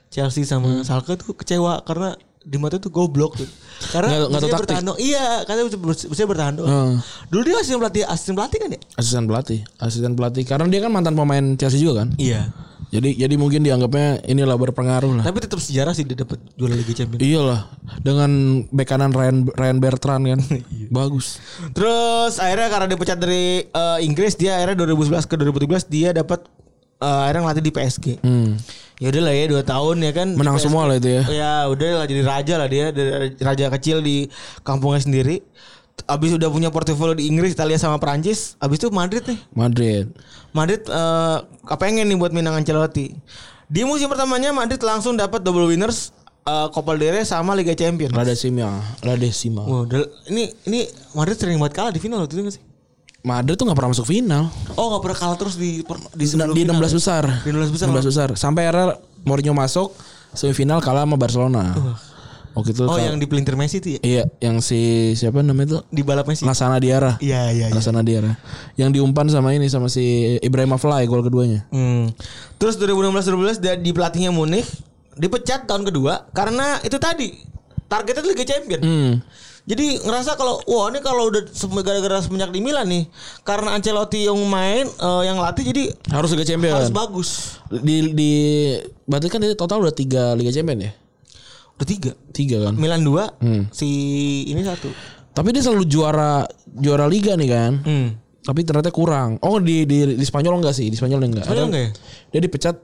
Chelsea 0.07 0.47
sama 0.47 0.85
Salke 0.87 1.17
tuh 1.19 1.35
kecewa 1.35 1.83
karena 1.83 2.15
di 2.41 2.57
mata 2.57 2.81
tuh 2.81 2.89
goblok 2.89 3.37
tuh. 3.37 3.49
Karena 3.93 4.27
Nggak- 4.27 4.29
nggak 4.41 4.61
bertahan 4.65 4.83
doang. 4.85 4.99
Iya, 5.01 5.45
karena 5.45 5.61
bisa, 6.09 6.23
bertahan 6.25 6.53
doang. 6.57 6.69
Hmm. 6.69 6.95
Dulu 7.29 7.41
dia 7.45 7.55
asisten 7.61 7.77
pelatih 7.77 8.03
asisten 8.05 8.33
pelatih 8.33 8.57
kan 8.57 8.69
ya? 8.73 8.79
Asisten 8.97 9.25
pelatih, 9.29 9.59
asisten 9.77 10.13
pelatih. 10.17 10.43
Karena 10.45 10.65
dia 10.69 10.79
kan 10.81 10.91
mantan 10.93 11.13
pemain 11.13 11.45
Chelsea 11.57 11.81
juga 11.81 12.05
kan. 12.05 12.09
Iya. 12.17 12.49
Jadi 12.91 13.15
jadi 13.15 13.35
mungkin 13.39 13.63
dianggapnya 13.63 14.27
inilah 14.27 14.59
berpengaruh 14.59 15.21
lah. 15.21 15.23
Tapi 15.23 15.39
tetap 15.39 15.63
sejarah 15.63 15.95
sih 15.95 16.03
dia 16.03 16.27
dapat 16.27 16.43
juara 16.59 16.75
Liga 16.75 16.91
Champions. 16.91 17.23
Iyalah 17.23 17.71
dengan 18.03 18.29
bek 18.67 18.83
kanan 18.83 19.15
Ryan 19.15 19.47
Ryan 19.47 19.77
Bertrand 19.79 20.23
kan. 20.27 20.39
Bagus. 20.99 21.39
Terus 21.71 22.35
akhirnya 22.35 22.67
karena 22.67 22.85
dia 22.91 22.99
pecat 22.99 23.15
dari 23.15 23.63
eh, 23.63 23.97
Inggris 24.03 24.35
dia 24.35 24.59
akhirnya 24.59 24.83
2011 24.83 25.23
ke 25.23 25.35
2013 25.39 25.87
dia 25.87 26.09
dapat 26.11 26.43
eh, 26.99 27.19
akhirnya 27.23 27.41
ngelatih 27.47 27.63
di 27.63 27.71
PSG. 27.71 28.05
Hmm. 28.19 28.59
Ya 29.01 29.09
udah 29.09 29.21
lah 29.25 29.33
ya 29.33 29.45
dua 29.49 29.63
tahun 29.65 29.97
ya 30.05 30.11
kan. 30.13 30.37
Menang 30.37 30.61
PSG. 30.61 30.65
semua 30.69 30.85
lah 30.85 31.01
itu 31.01 31.09
ya. 31.09 31.23
Ya 31.25 31.53
udah 31.65 31.89
lah 31.97 32.05
jadi 32.05 32.21
raja 32.21 32.53
lah 32.61 32.67
dia 32.69 32.93
raja 33.41 33.65
kecil 33.73 34.05
di 34.05 34.29
kampungnya 34.61 35.01
sendiri. 35.01 35.41
Abis 36.05 36.37
udah 36.37 36.49
punya 36.53 36.69
portofolio 36.69 37.17
di 37.17 37.25
Inggris, 37.25 37.57
Italia 37.57 37.81
sama 37.81 37.97
Prancis. 37.97 38.53
Abis 38.61 38.77
itu 38.77 38.93
Madrid 38.93 39.25
nih. 39.25 39.39
Madrid. 39.57 40.05
Madrid 40.53 40.85
eh 40.85 41.37
kepengen 41.65 42.05
nih 42.13 42.17
buat 42.21 42.29
Minang 42.29 42.61
Ancelotti. 42.61 43.17
Di 43.65 43.81
musim 43.89 44.05
pertamanya 44.05 44.53
Madrid 44.53 44.77
langsung 44.85 45.17
dapat 45.17 45.41
double 45.41 45.65
winners 45.65 46.13
eh, 46.45 46.67
Copa 46.69 46.93
del 46.93 47.17
Rey 47.17 47.25
sama 47.25 47.57
Liga 47.57 47.73
Champions. 47.73 48.13
Rada 48.13 48.37
Sima, 48.37 48.85
Rada 49.01 49.29
Sima. 49.33 49.65
Wow, 49.65 49.89
ini 50.29 50.53
ini 50.69 50.85
Madrid 51.17 51.41
sering 51.41 51.57
banget 51.57 51.73
kalah 51.73 51.89
di 51.89 51.97
final 51.97 52.21
waktu 52.21 52.37
itu 52.37 52.43
gak 52.45 52.55
sih? 52.59 52.63
Madrid 53.21 53.53
tuh 53.53 53.65
nggak 53.65 53.77
pernah 53.77 53.91
masuk 53.93 54.05
final. 54.05 54.49
Oh 54.73 54.89
nggak 54.89 55.01
pernah 55.03 55.17
kalah 55.17 55.37
terus 55.37 55.55
di 55.55 55.81
di, 55.81 55.85
Di, 56.15 56.25
sebelum 56.25 56.53
di 56.53 56.65
final 56.65 56.77
16 56.77 56.83
ya? 56.83 56.97
besar. 56.97 57.23
Di 57.41 57.49
16 57.49 57.69
besar. 57.69 57.85
16 57.87 58.09
besar. 58.09 58.29
Sampai 58.33 58.65
era 58.65 58.83
Mourinho 59.21 59.53
masuk 59.53 59.93
semifinal 60.31 60.81
kalah 60.81 61.05
sama 61.05 61.15
Barcelona. 61.15 61.69
Waktu 62.51 62.75
itu 62.75 62.83
Oh 62.83 62.99
kal- 62.99 63.07
yang 63.07 63.15
di 63.15 63.25
pelintir 63.25 63.55
Messi 63.55 63.79
itu 63.79 63.95
ya? 63.95 63.99
Iya, 64.03 64.23
yang 64.43 64.59
si 64.59 65.13
siapa 65.13 65.39
namanya 65.39 65.67
itu? 65.71 65.77
Di 65.87 66.01
balap 66.03 66.27
Messi. 66.27 66.43
Lasana 66.43 66.81
Diarra. 66.81 67.15
Iya 67.17 67.47
iya 67.47 67.69
iya. 67.69 67.71
Lasana 67.71 68.03
Diarra. 68.03 68.35
Yang 68.75 68.99
diumpan 68.99 69.29
sama 69.29 69.55
ini 69.55 69.69
sama 69.69 69.87
si 69.87 70.03
Ibrahim 70.37 70.75
Afellay 70.75 71.07
gol 71.07 71.23
keduanya. 71.23 71.63
Hmm. 71.71 72.11
Terus 72.57 72.75
2016 72.75 73.23
2012 73.55 73.63
dia 73.63 73.73
di 73.75 73.91
pelatihnya 73.91 74.35
Munich 74.35 74.67
dipecat 75.13 75.63
tahun 75.63 75.85
kedua 75.85 76.27
karena 76.31 76.81
itu 76.81 76.97
tadi 76.97 77.39
targetnya 77.85 78.19
tuh 78.19 78.31
Liga 78.31 78.43
Champion. 78.43 78.81
Hmm. 78.81 79.13
Jadi 79.61 80.01
ngerasa 80.01 80.33
kalau 80.33 80.57
wah 80.65 80.89
ini 80.89 80.99
kalau 80.99 81.29
udah 81.29 81.45
gara-gara 81.79 82.17
semenjak 82.19 82.49
di 82.49 82.59
Milan 82.59 82.89
nih 82.89 83.05
karena 83.41 83.77
Ancelotti 83.77 84.25
yang 84.25 84.41
main 84.43 84.89
eh, 84.89 85.21
yang 85.23 85.37
latih 85.37 85.61
jadi 85.63 85.93
Harus 86.09 86.33
Liga 86.33 86.43
Champion. 86.43 86.73
harus 86.73 86.89
bagus. 86.89 87.29
Di 87.69 88.09
di 88.09 88.31
berarti 89.05 89.27
kan 89.27 89.37
dia 89.37 89.53
total 89.53 89.79
udah 89.79 89.93
tiga 89.93 90.33
Liga 90.33 90.49
Champion 90.49 90.81
ya? 90.81 90.91
Udah 91.77 91.87
tiga. 91.87 92.11
Tiga 92.31 92.57
kan. 92.65 92.73
Milan 92.73 93.01
dua, 93.01 93.37
Hmm. 93.37 93.69
si 93.69 93.87
ini 94.45 94.61
satu. 94.61 94.89
Tapi 95.31 95.49
dia 95.49 95.61
selalu 95.61 95.85
juara 95.85 96.43
juara 96.67 97.05
liga 97.05 97.37
nih 97.37 97.49
kan. 97.49 97.73
Hmm. 97.79 98.07
Tapi 98.41 98.65
ternyata 98.65 98.89
kurang. 98.89 99.37
Oh 99.39 99.61
di 99.61 99.85
di 99.85 100.17
di 100.17 100.25
Spanyol 100.25 100.57
enggak 100.57 100.73
sih? 100.73 100.89
Di 100.89 100.97
Spanyol 100.97 101.21
enggak. 101.23 101.45
Spanyol 101.45 101.61
Ada- 101.61 101.69
enggak 101.69 101.83
ya? 101.85 101.91
Dia 102.27 102.39
dipecat 102.41 102.75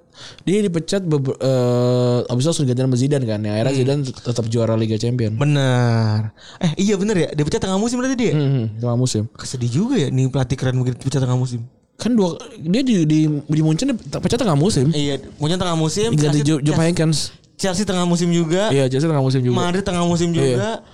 dia 0.43 0.61
dipecat 0.61 1.01
beber, 1.03 1.35
eh 1.39 2.19
abis 2.27 2.41
itu 2.43 2.49
langsung 2.49 2.65
diganti 2.65 2.81
sama 2.85 2.97
Zidane 2.97 3.25
kan. 3.25 3.39
Yang 3.41 3.53
akhirnya 3.53 3.73
Hmm. 3.73 3.81
Zidane 3.81 4.01
tetap 4.07 4.45
juara 4.47 4.73
Liga 4.77 4.97
Champion. 4.97 5.33
Benar. 5.35 6.31
Eh 6.61 6.71
iya 6.81 6.95
bener 6.97 7.15
ya, 7.15 7.29
dia 7.33 7.43
pecat 7.43 7.61
tengah 7.63 7.77
musim 7.77 7.99
berarti 8.01 8.15
dia. 8.17 8.33
Hmm, 8.33 8.77
tengah 8.77 8.97
musim. 8.97 9.23
Kesedih 9.31 9.71
juga 9.71 9.95
ya 9.97 10.07
nih 10.09 10.29
pelatih 10.29 10.57
keren 10.57 10.75
begitu 10.81 10.97
pecat 11.03 11.21
tengah 11.21 11.37
musim. 11.37 11.61
Kan 11.97 12.13
dua 12.13 12.37
dia 12.61 12.81
di 12.85 13.09
di 13.09 13.19
di 13.25 13.61
Munchen 13.65 13.89
dia 13.89 13.97
pecat 14.21 14.37
tengah 14.37 14.53
musim. 14.53 14.93
Iya, 14.93 15.17
punya 15.41 15.57
tengah 15.57 15.73
musim. 15.73 16.13
Jupp 16.13 16.61
Jupp 16.61 16.77
Heynckes. 16.77 17.33
Chelsea 17.57 17.89
tengah 17.89 18.05
musim 18.05 18.29
juga. 18.29 18.69
Iya, 18.69 18.85
Chelsea 18.85 19.09
tengah 19.09 19.25
musim 19.25 19.41
juga. 19.41 19.57
Madrid 19.57 19.81
tengah 19.81 20.05
musim 20.05 20.29
juga. 20.29 20.85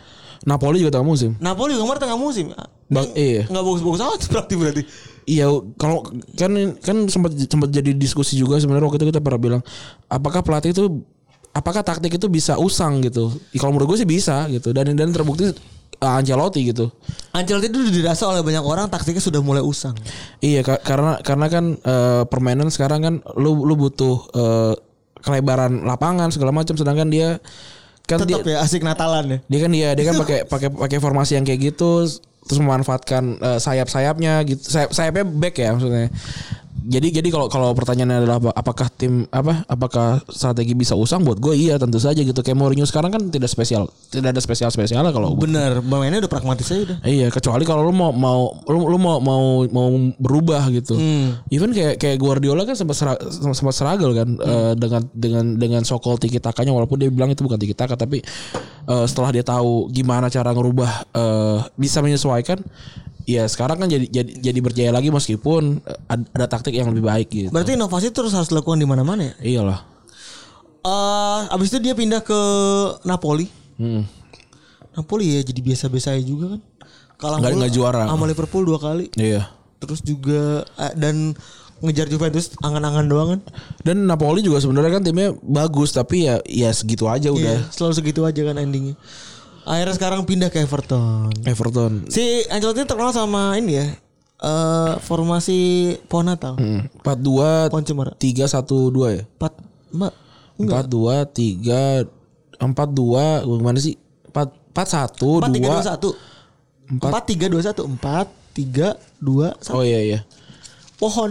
Napoli 0.44 0.84
juga 0.84 1.00
tengah 1.00 1.08
musim. 1.08 1.32
Napoli 1.40 1.74
juga 1.76 1.88
kemarin 1.88 2.02
tengah 2.04 2.20
musim. 2.20 2.46
Bang, 2.92 3.08
iya. 3.16 3.48
Nggak 3.48 3.64
bagus-bagus 3.64 4.02
amat 4.04 4.22
berarti 4.28 4.54
berarti. 4.60 4.82
Iya, 5.24 5.48
kalau 5.80 6.04
kan 6.36 6.52
kan 6.84 6.98
sempat 7.08 7.32
sempat 7.48 7.72
jadi 7.72 7.96
diskusi 7.96 8.36
juga 8.36 8.60
sebenarnya 8.60 8.92
waktu 8.92 9.00
itu 9.00 9.08
kita 9.16 9.24
pernah 9.24 9.40
bilang 9.40 9.62
apakah 10.12 10.44
pelatih 10.44 10.76
itu 10.76 11.00
apakah 11.56 11.80
taktik 11.80 12.20
itu 12.20 12.28
bisa 12.28 12.60
usang 12.60 13.00
gitu. 13.00 13.32
Ya, 13.56 13.64
kalau 13.64 13.72
menurut 13.72 13.96
gue 13.96 14.04
sih 14.04 14.10
bisa 14.10 14.44
gitu. 14.52 14.76
Dan 14.76 14.92
dan 15.00 15.16
terbukti 15.16 15.48
uh, 16.04 16.18
Ancelotti 16.20 16.76
gitu. 16.76 16.92
Ancelotti 17.32 17.72
itu 17.72 17.80
dirasa 17.88 18.28
oleh 18.28 18.44
banyak 18.44 18.62
orang 18.62 18.92
taktiknya 18.92 19.24
sudah 19.24 19.40
mulai 19.40 19.64
usang. 19.64 19.96
Iya, 20.44 20.60
ka- 20.60 20.84
karena 20.84 21.24
karena 21.24 21.48
kan 21.48 21.66
eh, 21.80 22.24
permainan 22.28 22.68
sekarang 22.68 23.00
kan 23.00 23.14
lu 23.40 23.64
lu 23.64 23.80
butuh 23.80 24.28
eh, 24.36 24.74
kelebaran 25.24 25.88
lapangan 25.88 26.36
segala 26.36 26.52
macam 26.52 26.76
sedangkan 26.76 27.08
dia 27.08 27.40
kan 28.04 28.20
Tetap 28.20 28.44
dia 28.44 28.56
ya 28.56 28.58
asik 28.60 28.84
Natalan 28.84 29.26
ya. 29.32 29.38
dia 29.48 29.60
kan 29.64 29.72
dia 29.72 29.90
dia 29.96 30.06
kan 30.12 30.16
pakai 30.20 30.40
pakai 30.44 30.70
pakai 30.76 30.98
formasi 31.00 31.40
yang 31.40 31.48
kayak 31.48 31.72
gitu 31.72 32.04
terus 32.44 32.60
memanfaatkan 32.60 33.40
eh, 33.40 33.60
sayap-sayapnya 33.64 34.44
gitu 34.44 34.60
sayap 34.68 34.92
sayapnya 34.92 35.24
back 35.24 35.56
ya 35.56 35.72
maksudnya 35.72 36.12
jadi 36.84 37.22
jadi 37.22 37.30
kalau 37.30 37.48
kalau 37.48 37.72
pertanyaannya 37.72 38.18
adalah 38.20 38.38
apa- 38.38 38.56
apakah 38.56 38.88
tim 38.92 39.24
apa 39.30 39.64
apakah 39.66 40.20
strategi 40.28 40.74
bisa 40.74 40.94
usang? 40.94 41.24
Buat 41.24 41.40
gue 41.40 41.56
iya 41.56 41.76
tentu 41.76 41.98
saja 41.98 42.20
gitu. 42.20 42.36
Kayak 42.36 42.58
Mourinho 42.58 42.84
sekarang 42.84 43.10
kan 43.10 43.22
tidak 43.28 43.48
spesial 43.48 43.88
tidak 44.12 44.36
ada 44.36 44.42
spesial 44.42 44.70
spesialnya 44.70 45.10
kalau 45.10 45.34
Bener, 45.34 45.80
pemainnya 45.80 46.20
udah 46.20 46.32
pragmatis 46.32 46.68
aja 46.68 46.82
udah. 46.84 46.98
Iya, 47.02 47.28
kecuali 47.30 47.64
kalau 47.64 47.84
lu 47.84 47.92
mau 47.92 48.12
mau 48.12 48.52
lu, 48.68 48.80
lu 48.86 48.98
mau 48.98 49.18
mau 49.18 49.44
mau 49.66 49.88
berubah 50.18 50.68
gitu. 50.70 51.00
Even 51.48 51.72
kayak 51.72 51.98
kayak 51.98 52.18
Guardiola 52.18 52.64
kan 52.64 52.76
sempat 52.76 52.96
sera- 52.96 53.22
sempat 53.32 53.74
struggle 53.74 54.12
kan 54.12 54.30
eh, 54.36 54.74
dengan 54.76 55.02
dengan 55.12 55.46
dengan 55.56 55.82
sokol 55.84 56.18
tiki 56.18 56.38
takanya 56.38 56.72
walaupun 56.72 56.98
dia 56.98 57.08
bilang 57.08 57.30
itu 57.30 57.42
bukan 57.42 57.58
tiki 57.58 57.74
taka 57.74 57.96
tapi 57.96 58.20
eh, 58.86 59.06
setelah 59.06 59.32
dia 59.32 59.42
tahu 59.42 59.88
gimana 59.90 60.28
cara 60.28 60.52
ngerubah 60.52 60.92
eh, 61.10 61.58
bisa 61.76 62.00
menyesuaikan 62.00 62.60
ya 63.26 63.44
sekarang 63.46 63.78
kan 63.78 63.88
jadi 63.88 64.06
jadi 64.06 64.32
jadi 64.42 64.60
berjaya 64.60 64.92
lagi 64.92 65.08
meskipun 65.08 65.80
eh, 65.80 66.12
ad- 66.12 66.30
ada 66.32 66.46
taktik 66.46 66.72
yang 66.72 66.90
lebih 66.90 67.04
baik 67.04 67.28
gitu. 67.28 67.50
Berarti 67.50 67.74
inovasi 67.74 68.10
terus 68.10 68.32
harus 68.32 68.48
dilakukan 68.48 68.78
di 68.78 68.86
mana-mana 68.86 69.32
ya. 69.32 69.34
Iyalah. 69.40 69.80
Eh, 70.84 71.40
abis 71.50 71.72
itu 71.72 71.80
dia 71.80 71.94
pindah 71.94 72.20
ke 72.20 72.40
Napoli. 73.04 73.48
Hmm. 73.80 74.04
Napoli 74.94 75.34
ya 75.34 75.42
jadi 75.42 75.62
biasa-biasa 75.64 76.14
aja 76.14 76.22
juga 76.22 76.58
kan. 76.58 76.62
Kalah 77.16 77.38
Nggak- 77.40 77.56
nggak 77.58 77.74
juara. 77.74 78.04
Sama 78.06 78.26
Liverpool 78.28 78.64
dua 78.64 78.78
kali. 78.78 79.08
Iya. 79.16 79.48
Terus 79.80 80.00
juga 80.00 80.68
eh, 80.78 80.94
dan 80.94 81.32
ngejar 81.80 82.08
Juventus 82.08 82.52
angan-angan 82.60 83.06
doang 83.08 83.30
kan. 83.36 83.42
Dan 83.82 84.08
Napoli 84.08 84.40
juga 84.40 84.60
sebenarnya 84.60 85.00
kan 85.00 85.04
timnya 85.04 85.32
bagus 85.40 85.92
tapi 85.92 86.28
ya 86.28 86.40
ya 86.44 86.72
segitu 86.72 87.08
aja 87.08 87.28
udah. 87.28 87.60
Iya, 87.60 87.72
selalu 87.72 87.94
segitu 87.94 88.22
aja 88.24 88.42
kan 88.44 88.56
endingnya. 88.56 88.96
Akhirnya 89.64 89.96
sekarang 89.96 90.28
pindah 90.28 90.52
ke 90.52 90.60
Everton. 90.60 91.32
Everton. 91.44 92.08
Si 92.12 92.44
Ancelotti 92.48 92.84
terkenal 92.84 93.16
sama 93.16 93.56
ini 93.56 93.80
ya. 93.80 93.88
eh 94.44 94.94
formasi 95.00 95.60
pohon 96.12 96.28
Natal. 96.28 96.60
Hmm. 96.60 96.92
4-2 97.00 97.72
Pohon 97.72 97.84
cemara. 97.88 98.12
3-1-2 98.20 99.16
ya. 99.16 99.24
Empat, 99.24 99.54
Mbak. 99.96 100.14
4-2 100.60 101.32
3 101.32 102.60
4-2 102.60 103.48
gimana 103.48 103.80
sih? 103.80 103.96
4 104.36 104.64
4-1 104.74 105.40
Empat 105.40 105.54
tiga 105.54 105.70
dua 105.70 105.80
2 105.80 105.88
satu. 105.88 106.10
Empat 106.84 107.24
tiga 107.24 107.46
dua 107.48 107.62
satu. 107.64 107.82
Empat 107.88 108.28
tiga 108.52 108.88
dua 109.18 109.48
satu. 109.64 109.80
Oh 109.80 109.84
iya 109.86 110.02
iya. 110.04 110.20
Pohon. 111.04 111.30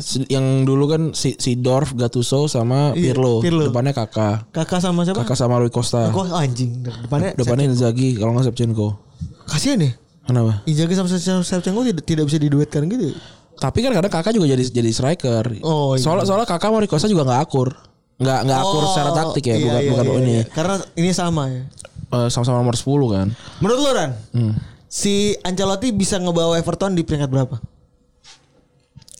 Si- 0.00 0.24
yang 0.26 0.64
dulu 0.64 0.88
kan 0.88 1.02
si, 1.12 1.36
si 1.36 1.54
Dorf, 1.54 1.92
Gattuso 1.92 2.48
sama 2.48 2.96
Iya, 2.96 3.12
Pirlo. 3.12 3.44
Pirlo. 3.44 3.68
Depannya 3.68 3.92
Kakak. 3.92 4.48
Kakak 4.48 4.80
sama 4.80 5.04
siapa? 5.04 5.20
Kakak 5.20 5.36
sama 5.36 5.60
Rui 5.60 5.68
Costa. 5.68 6.08
Kok 6.08 6.32
anjing 6.32 6.80
depannya. 6.80 7.36
Depannya 7.36 7.68
Inzaghi 7.68 8.16
kalau 8.16 8.32
nggak 8.32 8.48
Shevchenko. 8.48 8.96
Kasihan 9.44 9.76
ya. 9.78 9.92
Kenapa? 10.24 10.64
Inzaghi 10.64 10.94
sama 10.96 11.08
Shevchenko 11.44 11.84
tidak 11.84 12.04
tidak 12.04 12.24
bisa 12.24 12.38
diduetkan 12.38 12.88
gitu. 12.88 13.12
Tapi 13.60 13.78
kan 13.84 13.92
kadang 13.92 14.08
Kakak 14.08 14.32
juga 14.32 14.48
jadi 14.48 14.64
jadi 14.64 14.88
striker. 14.88 15.60
Oh, 15.60 15.92
iya. 15.92 16.00
Soalnya 16.00 16.24
soalnya 16.24 16.48
Kakak 16.48 16.72
sama 16.72 16.80
Rui 16.80 16.88
Costa 16.88 17.06
juga 17.06 17.28
nggak 17.28 17.40
akur. 17.44 17.68
Nggak 18.16 18.38
nggak 18.48 18.58
akur 18.58 18.82
secara 18.88 19.10
taktik 19.12 19.44
ya, 19.44 19.54
iya, 19.54 19.64
bukan 19.64 19.80
iya, 19.80 19.90
bukan 19.90 20.04
iya, 20.04 20.16
ini. 20.18 20.32
iya. 20.32 20.44
Karena 20.48 20.74
ini 20.94 21.10
sama 21.10 21.42
ya. 21.48 21.62
Eh, 22.10 22.28
sama-sama 22.28 22.58
nomor 22.58 22.74
10 22.74 22.84
kan. 23.06 23.26
Menurut 23.60 23.78
lu 23.78 23.90
Ran, 23.92 24.10
Hmm. 24.32 24.52
si 24.84 25.32
Ancelotti 25.40 25.88
bisa 25.90 26.16
ngebawa 26.16 26.56
Everton 26.56 26.92
di 26.92 27.00
peringkat 27.00 27.28
berapa? 27.28 27.56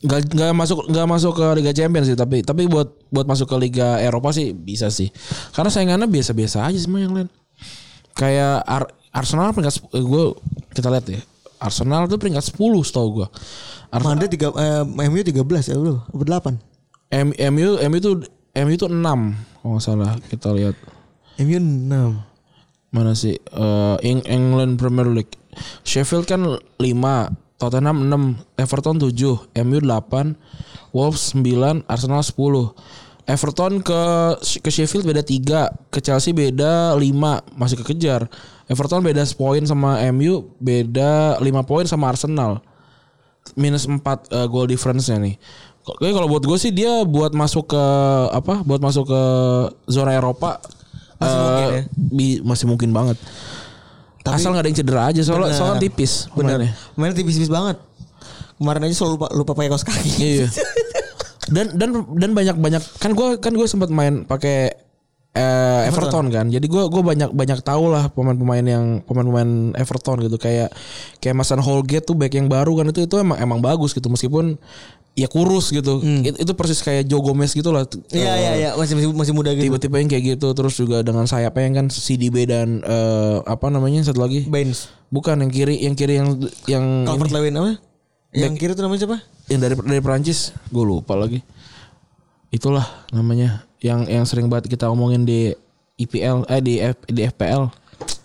Nggak 0.00 0.32
nggak 0.32 0.52
masuk 0.56 0.78
nggak 0.88 1.06
masuk 1.06 1.32
ke 1.36 1.44
Liga 1.60 1.72
Champions 1.72 2.08
sih 2.08 2.16
tapi 2.16 2.40
tapi 2.40 2.64
buat 2.64 2.88
buat 3.12 3.28
masuk 3.28 3.52
ke 3.52 3.56
Liga 3.60 4.00
Eropa 4.00 4.32
sih 4.32 4.50
bisa 4.50 4.88
sih. 4.88 5.12
Karena 5.52 5.68
saingannya 5.68 6.08
biasa-biasa 6.08 6.64
aja 6.64 6.78
semua 6.80 7.04
yang 7.04 7.12
lain. 7.12 7.28
Kayak 8.16 8.64
Ar- 8.64 8.92
Arsenal 9.12 9.52
peringkat 9.52 9.76
gue 9.92 10.24
kita 10.72 10.88
lihat 10.88 11.06
ya. 11.06 11.20
Arsenal 11.60 12.08
tuh 12.08 12.16
peringkat 12.16 12.40
10 12.46 12.56
setahu 12.80 13.20
gue. 13.20 13.28
Ar- 13.90 14.00
Madrid 14.00 14.32
tiga, 14.32 14.48
eh, 14.56 14.80
MU 15.04 15.20
13 15.20 15.36
ya 15.68 15.76
bro, 15.76 16.00
apa 16.00 16.24
8? 16.24 16.56
M- 17.10 17.36
MU 17.52 17.76
MU 17.76 17.98
tuh 17.98 18.14
MU 18.54 18.74
tuh 18.76 18.88
6 18.88 19.02
kalau 19.60 19.76
nggak 19.76 19.82
salah 19.82 20.14
kita 20.30 20.48
lihat 20.54 20.78
MU 21.36 21.58
6. 21.58 22.24
mana 22.90 23.12
sih 23.12 23.34
Eh, 23.36 23.96
Eng- 24.02 24.24
England 24.24 24.74
Premier 24.74 25.06
League 25.06 25.34
Sheffield 25.82 26.24
kan 26.24 26.40
5 26.78 27.30
Tottenham 27.60 28.08
6 28.08 28.56
Everton 28.56 28.96
7 28.96 29.12
MU 29.68 29.78
8 29.84 30.96
Wolves 30.96 31.36
9 31.36 31.84
Arsenal 31.84 32.24
10 32.24 33.28
Everton 33.28 33.84
ke 33.84 34.00
ke 34.64 34.70
Sheffield 34.72 35.04
beda 35.04 35.20
3 35.20 35.92
ke 35.92 35.98
Chelsea 36.00 36.32
beda 36.32 36.96
5 36.96 37.04
masih 37.54 37.76
kekejar 37.84 38.26
Everton 38.64 39.04
beda 39.04 39.22
poin 39.36 39.60
sama 39.68 40.00
MU 40.10 40.48
beda 40.56 41.36
5 41.38 41.44
poin 41.68 41.84
sama 41.84 42.10
Arsenal 42.10 42.64
minus 43.58 43.86
4 43.86 43.98
eh, 44.30 44.46
goal 44.46 44.68
difference-nya 44.68 45.18
nih. 45.18 45.34
Kayaknya 45.80 46.14
kalau 46.22 46.28
buat 46.28 46.44
gue 46.44 46.58
sih 46.60 46.70
dia 46.70 47.02
buat 47.02 47.32
masuk 47.32 47.72
ke 47.72 47.84
apa? 48.30 48.62
Buat 48.62 48.78
masuk 48.84 49.10
ke 49.10 49.22
zona 49.90 50.14
Eropa 50.14 50.60
Masih 51.18 51.34
eh, 51.34 51.40
mungkin 51.40 51.66
ya? 51.66 51.82
bi- 51.96 52.42
masih 52.44 52.66
mungkin 52.68 52.90
banget. 52.92 53.16
Asal 54.28 54.52
nggak 54.52 54.62
ada 54.64 54.68
yang 54.68 54.78
cedera 54.78 55.02
aja 55.08 55.20
soalnya 55.24 55.48
Bener. 55.48 55.58
soalnya 55.58 55.78
tipis 55.80 56.12
Bener. 56.36 56.60
pemainnya. 56.60 56.70
Mainnya 56.96 57.16
tipis-tipis 57.16 57.48
banget. 57.48 57.76
Kemarin 58.60 58.84
aja 58.84 58.94
selalu 59.00 59.12
lupa, 59.16 59.26
lupa 59.32 59.52
pakai 59.56 59.70
kaos 59.72 59.84
kaki. 59.88 60.10
Iya. 60.20 60.48
dan 61.54 61.66
dan 61.74 61.90
dan 62.14 62.30
banyak 62.36 62.56
banyak 62.60 62.82
kan 63.00 63.16
gue 63.16 63.28
kan 63.40 63.52
gue 63.56 63.66
sempat 63.66 63.88
main 63.88 64.28
pakai 64.28 64.76
eh, 65.32 65.88
Everton 65.88 66.28
kan. 66.28 66.46
Jadi 66.52 66.66
gue 66.68 66.82
gue 66.92 67.02
banyak 67.02 67.32
banyak 67.32 67.64
tahu 67.64 67.88
lah 67.88 68.12
pemain-pemain 68.12 68.62
yang 68.62 68.84
pemain-pemain 69.08 69.72
Everton 69.80 70.20
gitu 70.28 70.36
kayak 70.36 70.68
kayak 71.18 71.34
Masan 71.34 71.64
Holgate 71.64 72.04
tuh 72.04 72.14
back 72.14 72.36
yang 72.36 72.52
baru 72.52 72.76
kan 72.76 72.92
itu 72.92 73.08
itu 73.08 73.16
emang 73.16 73.40
emang 73.40 73.58
bagus 73.64 73.96
gitu 73.96 74.12
meskipun 74.12 74.60
ya 75.20 75.28
kurus 75.28 75.68
gitu. 75.68 76.00
It- 76.00 76.40
Itu, 76.40 76.56
persis 76.56 76.80
kayak 76.80 77.04
Joe 77.04 77.20
Gomez 77.20 77.52
gitu 77.52 77.68
lah. 77.68 77.84
Hmm. 77.84 78.00
Iya 78.08 78.32
iya 78.34 78.52
iya 78.56 78.70
masih 78.72 78.96
masih, 78.96 79.08
masih 79.12 79.34
muda 79.36 79.52
gitu. 79.52 79.68
Tiba-tiba 79.68 80.00
yang 80.00 80.08
kayak 80.08 80.24
gitu 80.34 80.48
terus 80.50 80.74
juga 80.74 81.04
dengan 81.04 81.28
sayapnya 81.28 81.64
yang 81.68 81.76
kan 81.76 81.86
CDB 81.88 82.48
dan 82.48 82.80
eh, 82.80 83.36
apa 83.44 83.68
namanya 83.68 84.00
satu 84.00 84.24
lagi? 84.24 84.48
Baines. 84.48 84.88
Bukan 85.12 85.44
yang 85.44 85.52
kiri 85.52 85.76
yang 85.84 85.92
kiri 85.92 86.16
yang 86.16 86.40
yang 86.64 86.84
Calvert 87.04 87.28
Lewin 87.30 87.52
apa? 87.54 87.76
Yang 88.32 88.54
kiri 88.56 88.72
tuh 88.72 88.88
namanya 88.88 89.00
siapa? 89.04 89.18
yang 89.50 89.58
dari 89.58 89.74
dari 89.74 89.98
Perancis 89.98 90.54
gue 90.70 90.84
lupa 90.86 91.18
lagi. 91.18 91.42
Itulah 92.50 92.86
namanya 93.10 93.66
yang 93.82 94.06
yang 94.06 94.22
sering 94.22 94.46
banget 94.46 94.70
kita 94.70 94.86
omongin 94.86 95.22
di 95.22 95.50
IPL 95.98 96.46
eh 96.46 96.62
di 96.62 96.78
F, 96.78 96.96
di 97.06 97.26
FPL. 97.26 97.66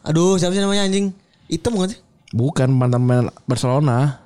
Aduh, 0.06 0.38
siapa 0.38 0.54
sih 0.54 0.62
namanya 0.62 0.86
anjing? 0.86 1.10
Hitam 1.50 1.74
bukan 1.74 1.98
sih? 1.98 2.00
Bukan 2.30 2.70
mantan 2.70 3.04
Barcelona. 3.46 4.22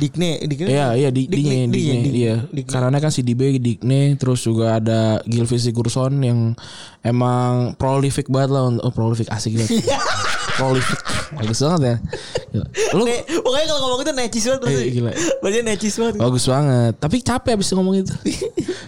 Digne, 0.00 0.40
Digne. 0.42 0.66
Iya, 0.66 0.86
iya 0.96 1.08
di 1.12 1.28
Digne, 1.28 1.68
Digne, 1.68 1.68
Digne, 1.68 1.94
Digne, 2.00 2.00
Digne. 2.08 2.16
iya. 2.16 2.36
Karena 2.64 2.96
kan 2.96 3.12
si 3.12 3.20
DB 3.20 3.60
Digne 3.60 4.16
terus 4.16 4.40
juga 4.40 4.80
ada 4.80 5.20
Gylfi 5.22 5.60
Sigurdsson 5.60 6.16
yang 6.18 6.56
emang 7.00 7.76
prolific 7.76 8.26
banget 8.26 8.50
lah 8.50 8.66
untuk 8.66 8.82
oh, 8.82 8.92
prolific 8.92 9.28
asik 9.28 9.60
gitu. 9.60 9.68
prolific. 10.58 10.96
Bagus 11.30 11.60
banget 11.60 11.80
ya. 11.80 11.96
Gila. 12.50 12.66
Lu 12.96 13.02
Ne, 13.04 13.16
pokoknya 13.22 13.66
kalau 13.66 13.80
ngomong 13.86 14.00
itu 14.02 14.12
necis 14.12 14.44
banget 14.48 14.62
Eh, 14.66 14.88
gila. 14.90 15.12
Berarti 15.38 15.58
necis 15.62 15.94
banget. 15.94 16.14
bagus 16.16 16.44
banget. 16.44 16.92
Tapi 16.96 17.16
capek 17.20 17.52
abis 17.54 17.68
ngomong 17.72 17.94
itu. 18.00 18.14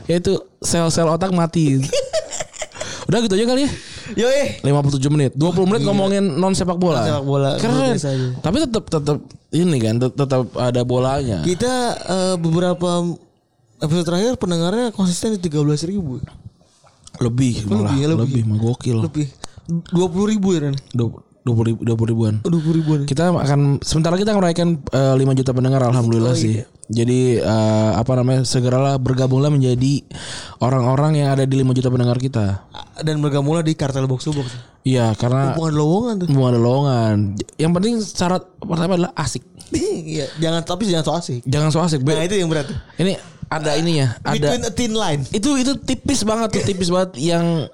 ya 0.05 0.17
itu 0.17 0.33
sel-sel 0.69 1.07
otak 1.07 1.31
mati. 1.31 1.77
Udah 3.09 3.19
gitu 3.21 3.35
aja 3.35 3.47
kali 3.47 3.65
ya. 3.67 3.71
Yoi. 4.13 4.61
57 4.61 5.09
menit. 5.09 5.33
20 5.33 5.65
menit 5.65 5.83
ngomongin 5.83 6.25
non 6.35 6.53
sepak 6.53 6.77
bola. 6.77 6.99
Non 6.99 7.09
sepak 7.09 7.25
bola. 7.25 7.51
Keren. 7.57 7.97
Tapi 8.39 8.57
tetap 8.61 8.85
tetap 8.87 9.19
ini 9.51 9.77
kan 9.77 9.95
tet- 9.99 10.17
tetap 10.17 10.45
ada 10.55 10.81
bolanya. 10.83 11.41
Kita 11.41 11.75
eh, 11.97 12.35
beberapa 12.37 13.05
episode 13.79 14.07
terakhir 14.07 14.33
pendengarnya 14.37 14.91
konsisten 14.91 15.35
di 15.35 15.41
13 15.41 15.59
ribu. 15.87 16.23
Lebih 17.19 17.67
malah. 17.67 17.93
lebih, 17.93 18.01
Lebih, 18.17 18.43
lebih. 18.43 18.59
gokil. 18.59 18.99
Lebih. 19.03 19.27
20 19.69 20.33
ribu 20.33 20.49
ya 20.53 20.61
Ren? 20.67 20.77
20 21.43 21.69
ribu, 21.75 21.81
20 21.83 22.13
ribuan. 22.15 22.35
20 22.47 22.79
ribuan. 22.79 23.01
Kita 23.03 23.35
akan 23.35 23.83
sementara 23.83 24.15
kita 24.15 24.31
merayakan 24.31 24.79
eh, 24.95 25.15
5 25.19 25.39
juta 25.43 25.51
pendengar 25.51 25.83
alhamdulillah 25.83 26.39
sih. 26.39 26.63
Jadi 26.87 27.43
eh, 27.43 27.91
apa 27.99 28.13
namanya 28.15 28.47
segeralah 28.47 28.95
bergabunglah 29.03 29.51
menjadi 29.51 30.07
orang-orang 30.63 31.19
yang 31.19 31.29
ada 31.35 31.43
di 31.43 31.59
5 31.59 31.75
juta 31.75 31.91
pendengar 31.91 32.19
kita. 32.23 32.63
Dan 33.03 33.19
bergabunglah 33.19 33.67
di 33.67 33.75
kartel 33.75 34.07
box 34.07 34.23
to 34.23 34.31
box. 34.31 34.55
Iya, 34.87 35.15
karena 35.19 35.55
Bukan 35.59 35.75
lowongan 35.75 36.15
tuh. 36.23 36.27
Bukan 36.31 36.49
ada 36.55 36.61
lowongan. 36.63 37.17
Yang 37.59 37.73
penting 37.75 37.95
syarat 38.03 38.43
pertama 38.63 38.95
adalah 38.99 39.13
asik. 39.19 39.43
Iya, 40.03 40.29
jangan 40.37 40.61
tapi 40.67 40.85
jangan 40.85 41.05
so 41.07 41.13
asik. 41.17 41.41
Jangan 41.49 41.69
so 41.73 41.81
asik. 41.81 42.03
Nah, 42.05 42.27
itu 42.27 42.37
yang 42.37 42.51
berat. 42.51 42.69
Ini 43.01 43.17
ada 43.49 43.77
ininya, 43.77 44.17
ada 44.25 44.37
Between 44.37 44.63
a 44.65 44.73
thin 44.73 44.93
line. 44.93 45.23
itu 45.33 45.49
itu 45.61 45.73
tipis 45.81 46.25
banget 46.25 46.49
tuh, 46.57 46.65
tipis 46.65 46.89
banget 46.89 47.17
yang 47.21 47.69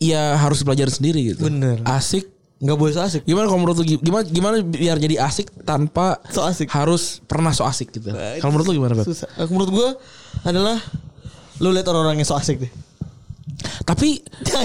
ya 0.00 0.38
harus 0.38 0.62
dipelajari 0.64 0.92
sendiri 0.92 1.20
gitu. 1.34 1.46
Bener. 1.48 1.80
Asik. 1.84 2.37
Enggak 2.58 2.74
boleh 2.76 2.90
so 2.90 3.00
asik. 3.00 3.22
Gimana 3.22 3.46
kalau 3.46 3.60
menurut 3.60 3.78
lu 3.78 3.86
gi- 3.86 4.02
gimana 4.02 4.24
gimana 4.24 4.54
biar 4.60 4.96
jadi 4.96 5.22
asik 5.22 5.62
tanpa 5.62 6.18
So 6.26 6.42
asik. 6.42 6.66
harus 6.68 7.22
pernah 7.22 7.50
so 7.50 7.62
asik 7.62 7.90
gitu. 7.90 8.10
Kalau 8.10 8.50
menurut 8.50 8.66
lu 8.66 8.74
gimana, 8.76 8.92
Beb? 8.92 9.06
Susah. 9.06 9.30
Eh, 9.32 9.46
Menurut 9.46 9.70
gua 9.70 9.88
adalah 10.42 10.82
lu 11.58 11.70
lihat 11.70 11.86
orang-orang 11.86 12.18
yang 12.18 12.26
so 12.26 12.34
asik 12.34 12.58
deh. 12.58 12.72
Tapi 13.80 14.22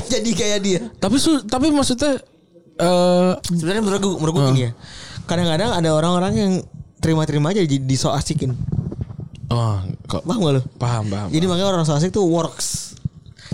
jadi 0.09 0.31
kayak 0.31 0.59
dia. 0.59 0.79
tapi 0.95 1.17
su, 1.17 1.41
tapi 1.43 1.69
maksudnya 1.69 2.17
eh 2.75 3.31
Sebenarnya 3.45 3.81
menurut 3.81 3.99
gue, 3.99 4.13
menurut 4.15 4.33
gue 4.33 4.43
gini 4.49 4.61
ya. 4.63 4.71
Kadang-kadang 5.23 5.71
ada 5.71 5.89
orang-orang 5.91 6.33
yang 6.33 6.51
terima-terima 6.97 7.49
aja 7.49 7.61
di 7.61 7.95
so 7.95 8.09
asikin. 8.09 8.57
oh, 9.47 9.77
kok 10.03 10.23
Paham 10.23 10.41
gak 10.41 10.53
lu? 10.55 10.61
paham, 10.75 11.03
paham. 11.07 11.27
Jadi 11.29 11.45
makanya 11.45 11.67
orang 11.69 11.83
so 11.83 11.93
asik 11.93 12.09
tuh 12.09 12.25
works. 12.25 12.92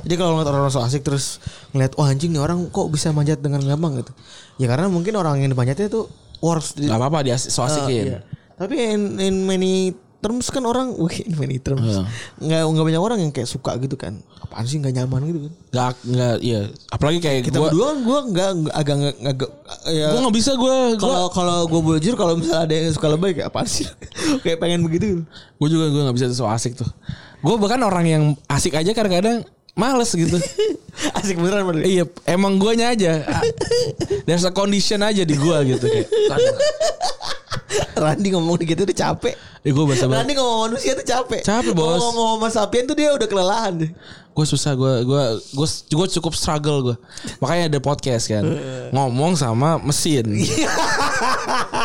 Jadi 0.01 0.15
kalau 0.15 0.35
ngeliat 0.35 0.49
orang 0.49 0.69
so 0.69 0.79
asik 0.79 1.01
terus 1.01 1.37
ngeliat 1.71 1.93
wah 1.95 2.07
anjing 2.07 2.29
nih 2.29 2.39
orang 2.39 2.67
kok 2.67 2.87
bisa 2.87 3.09
manjat 3.09 3.39
dengan 3.39 3.59
gampang 3.59 3.99
gitu. 3.99 4.11
Ya 4.57 4.67
karena 4.67 4.87
mungkin 4.87 5.13
orang 5.13 5.39
yang 5.39 5.49
dipanjatnya 5.49 5.87
tuh 5.87 6.07
works. 6.39 6.75
Gak 6.75 6.91
apa-apa 6.91 7.21
dia 7.21 7.35
so 7.35 7.59
Eh, 7.59 7.67
asikin. 7.67 8.05
iya. 8.07 8.19
Tapi 8.55 8.75
in, 8.75 9.01
in 9.17 9.35
many 9.43 9.91
terms 10.19 10.51
kan 10.51 10.63
orang 10.63 10.91
wah 10.99 11.07
ini 11.09 11.31
many 11.33 11.57
terms. 11.57 11.79
Iya. 11.81 12.03
Nggak 12.37 12.61
nggak 12.67 12.85
banyak 12.91 13.01
orang 13.01 13.19
yang 13.19 13.31
kayak 13.31 13.47
suka 13.47 13.79
gitu 13.79 13.95
kan. 13.95 14.19
Apaan 14.39 14.67
sih 14.67 14.75
nggak 14.77 14.91
nyaman 14.93 15.21
gitu 15.25 15.39
kan. 15.47 15.51
Gak 15.69 15.93
nggak 16.03 16.35
iya. 16.43 16.61
Apalagi 16.91 17.19
kayak 17.19 17.47
Kita 17.47 17.55
gua 17.55 17.71
berdua 17.71 17.85
kan 17.85 17.97
gue 17.99 18.19
nggak 18.35 18.49
agak 18.73 18.95
agak 19.21 19.49
ya. 19.87 20.07
gua 20.11 20.19
nggak 20.27 20.35
bisa 20.35 20.51
gua 20.55 20.75
gua 20.91 20.99
Kalau 20.99 21.23
kalau 21.31 21.57
gue 21.67 21.81
boleh 21.81 21.99
jujur 21.99 22.15
kalau 22.15 22.35
misalnya 22.35 22.67
ada 22.67 22.73
yang 22.73 22.91
suka 22.91 23.07
lebay 23.07 23.31
kayak 23.31 23.47
apaan 23.47 23.63
sih? 23.63 23.87
kayak 24.43 24.59
pengen 24.59 24.83
begitu. 24.83 25.23
gua 25.55 25.67
juga 25.67 25.85
gua 25.87 26.01
nggak 26.11 26.17
bisa 26.19 26.27
so 26.31 26.43
asik 26.45 26.75
tuh. 26.75 26.87
Gua 27.39 27.55
bahkan 27.55 27.79
orang 27.79 28.03
yang 28.03 28.23
asik 28.51 28.75
aja 28.75 28.91
kadang-kadang 28.91 29.47
males 29.73 30.11
gitu. 30.11 30.37
Asik 31.17 31.39
beneran 31.39 31.63
bener. 31.67 31.83
iya, 31.87 32.03
emang 32.27 32.59
guanya 32.59 32.91
aja. 32.91 33.23
There's 34.27 34.43
a 34.43 34.51
condition 34.51 34.99
aja 34.99 35.23
di 35.23 35.35
gua 35.37 35.63
gitu 35.63 35.85
kayak. 35.85 36.07
Randi 37.99 38.31
ngomong 38.31 38.59
gitu 38.63 38.83
udah 38.83 38.97
capek. 38.97 39.35
Eh 39.63 39.71
gua 39.71 39.85
bahasa 39.91 40.07
Randi 40.07 40.33
ngomong 40.35 40.59
manusia 40.71 40.95
tuh 40.95 41.05
capek. 41.05 41.41
Capek, 41.43 41.71
Bos. 41.75 41.99
Ngomong 41.99 42.39
sama 42.39 42.47
sapien 42.51 42.83
tuh 42.87 42.95
dia 42.95 43.11
udah 43.13 43.27
kelelahan 43.27 43.75
deh. 43.87 43.91
gue 44.29 44.47
susah 44.47 44.71
gue 44.71 45.03
gue 45.03 45.23
gue 45.51 45.67
gue 45.67 46.07
cukup 46.15 46.31
struggle 46.31 46.79
gue 46.79 46.95
makanya 47.43 47.75
ada 47.75 47.79
podcast 47.83 48.31
kan 48.31 48.47
ngomong 48.95 49.35
sama 49.35 49.75
mesin 49.83 50.23
Iya 50.31 50.71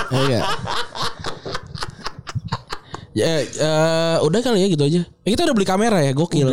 nggak? 0.06 0.44
Ya 3.14 3.46
eh, 3.46 4.16
udah 4.26 4.40
kali 4.42 4.66
ya 4.66 4.68
gitu 4.68 4.82
aja 4.82 5.02
Eh, 5.24 5.32
kita 5.32 5.48
udah 5.48 5.56
beli 5.56 5.64
kamera 5.64 6.04
ya 6.04 6.12
gokil 6.12 6.44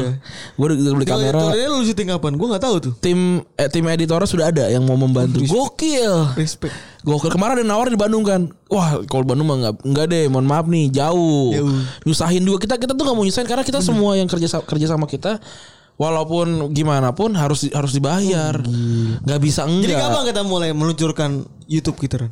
gue 0.55 0.63
udah, 0.63 0.75
udah 0.77 0.93
beli 0.95 1.07
kamera 1.09 1.41
Tutorialnya 1.43 1.69
lu 1.75 1.83
syuting 1.83 2.07
kapan? 2.07 2.31
Gue 2.39 2.47
nggak 2.47 2.63
tahu 2.63 2.75
tuh. 2.79 2.93
tim 3.03 3.43
eh, 3.59 3.67
tim 3.67 3.83
editornya 3.89 4.29
sudah 4.29 4.47
ada 4.47 4.69
yang 4.71 4.85
mau 4.87 4.95
membantu 4.95 5.43
gokil 5.43 6.37
Respect. 6.39 6.71
Gokil 7.01 7.33
kemarin 7.33 7.59
ada 7.59 7.65
nawar 7.65 7.89
di 7.89 7.97
Bandung 7.97 8.21
kan. 8.21 8.47
Wah, 8.69 9.01
kalau 9.09 9.25
Bandung 9.25 9.49
mah 9.49 9.57
enggak 9.57 9.75
enggak 9.81 10.05
deh, 10.13 10.23
mohon 10.29 10.45
maaf 10.45 10.69
nih, 10.69 10.93
jauh. 10.93 11.49
Jauh. 11.49 11.81
Nyusahin 12.05 12.45
juga 12.45 12.61
kita 12.61 12.77
kita 12.77 12.93
tuh 12.93 13.03
nggak 13.09 13.17
mau 13.17 13.25
nyusahin 13.25 13.49
karena 13.49 13.65
kita 13.65 13.81
semua 13.81 14.13
yang 14.13 14.29
kerja 14.29 14.47
kerja 14.61 14.85
sama 14.85 15.09
kita 15.09 15.41
walaupun 15.97 16.69
gimana 16.71 17.11
pun 17.11 17.33
harus 17.33 17.67
harus 17.73 17.91
dibayar. 17.91 18.53
Nggak 19.25 19.39
bisa 19.41 19.65
enggak. 19.65 19.91
Jadi 19.91 19.95
kapan 19.97 20.23
kita 20.29 20.41
mulai 20.45 20.69
meluncurkan 20.77 21.41
YouTube 21.65 21.97
kita 21.97 22.21
Ran? 22.21 22.31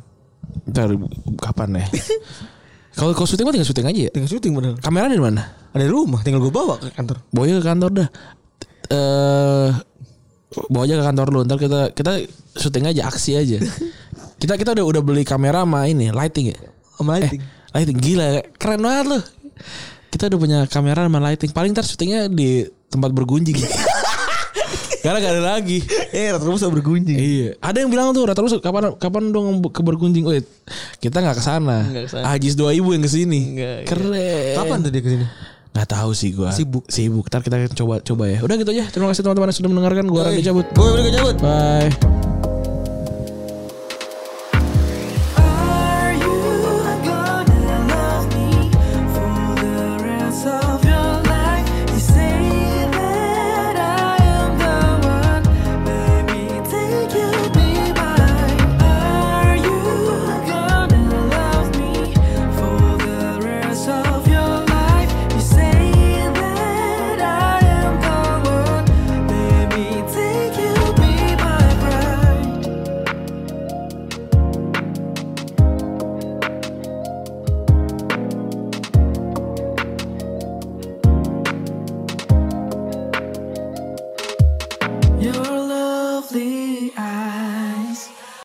Ntar, 0.70 0.94
kapan 1.42 1.82
ya? 1.82 1.86
Kalau 2.94 3.14
kalau 3.14 3.28
syuting 3.28 3.46
mah 3.46 3.52
tinggal 3.54 3.68
syuting 3.70 3.86
aja 3.86 4.00
ya. 4.06 4.10
Tinggal 4.10 4.30
syuting 4.30 4.52
bener. 4.54 4.72
Kamera 4.82 5.06
di 5.06 5.22
mana? 5.22 5.42
Ada 5.70 5.86
di 5.86 5.92
rumah, 5.92 6.20
tinggal 6.26 6.42
gue 6.42 6.50
bawa 6.50 6.74
ke 6.82 6.90
kantor. 6.90 7.22
Bawa 7.30 7.44
ke 7.46 7.64
kantor 7.64 7.90
dah. 7.94 8.08
Eh 8.90 9.70
bawa 10.50 10.82
aja 10.82 10.94
ke 10.98 11.04
kantor 11.06 11.26
lu. 11.30 11.40
Ntar 11.46 11.58
kita 11.62 11.80
kita 11.94 12.12
syuting 12.58 12.84
aja, 12.90 13.06
aksi 13.06 13.38
aja. 13.38 13.58
kita 14.42 14.58
kita 14.58 14.74
udah 14.74 14.84
udah 14.84 15.02
beli 15.06 15.22
kamera 15.22 15.62
sama 15.62 15.86
ini 15.86 16.10
lighting 16.10 16.50
ya. 16.50 16.58
Sama 16.98 17.18
lighting. 17.18 17.40
Eh, 17.40 17.74
lighting 17.78 17.98
gila, 18.02 18.26
keren 18.58 18.80
banget 18.82 19.06
loh. 19.06 19.22
Kita 20.10 20.26
udah 20.26 20.38
punya 20.42 20.58
kamera 20.66 21.06
sama 21.06 21.22
lighting. 21.22 21.50
Paling 21.54 21.70
ntar 21.70 21.86
syutingnya 21.86 22.26
di 22.26 22.66
tempat 22.90 23.14
bergunjing. 23.14 23.54
Karena 25.00 25.18
gak 25.20 25.32
ada 25.32 25.42
lagi. 25.56 25.78
Eh, 26.12 26.28
rata-rata 26.28 26.56
bisa 26.56 26.68
bergunjing. 26.68 27.16
Iya. 27.16 27.48
Ada 27.60 27.84
yang 27.84 27.90
bilang 27.90 28.12
tuh 28.12 28.28
rata 28.28 28.40
terus 28.40 28.60
kapan 28.60 28.92
kapan 29.00 29.32
dong 29.32 29.64
ke 29.72 29.80
bergunjing? 29.80 30.24
Wait, 30.28 30.44
kita 31.00 31.24
nggak 31.24 31.40
ke 31.40 31.44
sana. 31.44 31.88
Nggak 31.88 32.04
ke 32.06 32.10
sana. 32.12 32.24
Ajis 32.36 32.54
dua 32.54 32.76
ibu 32.76 32.92
yang 32.92 33.02
ke 33.04 33.10
sini. 33.10 33.40
Nggak, 33.56 33.76
iya. 33.84 33.88
Keren. 33.88 34.54
Kapan 34.60 34.76
tuh 34.84 34.90
dia 34.92 35.02
ke 35.02 35.10
sini? 35.16 35.26
Nggak 35.70 35.88
tahu 35.88 36.10
sih 36.12 36.30
gua. 36.34 36.50
Sibuk. 36.50 36.84
Sibuk. 36.90 37.26
Ntar 37.30 37.40
kita 37.46 37.56
coba 37.78 38.02
coba 38.02 38.24
ya. 38.28 38.38
Udah 38.42 38.54
gitu 38.58 38.70
aja. 38.74 38.84
Terima 38.90 39.08
kasih 39.08 39.22
teman-teman 39.22 39.48
yang 39.48 39.58
sudah 39.58 39.70
mendengarkan. 39.70 40.04
Gua 40.10 40.22
Randy 40.28 40.42
cabut. 40.42 40.66
Gue 40.74 40.88
udah 40.90 41.12
cabut. 41.14 41.36
Bye. 41.40 42.19